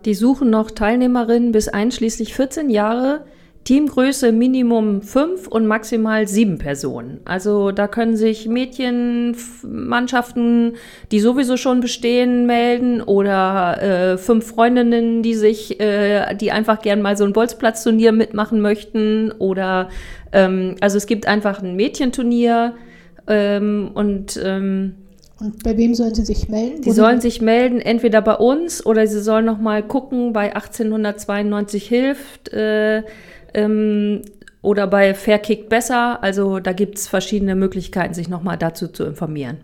Die 0.05 0.14
suchen 0.14 0.51
noch 0.51 0.70
Teilnehmerinnen 0.70 1.53
bis 1.53 1.68
einschließlich 1.68 2.35
14 2.35 2.70
Jahre 2.70 3.25
Teamgröße 3.65 4.33
Minimum 4.33 5.03
fünf 5.03 5.47
und 5.47 5.67
maximal 5.67 6.27
sieben 6.27 6.57
Personen. 6.59 7.21
Also 7.25 7.71
da 7.71 7.87
können 7.87 8.17
sich 8.17 8.49
Mädchenmannschaften, 8.49 10.73
die 11.13 11.21
sowieso 11.21 11.57
schon 11.57 11.79
bestehen, 11.81 12.47
melden 12.47 13.01
oder 13.01 13.81
äh, 13.81 14.19
fünf 14.19 14.47
Freundinnen, 14.47 15.23
die 15.23 15.35
sich, 15.35 15.79
äh, 15.81 16.35
die 16.35 16.51
einfach 16.51 16.83
gern 16.83 17.03
mal 17.03 17.17
so 17.17 17.23
ein 17.25 17.33
Bolzplatzturnier 17.33 18.11
mitmachen 18.11 18.61
möchten. 18.61 19.31
Oder 19.31 19.91
ähm, 20.33 20.75
also 20.81 20.97
es 20.97 21.07
gibt 21.07 21.29
einfach 21.29 21.63
ein 21.63 21.77
Mädchenturnier 21.77 22.75
ähm, 23.29 23.93
und 23.95 24.41
ähm, 24.43 24.97
und 25.43 25.65
bei 25.65 25.77
wem 25.77 25.95
sollen 25.95 26.15
sie 26.15 26.25
sich 26.25 26.49
melden? 26.49 26.83
Die 26.83 26.93
sollen 26.93 27.21
sich 27.21 27.43
melden, 27.43 27.81
entweder 27.81 28.23
bei 28.23 28.37
uns 28.37 28.87
oder 28.87 29.09
sie 29.09 29.21
sollen 29.21 29.45
noch 29.45 29.59
mal 29.59 29.83
gucken 29.83 30.33
bei 30.33 30.55
1892 30.55 31.89
hilft. 31.89 32.53
Äh, 32.53 33.03
ähm, 33.55 34.23
oder 34.63 34.87
bei 34.87 35.15
Fairkick 35.15 35.69
besser. 35.69 36.23
Also 36.23 36.61
da 36.61 36.73
gibt 36.73 36.99
es 36.99 37.09
verschiedene 37.09 37.55
Möglichkeiten, 37.55 38.15
sich 38.15 38.29
nochmal 38.29 38.59
dazu 38.59 38.89
zu 38.89 39.05
informieren. 39.05 39.59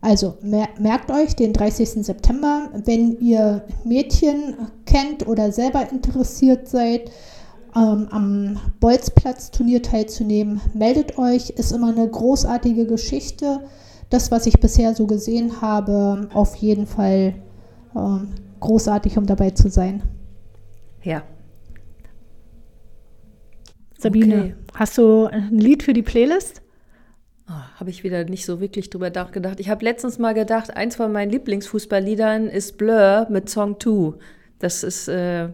Also 0.00 0.36
mer 0.42 0.68
merkt 0.78 1.10
euch 1.10 1.34
den 1.34 1.54
30. 1.54 2.04
September, 2.04 2.68
wenn 2.84 3.18
ihr 3.20 3.64
Mädchen 3.84 4.54
kennt 4.84 5.26
oder 5.26 5.50
selber 5.50 5.90
interessiert 5.90 6.68
seid, 6.68 7.10
ähm, 7.74 8.08
am 8.10 8.60
Bolzplatz-Turnier 8.80 9.82
teilzunehmen, 9.82 10.60
meldet 10.74 11.16
euch. 11.16 11.50
Ist 11.50 11.72
immer 11.72 11.88
eine 11.88 12.06
großartige 12.06 12.86
Geschichte. 12.86 13.60
Das, 14.10 14.30
was 14.30 14.46
ich 14.46 14.60
bisher 14.60 14.94
so 14.94 15.06
gesehen 15.06 15.62
habe, 15.62 16.28
auf 16.34 16.54
jeden 16.56 16.86
Fall 16.86 17.34
ähm, 17.96 18.28
großartig, 18.60 19.16
um 19.16 19.26
dabei 19.26 19.50
zu 19.50 19.70
sein. 19.70 20.02
Ja, 21.02 21.22
Sabine, 24.04 24.34
okay. 24.34 24.54
hast 24.74 24.98
du 24.98 25.24
ein 25.24 25.58
Lied 25.58 25.82
für 25.82 25.94
die 25.94 26.02
Playlist? 26.02 26.60
Oh, 27.48 27.52
habe 27.80 27.88
ich 27.88 28.04
wieder 28.04 28.24
nicht 28.24 28.44
so 28.44 28.60
wirklich 28.60 28.90
drüber 28.90 29.08
nachgedacht. 29.08 29.60
Ich 29.60 29.70
habe 29.70 29.82
letztens 29.82 30.18
mal 30.18 30.34
gedacht, 30.34 30.76
eins 30.76 30.96
von 30.96 31.10
meinen 31.10 31.30
Lieblingsfußballliedern 31.30 32.48
ist 32.48 32.76
Blur 32.76 33.26
mit 33.30 33.48
Song 33.48 33.80
2. 33.80 34.18
Das 34.58 34.82
ist, 34.82 35.08
äh, 35.08 35.48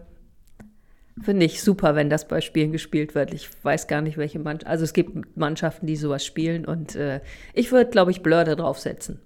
finde 1.21 1.45
ich 1.45 1.63
super, 1.63 1.95
wenn 1.95 2.09
das 2.09 2.27
bei 2.27 2.41
Spielen 2.41 2.73
gespielt 2.73 3.15
wird. 3.15 3.33
Ich 3.33 3.49
weiß 3.63 3.87
gar 3.87 4.01
nicht, 4.01 4.17
welche 4.17 4.39
Mannschaften. 4.39 4.69
Also 4.69 4.83
es 4.83 4.91
gibt 4.91 5.37
Mannschaften, 5.37 5.87
die 5.87 5.95
sowas 5.95 6.25
spielen 6.25 6.65
und 6.65 6.97
äh, 6.97 7.21
ich 7.53 7.71
würde, 7.71 7.89
glaube 7.89 8.11
ich, 8.11 8.21
Blur 8.21 8.43
da 8.43 8.55
draufsetzen. 8.55 9.19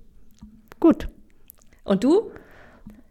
Gut. 0.80 1.08
Und 1.84 2.04
du? 2.04 2.30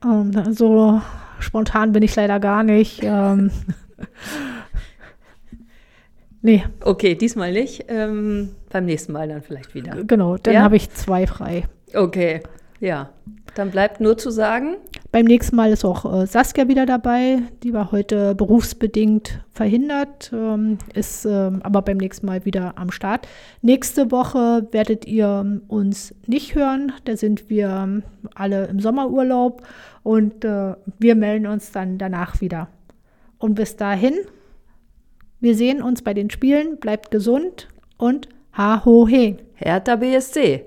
Um, 0.05 0.31
ähm, 0.33 0.55
so 0.55 1.03
spontan 1.41 1.91
bin 1.91 2.05
ich 2.05 2.15
leider 2.15 2.39
gar 2.39 2.62
nicht. 2.62 3.01
Ähm, 3.03 3.51
Nee. 6.45 6.63
Okay, 6.83 7.15
diesmal 7.15 7.53
nicht. 7.53 7.87
Ähm, 7.89 8.51
beim 8.69 8.85
nächsten 8.85 9.13
Mal 9.13 9.29
dann 9.29 9.41
vielleicht 9.41 9.75
wieder. 9.75 10.05
Genau, 10.05 10.37
dann 10.37 10.53
ja? 10.53 10.61
habe 10.61 10.77
ich 10.77 10.91
zwei 10.91 11.27
frei. 11.27 11.65
Okay, 11.95 12.43
ja. 12.81 13.09
Dann 13.55 13.71
bleibt 13.71 14.01
nur 14.01 14.19
zu 14.19 14.31
sagen. 14.31 14.77
Beim 15.11 15.25
nächsten 15.25 15.57
Mal 15.57 15.73
ist 15.73 15.87
auch 15.87 16.23
äh, 16.23 16.27
Saskia 16.27 16.69
wieder 16.69 16.85
dabei. 16.85 17.39
Die 17.63 17.73
war 17.73 17.93
heute 17.93 18.35
berufsbedingt 18.35 19.41
verhindert, 19.53 20.33
ähm, 20.35 20.77
ist 20.93 21.25
ähm, 21.25 21.61
aber 21.63 21.81
beim 21.81 21.97
nächsten 21.97 22.27
Mal 22.27 22.45
wieder 22.45 22.75
am 22.77 22.91
Start. 22.91 23.27
Nächste 23.63 24.11
Woche 24.11 24.69
werdet 24.71 25.07
ihr 25.07 25.63
uns 25.69 26.15
nicht 26.27 26.55
hören. 26.55 26.93
Da 27.07 27.17
sind 27.17 27.49
wir 27.49 27.71
ähm, 27.71 28.03
alle 28.35 28.67
im 28.67 28.81
Sommerurlaub 28.81 29.63
und 30.03 30.45
äh, 30.45 30.75
wir 30.99 31.15
melden 31.15 31.47
uns 31.47 31.73
dann 31.73 31.97
danach 31.97 32.43
wieder. 32.43 32.69
Und 33.39 33.55
bis 33.55 33.77
dahin 33.77 34.15
wir 35.45 35.55
sehen 35.55 35.83
uns 35.83 36.01
bei 36.01 36.15
den 36.15 36.31
Spielen, 36.31 36.79
bleibt 36.79 37.11
gesund 37.11 37.69
und 37.99 38.31
ha 38.55 38.83
ho 38.85 39.07
he. 39.07 39.37
Hertha 39.55 39.97
BSC. 39.97 40.65